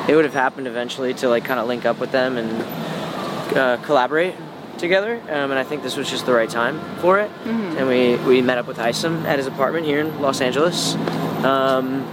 It 0.07 0.15
would 0.15 0.25
have 0.25 0.33
happened 0.33 0.65
eventually 0.65 1.13
to 1.15 1.29
like 1.29 1.45
kind 1.45 1.59
of 1.59 1.67
link 1.67 1.85
up 1.85 1.99
with 1.99 2.11
them 2.11 2.37
and 2.37 3.55
uh, 3.57 3.77
collaborate 3.83 4.33
together. 4.79 5.15
Um, 5.29 5.51
and 5.51 5.59
I 5.59 5.63
think 5.63 5.83
this 5.83 5.95
was 5.95 6.09
just 6.09 6.25
the 6.25 6.33
right 6.33 6.49
time 6.49 6.79
for 6.97 7.19
it. 7.19 7.29
Mm-hmm. 7.43 7.77
And 7.77 7.87
we 7.87 8.15
we 8.27 8.41
met 8.41 8.57
up 8.57 8.67
with 8.67 8.79
Isom 8.79 9.25
at 9.25 9.37
his 9.37 9.47
apartment 9.47 9.85
here 9.85 9.99
in 9.99 10.21
Los 10.21 10.41
Angeles. 10.41 10.95
Um, 11.43 12.03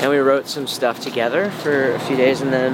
and 0.00 0.10
we 0.10 0.18
wrote 0.18 0.46
some 0.48 0.66
stuff 0.66 1.00
together 1.00 1.50
for 1.50 1.92
a 1.94 1.98
few 2.00 2.16
days, 2.16 2.40
and 2.40 2.52
then 2.52 2.72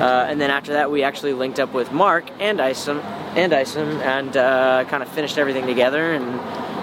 uh, 0.00 0.26
and 0.28 0.40
then 0.40 0.50
after 0.50 0.72
that, 0.72 0.90
we 0.90 1.02
actually 1.02 1.32
linked 1.32 1.60
up 1.60 1.72
with 1.72 1.92
Mark 1.92 2.24
and 2.40 2.60
Isom 2.60 2.98
and 3.36 3.52
Isom, 3.52 3.88
and 4.02 4.36
uh, 4.36 4.84
kind 4.88 5.02
of 5.02 5.08
finished 5.08 5.38
everything 5.38 5.66
together 5.66 6.12
and 6.12 6.40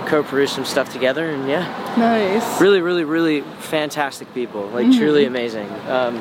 co-produced 0.07 0.53
some 0.55 0.65
stuff 0.65 0.91
together, 0.91 1.29
and 1.29 1.47
yeah, 1.47 1.65
Nice. 1.97 2.59
really, 2.61 2.81
really, 2.81 3.03
really 3.05 3.41
fantastic 3.59 4.33
people, 4.33 4.67
like 4.67 4.85
Mm-hmm. 4.87 4.99
truly 4.99 5.25
amazing. 5.25 5.69
Um, 5.87 6.15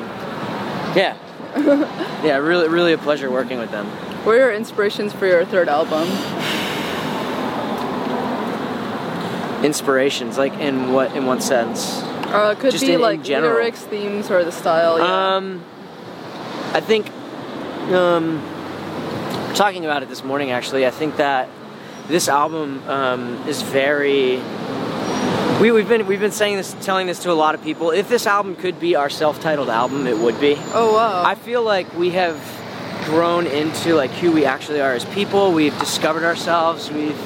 yeah, 0.95 1.17
yeah, 2.23 2.37
really, 2.37 2.67
really 2.69 2.93
a 2.93 2.97
pleasure 2.97 3.29
working 3.29 3.59
with 3.59 3.71
them. 3.71 3.87
What 4.23 4.35
are 4.35 4.37
your 4.37 4.53
inspirations 4.53 5.13
for 5.13 5.25
your 5.25 5.43
third 5.45 5.67
album? 5.67 6.07
Inspirations, 9.65 10.37
like 10.37 10.53
in 10.53 10.91
what 10.93 11.15
in 11.15 11.25
what 11.25 11.43
sense? 11.43 12.01
Uh, 12.03 12.55
could 12.57 12.71
Just 12.71 12.83
be 12.83 12.89
in- 12.89 12.95
in 12.95 13.01
like 13.01 13.23
general. 13.23 13.53
lyrics, 13.53 13.81
themes, 13.81 14.31
or 14.31 14.43
the 14.43 14.51
style. 14.51 14.97
Yeah. 14.99 15.35
Um, 15.35 15.63
I 16.73 16.79
think, 16.79 17.09
um, 17.93 18.41
talking 19.53 19.85
about 19.85 20.01
it 20.03 20.09
this 20.09 20.23
morning 20.23 20.51
actually, 20.51 20.85
I 20.87 20.91
think 20.91 21.17
that 21.17 21.49
this 22.07 22.27
album 22.29 22.81
um, 22.89 23.43
is 23.47 23.61
very. 23.61 24.39
We, 25.59 25.71
we've 25.71 25.87
been 25.89 26.07
we've 26.07 26.19
been 26.19 26.31
saying 26.31 26.57
this, 26.57 26.75
telling 26.81 27.05
this 27.05 27.19
to 27.23 27.31
a 27.31 27.33
lot 27.33 27.53
of 27.53 27.61
people. 27.63 27.91
If 27.91 28.09
this 28.09 28.25
album 28.25 28.55
could 28.55 28.79
be 28.79 28.95
our 28.95 29.09
self-titled 29.11 29.69
album, 29.69 30.07
it 30.07 30.17
would 30.17 30.39
be. 30.39 30.55
oh 30.73 30.93
wow. 30.95 31.23
I 31.23 31.35
feel 31.35 31.61
like 31.63 31.93
we 31.95 32.11
have 32.11 32.35
grown 33.05 33.47
into 33.47 33.95
like 33.95 34.11
who 34.11 34.31
we 34.31 34.45
actually 34.45 34.81
are 34.81 34.93
as 34.93 35.05
people. 35.05 35.51
We've 35.51 35.77
discovered 35.79 36.23
ourselves. 36.23 36.89
We've 36.91 37.19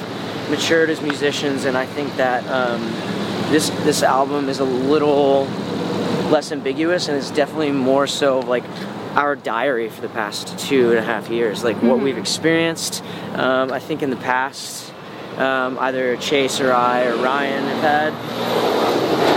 matured 0.50 0.90
as 0.90 1.00
musicians, 1.00 1.64
and 1.64 1.76
I 1.76 1.86
think 1.86 2.14
that 2.16 2.46
um, 2.48 2.82
this 3.50 3.70
this 3.84 4.02
album 4.02 4.48
is 4.48 4.60
a 4.60 4.64
little 4.64 5.44
less 6.30 6.52
ambiguous, 6.52 7.08
and 7.08 7.16
it's 7.16 7.30
definitely 7.30 7.72
more 7.72 8.06
so 8.06 8.40
like 8.40 8.64
our 9.14 9.34
diary 9.34 9.88
for 9.88 10.02
the 10.02 10.08
past 10.08 10.58
two 10.58 10.90
and 10.90 10.98
a 10.98 11.02
half 11.02 11.30
years, 11.30 11.64
like 11.64 11.82
what 11.82 12.00
we've 12.00 12.18
experienced. 12.18 13.02
Um, 13.32 13.72
I 13.72 13.78
think 13.78 14.02
in 14.02 14.10
the 14.10 14.16
past, 14.16 14.92
um, 15.38 15.78
either 15.78 16.16
Chase 16.18 16.60
or 16.60 16.72
I 16.72 17.04
or 17.06 17.16
Ryan 17.16 17.64
have 17.64 18.12
had 18.12 18.85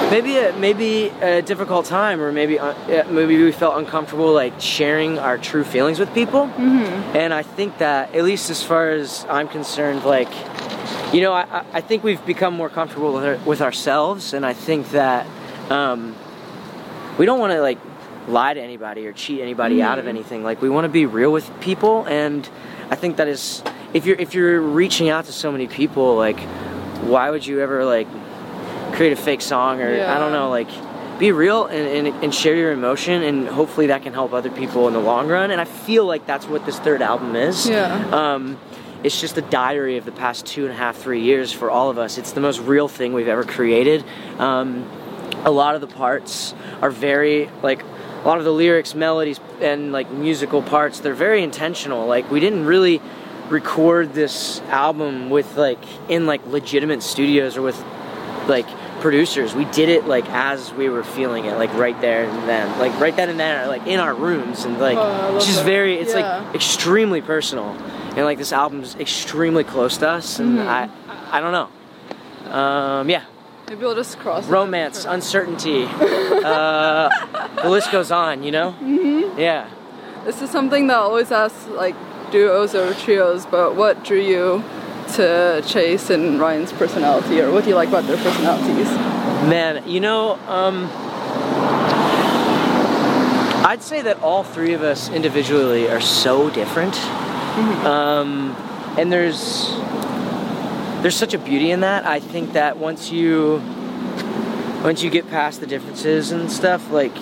maybe 0.10 0.38
a 0.38 0.54
maybe 0.54 1.10
a 1.22 1.42
difficult 1.42 1.86
time 1.86 2.22
or 2.22 2.32
maybe 2.32 2.60
uh, 2.60 2.74
maybe 3.10 3.42
we 3.42 3.52
felt 3.52 3.78
uncomfortable 3.78 4.34
like 4.34 4.60
sharing 4.60 5.20
our 5.20 5.38
true 5.38 5.64
feelings 5.64 6.00
with 6.00 6.14
people 6.14 6.48
Mm-hmm. 6.48 7.18
and 7.18 7.34
i 7.34 7.44
think 7.44 7.78
that 7.78 8.16
at 8.16 8.24
least 8.24 8.50
as 8.50 8.64
far 8.64 8.92
as 8.92 9.26
i'm 9.30 9.48
concerned 9.48 10.04
like 10.04 10.30
you 11.14 11.22
know, 11.22 11.34
I, 11.34 11.66
I 11.74 11.82
think 11.82 12.04
we've 12.04 12.24
become 12.26 12.54
more 12.54 12.70
comfortable 12.70 13.14
with, 13.14 13.26
our, 13.26 13.38
with 13.38 13.62
ourselves, 13.62 14.34
and 14.34 14.46
I 14.46 14.54
think 14.54 14.92
that 14.92 15.26
um, 15.72 16.16
we 17.18 17.26
don't 17.26 17.40
want 17.40 17.52
to 17.54 17.62
like 17.62 17.80
lie 18.28 18.54
to 18.54 18.62
anybody 18.62 19.08
or 19.08 19.14
cheat 19.14 19.42
anybody 19.42 19.78
mm-hmm. 19.78 19.88
out 19.88 19.98
of 19.98 20.08
anything. 20.08 20.44
Like 20.44 20.62
we 20.62 20.70
want 20.70 20.86
to 20.86 20.90
be 20.90 21.08
real 21.08 21.32
with 21.32 21.50
people, 21.62 22.06
and 22.08 22.48
I 22.92 22.96
think 22.96 23.18
that 23.18 23.28
is 23.28 23.64
if 23.94 24.06
you're 24.06 24.18
if 24.18 24.36
you're 24.36 24.62
reaching 24.62 25.10
out 25.10 25.26
to 25.26 25.32
so 25.32 25.52
many 25.52 25.68
people, 25.68 26.16
like 26.16 26.40
why 27.02 27.32
would 27.32 27.46
you 27.46 27.60
ever 27.60 27.86
like 27.86 28.08
create 29.00 29.14
a 29.14 29.16
fake 29.16 29.40
song 29.40 29.80
or 29.80 29.96
yeah. 29.96 30.14
I 30.14 30.20
don't 30.20 30.34
know, 30.34 30.50
like 30.50 30.68
be 31.20 31.32
real 31.32 31.68
and, 31.68 32.08
and, 32.08 32.22
and, 32.22 32.36
share 32.36 32.54
your 32.54 32.74
emotion 32.74 33.24
and 33.24 33.48
hopefully 33.48 33.88
that 33.88 34.04
can 34.04 34.12
help 34.12 34.34
other 34.34 34.52
people 34.52 34.90
in 34.90 34.94
the 34.94 35.00
long 35.00 35.30
run. 35.30 35.52
And 35.52 35.62
i 35.62 35.64
feel 35.64 36.06
like 36.06 36.26
that's 36.26 36.46
what 36.48 36.66
this 36.66 36.78
third 36.80 37.02
album 37.02 37.34
is. 37.38 37.66
Yeah. 37.66 37.94
Um, 38.12 38.60
it's 39.02 39.22
just 39.22 39.38
a 39.38 39.42
diary 39.42 39.96
of 39.96 40.04
the 40.04 40.12
past 40.12 40.46
two 40.46 40.66
and 40.66 40.74
a 40.74 40.76
half 40.76 40.98
three 40.98 41.22
years 41.22 41.54
for 41.54 41.72
all 41.72 41.90
of 41.90 41.98
us. 41.98 42.18
It's 42.18 42.34
the 42.34 42.42
most 42.42 42.60
real 42.60 42.90
thing 42.90 43.14
we've 43.14 43.30
ever 43.30 43.46
created. 43.46 44.04
Um, 44.38 44.86
a 45.46 45.52
lot 45.52 45.76
of 45.76 45.82
the 45.82 45.88
parts 45.88 46.54
are 46.82 46.92
very 46.92 47.50
like 47.64 47.82
a 47.84 48.28
lot 48.28 48.38
of 48.38 48.44
the 48.44 48.52
lyrics 48.52 48.96
melodies 48.96 49.40
and 49.62 49.94
like 49.94 50.12
musical 50.12 50.62
parts 50.62 51.00
they're 51.00 51.14
very 51.14 51.42
intentional. 51.42 52.06
Like 52.06 52.30
we 52.30 52.42
didn't 52.42 52.66
really 52.66 53.02
record 53.48 54.14
this 54.14 54.60
album 54.68 55.30
with 55.30 55.56
like 55.56 55.80
in 56.10 56.26
like 56.26 56.46
legitimate 56.48 57.02
studios 57.02 57.56
or 57.56 57.62
with 57.62 57.82
like 58.50 58.68
producers. 59.00 59.54
We 59.56 59.66
did 59.66 59.90
it 59.90 60.06
like 60.06 60.30
as 60.30 60.74
we 60.74 60.90
were 60.90 61.04
feeling 61.04 61.46
it, 61.46 61.58
like 61.58 61.74
right 61.74 62.00
there 62.02 62.24
and 62.24 62.50
then, 62.50 62.80
like 62.80 62.98
right 63.00 63.16
then 63.16 63.30
and 63.30 63.40
there, 63.40 63.68
like 63.68 63.88
in 63.88 64.00
our 64.00 64.14
rooms, 64.14 64.66
and 64.66 64.80
like 64.80 64.98
oh, 64.98 65.38
it's 65.38 65.46
just 65.46 65.60
that. 65.60 65.66
very, 65.66 65.96
it's 65.96 66.14
yeah. 66.14 66.44
like 66.46 66.56
extremely 66.56 67.22
personal, 67.22 67.70
and 68.16 68.20
like 68.20 68.38
this 68.38 68.54
album's 68.54 68.96
extremely 68.96 69.64
close 69.64 69.98
to 69.98 70.10
us, 70.10 70.40
and 70.40 70.60
mm-hmm. 70.60 70.68
I, 70.68 70.90
I 71.32 71.42
don't 71.42 71.52
know, 71.52 72.52
um, 72.52 73.10
yeah. 73.10 73.26
Maybe 73.68 73.82
we'll 73.82 73.96
just 73.96 74.18
cross. 74.18 74.48
Romance, 74.48 75.06
uncertainty, 75.06 75.84
uh, 75.90 77.10
the 77.62 77.70
list 77.70 77.92
goes 77.92 78.12
on, 78.12 78.42
you 78.42 78.52
know. 78.52 78.76
Mm-hmm. 78.82 79.40
Yeah. 79.40 79.70
This 80.26 80.42
is 80.42 80.50
something 80.50 80.88
that 80.88 80.98
I 80.98 81.02
always 81.02 81.32
ask 81.32 81.68
like 81.70 81.96
duos 82.32 82.76
or 82.76 82.94
trios, 82.96 83.46
but 83.46 83.76
what 83.76 84.04
drew 84.04 84.20
you 84.20 84.64
to 85.16 85.64
Chase 85.66 86.10
and 86.10 86.40
Ryan's 86.40 86.72
personality, 86.74 87.42
or 87.42 87.52
what 87.52 87.64
do 87.64 87.70
you 87.70 87.76
like 87.76 87.90
about 87.90 88.06
their 88.06 88.18
personalities? 88.18 88.88
Man, 89.48 89.88
you 89.88 90.00
know, 90.00 90.34
um, 90.48 90.90
I'd 93.66 93.82
say 93.82 94.02
that 94.02 94.22
all 94.22 94.44
three 94.44 94.74
of 94.74 94.82
us 94.84 95.10
individually 95.10 95.90
are 95.90 96.02
so 96.02 96.50
different, 96.50 96.94
mm-hmm. 96.94 97.86
um, 97.86 98.56
and 98.98 99.12
there's 99.12 99.70
there's 101.02 101.16
such 101.16 101.34
a 101.34 101.38
beauty 101.38 101.72
in 101.72 101.82
that. 101.82 102.06
I 102.06 102.20
think 102.20 102.54
that 102.54 102.78
once 102.78 103.12
you 103.12 103.62
once 104.84 105.04
you 105.04 105.10
get 105.10 105.30
past 105.30 105.60
the 105.60 105.68
differences 105.68 106.32
and 106.32 106.52
stuff, 106.52 106.92
like 106.92 107.16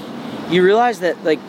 you 0.50 0.64
realize 0.64 1.00
that 1.02 1.24
like 1.24 1.40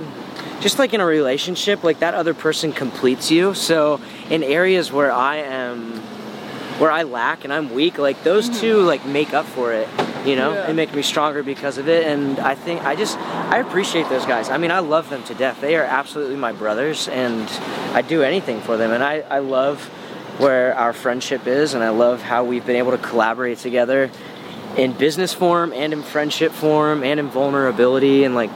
just 0.60 0.78
like 0.78 0.92
in 0.92 1.00
a 1.00 1.06
relationship, 1.06 1.84
like 1.84 2.00
that 2.00 2.14
other 2.14 2.34
person 2.34 2.72
completes 2.72 3.30
you. 3.30 3.54
So 3.54 4.00
in 4.30 4.42
areas 4.42 4.90
where 4.90 5.12
I 5.12 5.36
am 5.36 6.02
where 6.78 6.90
I 6.90 7.02
lack 7.02 7.44
and 7.44 7.52
I'm 7.52 7.70
weak, 7.70 7.98
like 7.98 8.22
those 8.22 8.48
mm-hmm. 8.48 8.60
two 8.60 8.80
like 8.82 9.04
make 9.04 9.34
up 9.34 9.46
for 9.46 9.72
it, 9.72 9.88
you 10.24 10.36
know, 10.36 10.52
yeah. 10.52 10.66
and 10.66 10.76
make 10.76 10.94
me 10.94 11.02
stronger 11.02 11.42
because 11.42 11.76
of 11.76 11.88
it. 11.88 12.06
And 12.06 12.38
I 12.38 12.54
think 12.54 12.84
I 12.84 12.94
just 12.94 13.18
I 13.18 13.58
appreciate 13.58 14.08
those 14.08 14.24
guys. 14.24 14.48
I 14.48 14.58
mean, 14.58 14.70
I 14.70 14.78
love 14.78 15.10
them 15.10 15.22
to 15.24 15.34
death. 15.34 15.60
They 15.60 15.76
are 15.76 15.84
absolutely 15.84 16.36
my 16.36 16.52
brothers, 16.52 17.08
and 17.08 17.48
I 17.94 18.02
do 18.02 18.22
anything 18.22 18.60
for 18.60 18.76
them. 18.76 18.92
And 18.92 19.02
I 19.02 19.20
I 19.20 19.40
love 19.40 19.84
where 20.38 20.74
our 20.76 20.92
friendship 20.92 21.46
is, 21.46 21.74
and 21.74 21.82
I 21.82 21.90
love 21.90 22.22
how 22.22 22.44
we've 22.44 22.64
been 22.64 22.76
able 22.76 22.92
to 22.92 22.98
collaborate 22.98 23.58
together 23.58 24.10
in 24.76 24.92
business 24.92 25.34
form 25.34 25.72
and 25.72 25.92
in 25.92 26.02
friendship 26.02 26.52
form 26.52 27.02
and 27.02 27.18
in 27.18 27.28
vulnerability 27.28 28.22
and 28.22 28.36
like 28.36 28.50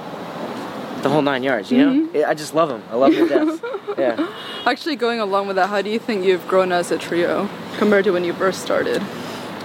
the 1.02 1.08
whole 1.08 1.22
nine 1.22 1.42
yards. 1.42 1.72
You 1.72 1.84
mm-hmm. 1.84 2.18
know, 2.18 2.24
I 2.24 2.34
just 2.34 2.54
love 2.54 2.68
them. 2.68 2.84
I 2.88 2.94
love 2.94 3.12
them 3.14 3.28
to 3.28 3.58
death. 3.58 3.64
Yeah. 3.98 4.32
Actually, 4.64 4.96
going 4.96 5.20
along 5.20 5.48
with 5.48 5.56
that, 5.56 5.68
how 5.68 5.82
do 5.82 5.90
you 5.90 5.98
think 5.98 6.24
you've 6.24 6.48
grown 6.48 6.72
as 6.72 6.90
a 6.90 6.96
trio 6.96 7.46
compared 7.82 8.04
to 8.04 8.12
when 8.12 8.22
you 8.22 8.32
first 8.32 8.62
started? 8.62 9.02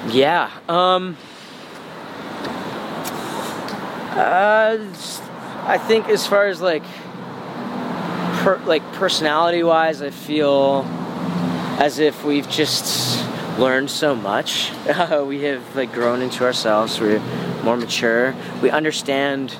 Yeah. 0.10 0.50
Um, 0.68 1.16
uh, 4.18 4.80
I 5.68 5.78
think 5.78 6.10
as 6.10 6.26
far 6.26 6.48
as 6.48 6.60
like, 6.60 6.82
per, 8.42 8.60
like 8.66 8.82
personality 8.94 9.62
wise, 9.62 10.02
I 10.02 10.10
feel 10.10 10.84
as 11.80 12.00
if 12.00 12.26
we've 12.26 12.50
just 12.50 13.24
learned 13.60 13.92
so 13.92 14.16
much. 14.16 14.72
Uh, 14.88 15.24
we 15.28 15.44
have 15.44 15.76
like 15.76 15.94
grown 15.94 16.24
into 16.24 16.44
ourselves. 16.44 17.00
We're 17.00 17.20
more 17.64 17.78
mature. 17.78 18.34
We 18.64 18.72
understand 18.72 19.56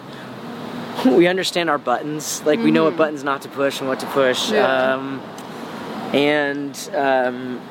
we 1.06 1.28
understand 1.28 1.70
our 1.70 1.78
buttons. 1.78 2.42
Like 2.42 2.58
mm-hmm. 2.58 2.66
we 2.66 2.72
know 2.72 2.86
what 2.86 2.94
mm-hmm. 2.94 2.98
buttons 2.98 3.24
not 3.24 3.44
to 3.44 3.50
push 3.50 3.82
and 3.82 3.88
what 3.88 4.00
to 4.00 4.08
push. 4.08 4.52
Yeah. 4.52 4.94
Um, 4.94 5.22
and 6.12 6.90
um, 6.96 7.62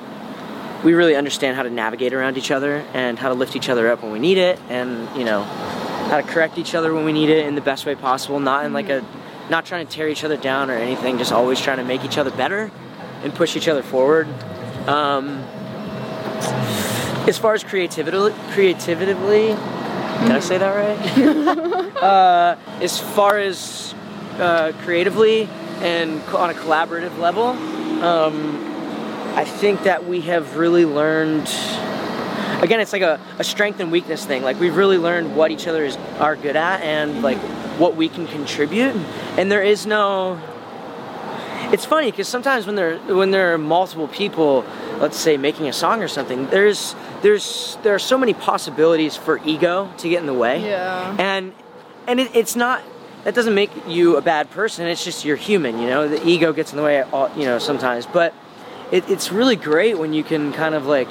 we 0.86 0.94
really 0.94 1.16
understand 1.16 1.56
how 1.56 1.64
to 1.64 1.68
navigate 1.68 2.12
around 2.12 2.38
each 2.38 2.52
other 2.52 2.76
and 2.94 3.18
how 3.18 3.28
to 3.28 3.34
lift 3.34 3.56
each 3.56 3.68
other 3.68 3.90
up 3.90 4.04
when 4.04 4.12
we 4.12 4.20
need 4.20 4.38
it, 4.38 4.56
and 4.68 5.08
you 5.18 5.24
know 5.24 5.42
how 5.42 6.16
to 6.16 6.22
correct 6.22 6.58
each 6.58 6.76
other 6.76 6.94
when 6.94 7.04
we 7.04 7.12
need 7.12 7.28
it 7.28 7.44
in 7.44 7.56
the 7.56 7.60
best 7.60 7.84
way 7.84 7.96
possible. 7.96 8.38
Not 8.38 8.64
in 8.64 8.72
like 8.72 8.88
a 8.88 9.04
not 9.50 9.66
trying 9.66 9.84
to 9.84 9.92
tear 9.92 10.08
each 10.08 10.22
other 10.22 10.36
down 10.36 10.70
or 10.70 10.74
anything. 10.74 11.18
Just 11.18 11.32
always 11.32 11.60
trying 11.60 11.78
to 11.78 11.84
make 11.84 12.04
each 12.04 12.18
other 12.18 12.30
better 12.30 12.70
and 13.24 13.34
push 13.34 13.56
each 13.56 13.66
other 13.66 13.82
forward. 13.82 14.28
Um, 14.86 15.38
as 17.26 17.36
far 17.36 17.54
as 17.54 17.64
creativity, 17.64 18.32
creatively, 18.52 19.46
did 19.48 20.30
I 20.30 20.38
say 20.38 20.56
that 20.56 20.70
right? 20.70 21.96
uh, 22.00 22.56
as 22.80 23.00
far 23.00 23.38
as 23.38 23.92
uh, 24.38 24.70
creatively 24.82 25.48
and 25.80 26.22
on 26.28 26.50
a 26.50 26.54
collaborative 26.54 27.18
level, 27.18 27.46
um, 28.04 28.75
I 29.36 29.44
think 29.44 29.82
that 29.82 30.06
we 30.06 30.22
have 30.22 30.56
really 30.56 30.86
learned. 30.86 31.46
Again, 32.62 32.80
it's 32.80 32.94
like 32.94 33.02
a, 33.02 33.20
a 33.38 33.44
strength 33.44 33.80
and 33.80 33.92
weakness 33.92 34.24
thing. 34.24 34.42
Like 34.42 34.58
we've 34.58 34.74
really 34.74 34.96
learned 34.96 35.36
what 35.36 35.50
each 35.50 35.68
other 35.68 35.84
is 35.84 35.96
are 36.18 36.36
good 36.36 36.56
at 36.56 36.80
and 36.80 37.20
like 37.20 37.36
what 37.78 37.96
we 37.96 38.08
can 38.08 38.26
contribute. 38.26 38.96
And 39.36 39.52
there 39.52 39.62
is 39.62 39.84
no. 39.84 40.40
It's 41.70 41.84
funny 41.84 42.10
because 42.10 42.28
sometimes 42.28 42.64
when 42.64 42.76
there 42.76 42.96
when 43.14 43.30
there 43.30 43.52
are 43.52 43.58
multiple 43.58 44.08
people, 44.08 44.64
let's 45.00 45.18
say 45.18 45.36
making 45.36 45.68
a 45.68 45.72
song 45.72 46.02
or 46.02 46.08
something, 46.08 46.46
there's 46.46 46.94
there's 47.20 47.76
there 47.82 47.94
are 47.94 47.98
so 47.98 48.16
many 48.16 48.32
possibilities 48.32 49.16
for 49.16 49.38
ego 49.44 49.92
to 49.98 50.08
get 50.08 50.20
in 50.20 50.26
the 50.26 50.32
way. 50.32 50.64
Yeah. 50.64 51.14
And 51.18 51.52
and 52.06 52.20
it, 52.20 52.34
it's 52.34 52.56
not 52.56 52.82
that 53.24 53.34
doesn't 53.34 53.54
make 53.54 53.70
you 53.86 54.16
a 54.16 54.22
bad 54.22 54.50
person. 54.50 54.86
It's 54.86 55.04
just 55.04 55.26
you're 55.26 55.36
human, 55.36 55.78
you 55.78 55.88
know. 55.88 56.08
The 56.08 56.26
ego 56.26 56.54
gets 56.54 56.72
in 56.72 56.78
the 56.78 56.84
way, 56.84 57.02
all, 57.02 57.30
you 57.36 57.44
know, 57.44 57.58
sometimes. 57.58 58.06
But 58.06 58.32
it, 58.92 59.08
it's 59.10 59.32
really 59.32 59.56
great 59.56 59.98
when 59.98 60.12
you 60.12 60.22
can 60.22 60.52
kind 60.52 60.74
of 60.74 60.86
like 60.86 61.10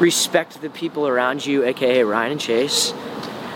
respect 0.00 0.60
the 0.60 0.70
people 0.70 1.06
around 1.06 1.44
you, 1.44 1.64
aka 1.64 2.02
Ryan 2.02 2.32
and 2.32 2.40
Chase, 2.40 2.92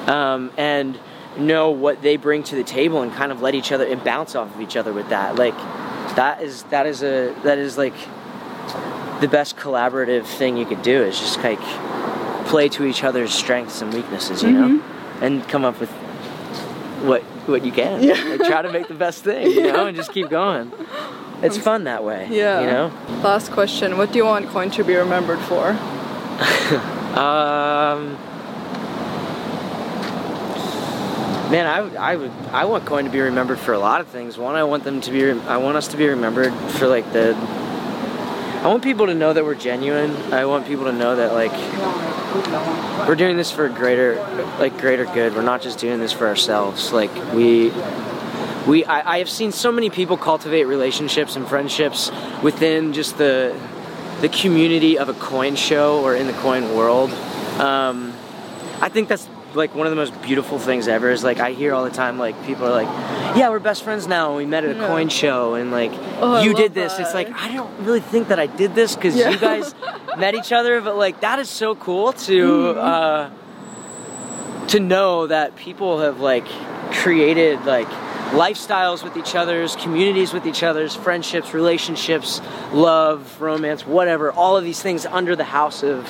um, 0.06 0.50
and 0.56 0.98
know 1.36 1.70
what 1.70 2.02
they 2.02 2.16
bring 2.16 2.42
to 2.42 2.54
the 2.54 2.64
table 2.64 3.02
and 3.02 3.12
kind 3.12 3.32
of 3.32 3.40
let 3.40 3.54
each 3.54 3.72
other 3.72 3.86
and 3.86 4.02
bounce 4.04 4.34
off 4.34 4.54
of 4.54 4.60
each 4.60 4.76
other 4.76 4.92
with 4.92 5.08
that. 5.08 5.36
Like 5.36 5.56
that 6.16 6.42
is 6.42 6.64
that 6.64 6.86
is 6.86 7.02
a 7.02 7.34
that 7.42 7.58
is 7.58 7.78
like 7.78 7.94
the 9.20 9.28
best 9.28 9.56
collaborative 9.56 10.26
thing 10.26 10.56
you 10.56 10.66
could 10.66 10.82
do 10.82 11.02
is 11.02 11.18
just 11.18 11.38
like 11.42 11.60
play 12.46 12.68
to 12.68 12.84
each 12.84 13.04
other's 13.04 13.32
strengths 13.32 13.80
and 13.80 13.92
weaknesses, 13.94 14.42
you 14.42 14.50
mm-hmm. 14.50 14.76
know, 14.76 14.82
and 15.20 15.48
come 15.48 15.64
up 15.64 15.78
with 15.80 15.90
what 17.02 17.22
what 17.46 17.64
you 17.64 17.72
can. 17.72 18.02
Yeah. 18.02 18.14
Like, 18.14 18.40
try 18.40 18.62
to 18.62 18.72
make 18.72 18.88
the 18.88 18.94
best 18.94 19.24
thing, 19.24 19.50
you 19.50 19.62
know, 19.72 19.86
and 19.86 19.96
just 19.96 20.12
keep 20.12 20.28
going. 20.28 20.72
It's 21.42 21.58
fun 21.58 21.84
that 21.84 22.04
way. 22.04 22.28
Yeah. 22.30 22.60
You 22.60 22.66
know. 22.66 22.92
Last 23.22 23.50
question: 23.50 23.98
What 23.98 24.12
do 24.12 24.18
you 24.18 24.24
want 24.24 24.48
Coin 24.48 24.70
to 24.72 24.84
be 24.84 24.94
remembered 24.94 25.40
for? 25.40 25.70
um. 27.18 28.18
Man, 31.50 31.66
I, 31.66 32.12
I 32.12 32.16
would 32.16 32.30
I 32.52 32.64
want 32.64 32.86
Coin 32.86 33.04
to 33.04 33.10
be 33.10 33.20
remembered 33.20 33.58
for 33.58 33.74
a 33.74 33.78
lot 33.78 34.00
of 34.00 34.08
things. 34.08 34.38
One, 34.38 34.54
I 34.54 34.64
want 34.64 34.84
them 34.84 35.02
to 35.02 35.10
be 35.10 35.30
I 35.30 35.58
want 35.58 35.76
us 35.76 35.88
to 35.88 35.98
be 35.98 36.08
remembered 36.08 36.54
for 36.72 36.86
like 36.86 37.12
the 37.12 37.34
I 38.62 38.68
want 38.68 38.84
people 38.84 39.06
to 39.06 39.14
know 39.14 39.32
that 39.32 39.44
we're 39.44 39.56
genuine. 39.56 40.14
I 40.32 40.44
want 40.46 40.68
people 40.68 40.84
to 40.84 40.92
know 40.92 41.16
that 41.16 41.32
like 41.32 41.52
we're 43.08 43.16
doing 43.16 43.36
this 43.36 43.50
for 43.50 43.68
greater 43.68 44.14
like 44.60 44.78
greater 44.78 45.04
good. 45.04 45.34
We're 45.34 45.42
not 45.42 45.62
just 45.62 45.80
doing 45.80 45.98
this 45.98 46.12
for 46.12 46.28
ourselves. 46.28 46.92
Like 46.92 47.12
we 47.34 47.70
we 48.66 48.84
I, 48.84 49.14
I 49.14 49.18
have 49.18 49.28
seen 49.28 49.52
so 49.52 49.72
many 49.72 49.90
people 49.90 50.16
cultivate 50.16 50.64
relationships 50.64 51.36
and 51.36 51.46
friendships 51.46 52.10
within 52.42 52.92
just 52.92 53.18
the 53.18 53.58
the 54.20 54.28
community 54.28 54.98
of 54.98 55.08
a 55.08 55.14
coin 55.14 55.56
show 55.56 56.02
or 56.02 56.14
in 56.14 56.26
the 56.26 56.32
coin 56.34 56.76
world. 56.76 57.10
Um, 57.60 58.12
I 58.80 58.88
think 58.88 59.08
that's 59.08 59.28
like 59.54 59.74
one 59.74 59.86
of 59.86 59.90
the 59.90 59.96
most 59.96 60.20
beautiful 60.22 60.58
things 60.58 60.86
ever. 60.88 61.10
Is 61.10 61.22
like 61.24 61.40
I 61.40 61.52
hear 61.52 61.74
all 61.74 61.84
the 61.84 61.90
time 61.90 62.18
like 62.18 62.40
people 62.46 62.66
are 62.66 62.70
like, 62.70 62.88
yeah, 63.36 63.48
we're 63.50 63.58
best 63.58 63.82
friends 63.82 64.06
now. 64.06 64.28
and 64.28 64.36
We 64.36 64.46
met 64.46 64.64
at 64.64 64.76
a 64.76 64.78
Yeah. 64.78 64.86
coin 64.86 65.08
show 65.08 65.54
and 65.54 65.70
like 65.72 65.92
Oh, 66.20 66.40
you 66.42 66.54
did 66.54 66.72
this. 66.72 66.94
that. 66.94 67.02
It's 67.02 67.14
like 67.14 67.30
I 67.32 67.52
don't 67.52 67.70
really 67.84 68.00
think 68.00 68.28
that 68.28 68.38
I 68.38 68.46
did 68.46 68.74
this 68.74 68.94
because 68.94 69.16
Yeah. 69.16 69.30
you 69.30 69.38
guys 69.38 69.74
met 70.18 70.34
each 70.34 70.52
other, 70.52 70.80
but 70.80 70.96
like 70.96 71.20
that 71.20 71.38
is 71.38 71.48
so 71.50 71.74
cool 71.74 72.12
to. 72.12 72.42
Mm-hmm. 72.46 72.78
Uh, 72.78 73.30
to 74.68 74.80
know 74.80 75.26
that 75.26 75.54
people 75.56 76.00
have 76.00 76.20
like 76.20 76.46
created 76.92 77.62
like 77.66 77.88
lifestyles 78.32 79.04
with 79.04 79.16
each 79.16 79.34
other's 79.34 79.76
communities 79.76 80.32
with 80.32 80.46
each 80.46 80.62
other's 80.62 80.94
friendships 80.94 81.52
relationships 81.52 82.40
love 82.72 83.40
romance 83.40 83.86
whatever 83.86 84.32
all 84.32 84.56
of 84.56 84.64
these 84.64 84.80
things 84.80 85.04
under 85.06 85.36
the 85.36 85.44
house 85.44 85.82
of 85.82 86.06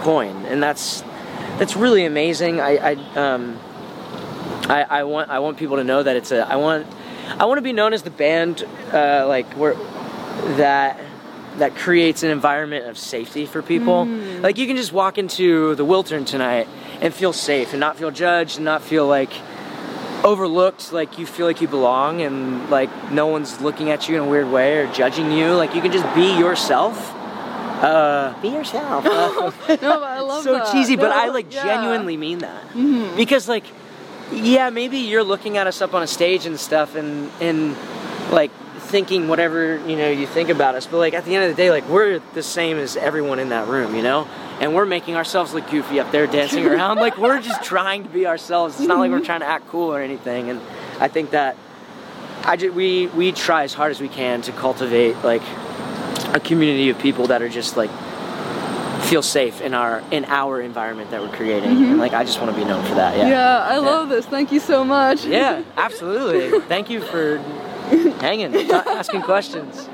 coin. 0.00 0.44
And 0.46 0.62
that's 0.62 1.02
that's 1.58 1.76
really 1.76 2.04
amazing. 2.04 2.60
I 2.60 2.76
i 2.76 2.92
um 3.16 3.58
i, 4.68 4.82
I 4.82 5.04
want 5.04 5.30
i 5.30 5.38
want 5.40 5.56
people 5.56 5.76
to 5.76 5.84
know 5.84 6.02
that 6.02 6.16
it's 6.16 6.32
a 6.32 6.48
i 6.48 6.56
want 6.56 6.86
i 7.38 7.44
want 7.44 7.58
to 7.58 7.62
be 7.62 7.72
known 7.72 7.92
as 7.92 8.02
the 8.02 8.10
band 8.10 8.64
uh 8.92 9.26
like 9.28 9.52
where 9.54 9.74
that 10.56 10.98
that 11.58 11.76
creates 11.76 12.22
an 12.24 12.30
environment 12.30 12.86
of 12.86 12.98
safety 12.98 13.46
for 13.46 13.62
people. 13.62 14.06
Like 14.42 14.58
you 14.58 14.66
can 14.66 14.76
just 14.76 14.92
walk 14.92 15.18
into 15.18 15.76
the 15.76 15.86
Wiltern 15.86 16.26
tonight 16.26 16.66
and 17.00 17.14
feel 17.14 17.32
safe 17.32 17.72
and 17.72 17.78
not 17.78 17.96
feel 17.96 18.10
judged 18.10 18.56
and 18.56 18.64
not 18.64 18.82
feel 18.82 19.06
like 19.06 19.32
overlooked, 20.24 20.92
like 20.92 21.18
you 21.18 21.26
feel 21.26 21.46
like 21.46 21.60
you 21.60 21.68
belong 21.68 22.22
and 22.22 22.68
like 22.70 22.90
no 23.12 23.26
one's 23.26 23.60
looking 23.60 23.90
at 23.90 24.08
you 24.08 24.16
in 24.16 24.22
a 24.22 24.26
weird 24.28 24.50
way 24.50 24.78
or 24.78 24.92
judging 24.92 25.30
you. 25.30 25.54
Like 25.54 25.74
you 25.74 25.82
can 25.82 25.92
just 25.92 26.12
be 26.14 26.36
yourself. 26.38 27.12
Uh, 27.14 28.34
be 28.40 28.48
yourself. 28.48 29.04
No, 29.68 29.78
but 29.78 30.02
I 30.02 30.20
love 30.20 30.42
so 30.44 30.54
that. 30.54 30.72
cheesy, 30.72 30.96
but 30.96 31.10
No, 31.10 31.16
I 31.16 31.28
like 31.28 31.52
yeah. 31.52 31.60
Mm-hmm. 31.60 31.68
genuinely 31.68 32.16
mean 32.16 32.38
that 32.38 33.16
because 33.16 33.48
like 33.48 33.64
yeah, 34.32 34.70
maybe 34.70 34.98
you're 34.98 35.22
looking 35.24 35.58
at 35.58 35.66
us 35.66 35.82
up 35.82 35.92
on 35.94 36.02
a 36.02 36.06
stage 36.06 36.46
and 36.46 36.58
stuff, 36.58 36.94
and 36.96 37.30
and 37.40 37.76
like 38.30 38.50
thinking 38.94 39.26
whatever 39.26 39.76
you 39.88 39.96
know 39.96 40.08
you 40.08 40.24
think 40.24 40.50
about 40.50 40.76
us, 40.76 40.86
but 40.86 40.98
like 40.98 41.14
at 41.14 41.24
the 41.24 41.34
end 41.34 41.42
of 41.42 41.50
the 41.50 41.60
day, 41.60 41.68
like 41.68 41.88
we're 41.88 42.20
the 42.34 42.44
same 42.44 42.76
as 42.78 42.96
everyone 42.96 43.40
in 43.40 43.48
that 43.48 43.66
room, 43.66 43.96
you 43.96 44.02
know. 44.02 44.28
And 44.60 44.72
we're 44.72 44.86
making 44.86 45.16
ourselves 45.16 45.52
look 45.52 45.68
goofy 45.68 45.98
up 45.98 46.12
there 46.12 46.28
dancing 46.28 46.64
around. 46.72 46.98
Like 46.98 47.18
we're 47.18 47.40
just 47.40 47.64
trying 47.64 48.04
to 48.04 48.08
be 48.08 48.24
ourselves. 48.24 48.78
It's 48.78 48.86
not 48.86 49.00
like 49.00 49.10
we're 49.10 49.18
trying 49.18 49.40
to 49.40 49.46
act 49.46 49.66
cool 49.66 49.92
or 49.92 50.00
anything. 50.00 50.48
And 50.48 50.60
I 51.00 51.08
think 51.08 51.30
that 51.30 51.56
I 52.44 52.54
ju- 52.54 52.72
we 52.72 53.08
we 53.08 53.32
try 53.32 53.64
as 53.64 53.74
hard 53.74 53.90
as 53.90 54.00
we 54.00 54.06
can 54.06 54.42
to 54.42 54.52
cultivate 54.52 55.16
like 55.24 55.42
a 56.32 56.38
community 56.38 56.88
of 56.88 56.96
people 57.00 57.26
that 57.26 57.42
are 57.42 57.48
just 57.48 57.76
like 57.76 57.90
feel 59.06 59.22
safe 59.22 59.60
in 59.60 59.74
our 59.74 60.04
in 60.12 60.24
our 60.26 60.60
environment 60.60 61.10
that 61.10 61.20
we're 61.20 61.36
creating. 61.36 61.70
And 61.70 61.78
mm-hmm. 61.78 61.98
like 61.98 62.12
I 62.12 62.22
just 62.22 62.40
want 62.40 62.54
to 62.54 62.56
be 62.56 62.64
known 62.64 62.84
for 62.84 62.94
that. 62.94 63.16
Yeah. 63.16 63.28
Yeah, 63.28 63.58
I 63.58 63.78
love 63.78 64.08
this. 64.08 64.24
Thank 64.24 64.52
you 64.52 64.60
so 64.60 64.84
much. 64.84 65.24
Yeah, 65.24 65.64
absolutely. 65.76 66.60
Thank 66.68 66.90
you 66.90 67.00
for 67.00 67.38
hanging, 68.20 68.54
asking 68.70 69.22
questions. 69.22 69.88